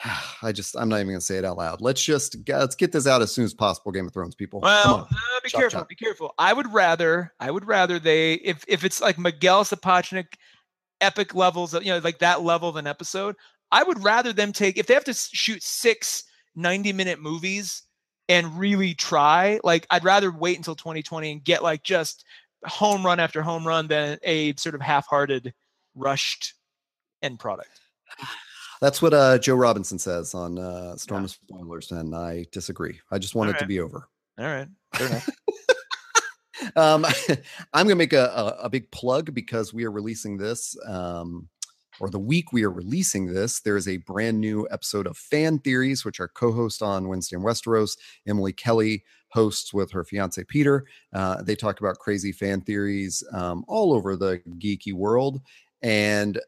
I 0.42 0.52
just 0.52 0.76
I'm 0.76 0.88
not 0.88 0.96
even 0.96 1.08
gonna 1.08 1.20
say 1.20 1.36
it 1.36 1.44
out 1.44 1.56
loud. 1.56 1.80
Let's 1.80 2.02
just 2.02 2.36
let's 2.48 2.74
get 2.74 2.92
this 2.92 3.06
out 3.06 3.22
as 3.22 3.32
soon 3.32 3.44
as 3.44 3.54
possible. 3.54 3.92
Game 3.92 4.06
of 4.06 4.12
Thrones 4.12 4.34
people. 4.34 4.60
Well, 4.60 5.08
uh, 5.10 5.40
be 5.42 5.50
Chop, 5.50 5.60
careful. 5.60 5.80
chop. 5.80 5.88
Be 5.88 5.94
careful. 5.94 6.34
I 6.38 6.52
would 6.52 6.72
rather. 6.72 7.32
I 7.40 7.50
would 7.50 7.66
rather 7.66 7.98
they 7.98 8.34
if 8.34 8.64
if 8.68 8.84
it's 8.84 9.00
like 9.00 9.18
Miguel 9.18 9.64
Sapochnik, 9.64 10.34
epic 11.00 11.34
levels 11.34 11.74
of 11.74 11.84
you 11.84 11.92
know 11.92 11.98
like 11.98 12.18
that 12.20 12.42
level 12.42 12.68
of 12.68 12.76
an 12.76 12.86
episode. 12.86 13.34
I 13.70 13.82
would 13.82 14.02
rather 14.02 14.32
them 14.32 14.52
take 14.52 14.78
if 14.78 14.86
they 14.86 14.94
have 14.94 15.04
to 15.04 15.14
shoot 15.14 15.62
six 15.62 16.24
90 16.56 16.92
minute 16.92 17.20
movies 17.20 17.82
and 18.28 18.58
really 18.58 18.94
try. 18.94 19.60
Like 19.64 19.86
I'd 19.90 20.04
rather 20.04 20.30
wait 20.30 20.56
until 20.56 20.74
2020 20.74 21.32
and 21.32 21.44
get 21.44 21.62
like 21.62 21.82
just 21.82 22.24
home 22.64 23.04
run 23.04 23.20
after 23.20 23.42
home 23.42 23.66
run 23.66 23.88
than 23.88 24.18
a 24.22 24.54
sort 24.56 24.74
of 24.74 24.80
half-hearted, 24.80 25.52
rushed 25.94 26.54
end 27.22 27.38
product. 27.38 27.70
That's 28.80 29.02
what 29.02 29.12
uh, 29.14 29.38
Joe 29.38 29.54
Robinson 29.56 29.98
says 29.98 30.34
on 30.34 30.58
uh, 30.58 30.96
Storm 30.96 31.22
Yeah. 31.22 31.24
of 31.24 31.30
Spoilers, 31.30 31.90
and 31.92 32.14
I 32.14 32.46
disagree. 32.52 33.00
I 33.10 33.18
just 33.18 33.34
want 33.34 33.50
it 33.50 33.58
to 33.58 33.66
be 33.66 33.80
over. 33.80 34.08
All 34.38 34.46
right. 34.46 34.68
Um, 36.76 37.04
I'm 37.72 37.86
going 37.86 37.90
to 37.90 37.94
make 37.94 38.12
a, 38.12 38.26
a, 38.26 38.64
a 38.64 38.68
big 38.68 38.90
plug 38.90 39.32
because 39.32 39.72
we 39.72 39.84
are 39.84 39.92
releasing 39.92 40.36
this, 40.36 40.76
um, 40.86 41.48
or 42.00 42.10
the 42.10 42.18
week 42.18 42.52
we 42.52 42.64
are 42.64 42.70
releasing 42.70 43.26
this, 43.26 43.60
there 43.60 43.76
is 43.76 43.86
a 43.88 43.98
brand 43.98 44.40
new 44.40 44.66
episode 44.70 45.06
of 45.06 45.16
Fan 45.16 45.60
Theories, 45.60 46.04
which 46.04 46.20
our 46.20 46.28
co 46.28 46.50
host 46.52 46.82
on 46.82 47.08
Wednesday 47.08 47.36
in 47.36 47.42
Westeros, 47.42 47.96
Emily 48.26 48.52
Kelly, 48.52 49.04
hosts 49.28 49.72
with 49.72 49.90
her 49.92 50.04
fiance 50.04 50.42
Peter. 50.44 50.84
Uh, 51.12 51.42
they 51.42 51.54
talk 51.54 51.80
about 51.80 51.98
crazy 51.98 52.32
fan 52.32 52.60
theories 52.60 53.22
um, 53.32 53.64
all 53.68 53.92
over 53.92 54.16
the 54.16 54.40
geeky 54.58 54.92
world. 54.92 55.40
And 55.82 56.40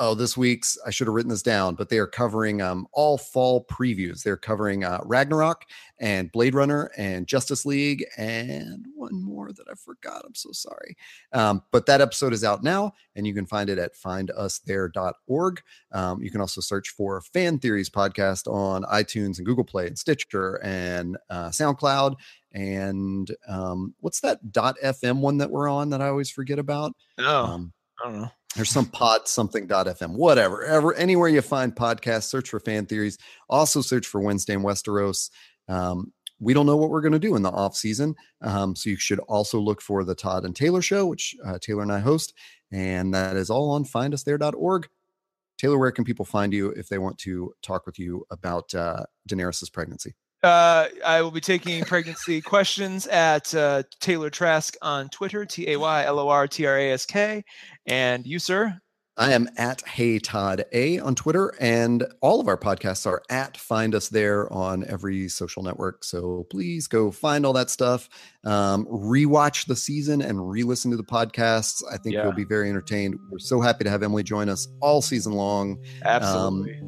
oh, 0.00 0.14
this 0.14 0.36
week's, 0.36 0.78
I 0.86 0.90
should 0.90 1.06
have 1.08 1.14
written 1.14 1.30
this 1.30 1.42
down, 1.42 1.74
but 1.74 1.88
they 1.88 1.98
are 1.98 2.06
covering 2.06 2.62
um, 2.62 2.86
all 2.92 3.18
fall 3.18 3.64
previews. 3.64 4.22
They're 4.22 4.36
covering 4.36 4.84
uh, 4.84 5.00
Ragnarok 5.04 5.64
and 5.98 6.30
Blade 6.30 6.54
Runner 6.54 6.90
and 6.96 7.26
Justice 7.26 7.66
League 7.66 8.04
and 8.16 8.86
one 8.94 9.20
more 9.20 9.52
that 9.52 9.66
I 9.68 9.74
forgot. 9.74 10.22
I'm 10.24 10.34
so 10.34 10.50
sorry. 10.52 10.96
Um, 11.32 11.62
but 11.72 11.86
that 11.86 12.00
episode 12.00 12.32
is 12.32 12.44
out 12.44 12.62
now, 12.62 12.92
and 13.16 13.26
you 13.26 13.34
can 13.34 13.46
find 13.46 13.68
it 13.68 13.78
at 13.78 13.94
findusthere.org. 13.94 15.62
Um, 15.92 16.22
you 16.22 16.30
can 16.30 16.40
also 16.40 16.60
search 16.60 16.90
for 16.90 17.20
Fan 17.20 17.58
Theories 17.58 17.90
podcast 17.90 18.46
on 18.46 18.84
iTunes 18.84 19.38
and 19.38 19.46
Google 19.46 19.64
Play 19.64 19.88
and 19.88 19.98
Stitcher 19.98 20.60
and 20.62 21.16
uh, 21.30 21.48
SoundCloud. 21.48 22.16
And 22.52 23.30
um, 23.46 23.94
what's 24.00 24.20
that 24.20 24.38
.fm 24.52 25.20
one 25.20 25.38
that 25.38 25.50
we're 25.50 25.68
on 25.68 25.90
that 25.90 26.00
I 26.00 26.08
always 26.08 26.30
forget 26.30 26.58
about? 26.58 26.92
No, 27.18 27.44
Um, 27.44 27.72
I 28.00 28.04
don't 28.08 28.20
know. 28.22 28.30
there's 28.56 28.70
some 28.70 28.86
pod 28.86 29.26
something 29.28 29.66
dot 29.66 29.86
fm 29.86 30.12
whatever 30.12 30.64
ever 30.64 30.94
anywhere 30.94 31.28
you 31.28 31.42
find 31.42 31.74
podcasts 31.74 32.24
search 32.24 32.48
for 32.50 32.60
fan 32.60 32.86
theories. 32.86 33.18
Also 33.48 33.80
search 33.80 34.06
for 34.06 34.20
wednesday 34.20 34.54
in 34.54 34.62
westeros. 34.62 35.30
Um, 35.68 36.12
we 36.40 36.54
don't 36.54 36.66
know 36.66 36.76
what 36.76 36.90
we're 36.90 37.00
going 37.00 37.12
to 37.12 37.18
do 37.18 37.34
in 37.34 37.42
the 37.42 37.50
off 37.50 37.74
season. 37.76 38.14
Um, 38.42 38.76
so 38.76 38.90
you 38.90 38.96
should 38.96 39.18
also 39.20 39.58
look 39.58 39.82
for 39.82 40.04
the 40.04 40.14
todd 40.14 40.44
and 40.44 40.54
taylor 40.54 40.82
show 40.82 41.06
which 41.06 41.34
uh, 41.44 41.58
taylor 41.60 41.82
and 41.82 41.92
i 41.92 41.98
host 41.98 42.32
and 42.70 43.12
that 43.14 43.36
is 43.36 43.50
all 43.50 43.70
on 43.70 43.84
findusthere.org 43.84 44.88
taylor 45.58 45.78
where 45.78 45.90
can 45.90 46.04
people 46.04 46.24
find 46.24 46.52
you 46.52 46.70
if 46.70 46.88
they 46.88 46.98
want 46.98 47.18
to 47.18 47.52
talk 47.62 47.84
with 47.86 47.98
you 47.98 48.24
about 48.30 48.72
uh, 48.74 49.02
daenerys's 49.28 49.70
pregnancy 49.70 50.14
Uh, 50.42 50.86
I 51.04 51.20
will 51.22 51.30
be 51.32 51.40
taking 51.40 51.84
pregnancy 51.84 52.40
questions 52.42 53.06
at 53.08 53.52
uh, 53.54 53.82
Taylor 54.00 54.30
Trask 54.30 54.74
on 54.82 55.08
Twitter, 55.08 55.44
T 55.44 55.70
A 55.72 55.78
Y 55.78 56.04
L 56.04 56.18
O 56.20 56.28
R 56.28 56.46
T 56.46 56.64
R 56.66 56.78
A 56.78 56.92
S 56.92 57.04
K. 57.06 57.42
And 57.86 58.26
you, 58.26 58.38
sir? 58.38 58.78
I 59.16 59.32
am 59.32 59.48
at 59.56 59.80
Hey 59.82 60.20
Todd 60.20 60.64
A 60.72 61.00
on 61.00 61.16
Twitter, 61.16 61.52
and 61.58 62.04
all 62.20 62.40
of 62.40 62.46
our 62.46 62.56
podcasts 62.56 63.04
are 63.04 63.20
at 63.28 63.56
Find 63.56 63.92
Us 63.96 64.08
There 64.10 64.48
on 64.52 64.84
every 64.86 65.28
social 65.28 65.64
network. 65.64 66.04
So 66.04 66.46
please 66.50 66.86
go 66.86 67.10
find 67.10 67.44
all 67.44 67.52
that 67.54 67.68
stuff. 67.68 68.08
Um, 68.44 68.86
rewatch 68.86 69.66
the 69.66 69.74
season 69.74 70.22
and 70.22 70.48
re-listen 70.48 70.92
to 70.92 70.96
the 70.96 71.02
podcasts. 71.02 71.82
I 71.92 71.96
think 71.96 72.14
Yeah. 72.14 72.22
you'll 72.22 72.32
be 72.32 72.44
very 72.44 72.68
entertained. 72.70 73.18
We're 73.28 73.40
so 73.40 73.60
happy 73.60 73.82
to 73.82 73.90
have 73.90 74.04
Emily 74.04 74.22
join 74.22 74.48
us 74.48 74.68
all 74.80 75.02
season 75.02 75.32
long. 75.32 75.82
Absolutely. 76.04 76.80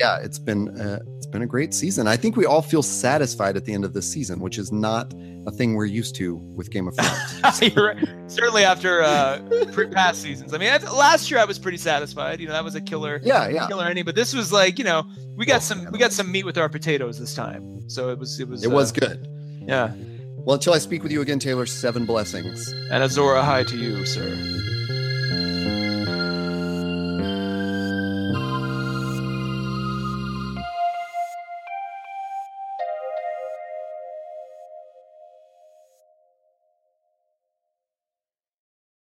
Yeah, 0.00 0.16
it's 0.18 0.38
been 0.38 0.68
uh, 0.80 1.00
it's 1.16 1.26
been 1.26 1.42
a 1.42 1.46
great 1.46 1.74
season. 1.74 2.06
I 2.08 2.16
think 2.16 2.34
we 2.34 2.46
all 2.46 2.62
feel 2.62 2.82
satisfied 2.82 3.54
at 3.56 3.66
the 3.66 3.74
end 3.74 3.84
of 3.84 3.92
this 3.92 4.10
season, 4.10 4.40
which 4.40 4.56
is 4.56 4.72
not 4.72 5.12
a 5.46 5.50
thing 5.50 5.74
we're 5.74 5.84
used 5.84 6.14
to 6.16 6.36
with 6.36 6.70
Game 6.70 6.88
of 6.88 6.96
Thrones. 6.96 7.74
Right. 7.76 7.96
Certainly 8.26 8.64
after 8.64 9.02
uh, 9.02 9.40
past 9.92 10.22
seasons. 10.22 10.54
I 10.54 10.58
mean, 10.58 10.70
last 10.84 11.30
year 11.30 11.38
I 11.38 11.44
was 11.44 11.58
pretty 11.58 11.78
satisfied. 11.78 12.40
You 12.40 12.46
know, 12.46 12.52
that 12.54 12.64
was 12.64 12.74
a 12.74 12.80
killer, 12.80 13.20
yeah, 13.22 13.48
yeah. 13.48 13.66
killer 13.66 13.86
ending. 13.86 14.04
But 14.04 14.14
this 14.14 14.32
was 14.34 14.52
like, 14.52 14.78
you 14.78 14.84
know, 14.84 15.06
we 15.36 15.44
got 15.46 15.62
some, 15.62 15.86
we 15.92 15.98
got 15.98 16.12
some 16.12 16.30
meat 16.32 16.44
with 16.44 16.56
our 16.56 16.68
potatoes 16.68 17.18
this 17.18 17.34
time. 17.34 17.88
So 17.88 18.10
it 18.10 18.18
was, 18.18 18.40
it 18.40 18.48
was, 18.48 18.64
It 18.64 18.70
was 18.70 18.90
uh, 18.92 19.00
good. 19.00 19.28
yeah. 19.66 19.92
Well, 20.36 20.54
until 20.54 20.72
I 20.72 20.78
speak 20.78 21.02
with 21.02 21.12
you 21.12 21.20
again, 21.20 21.38
Taylor, 21.38 21.66
seven 21.66 22.06
blessings. 22.06 22.72
And 22.90 23.02
Azora, 23.02 23.42
hi 23.42 23.64
to 23.64 23.76
you, 23.76 24.06
sir. 24.06 24.36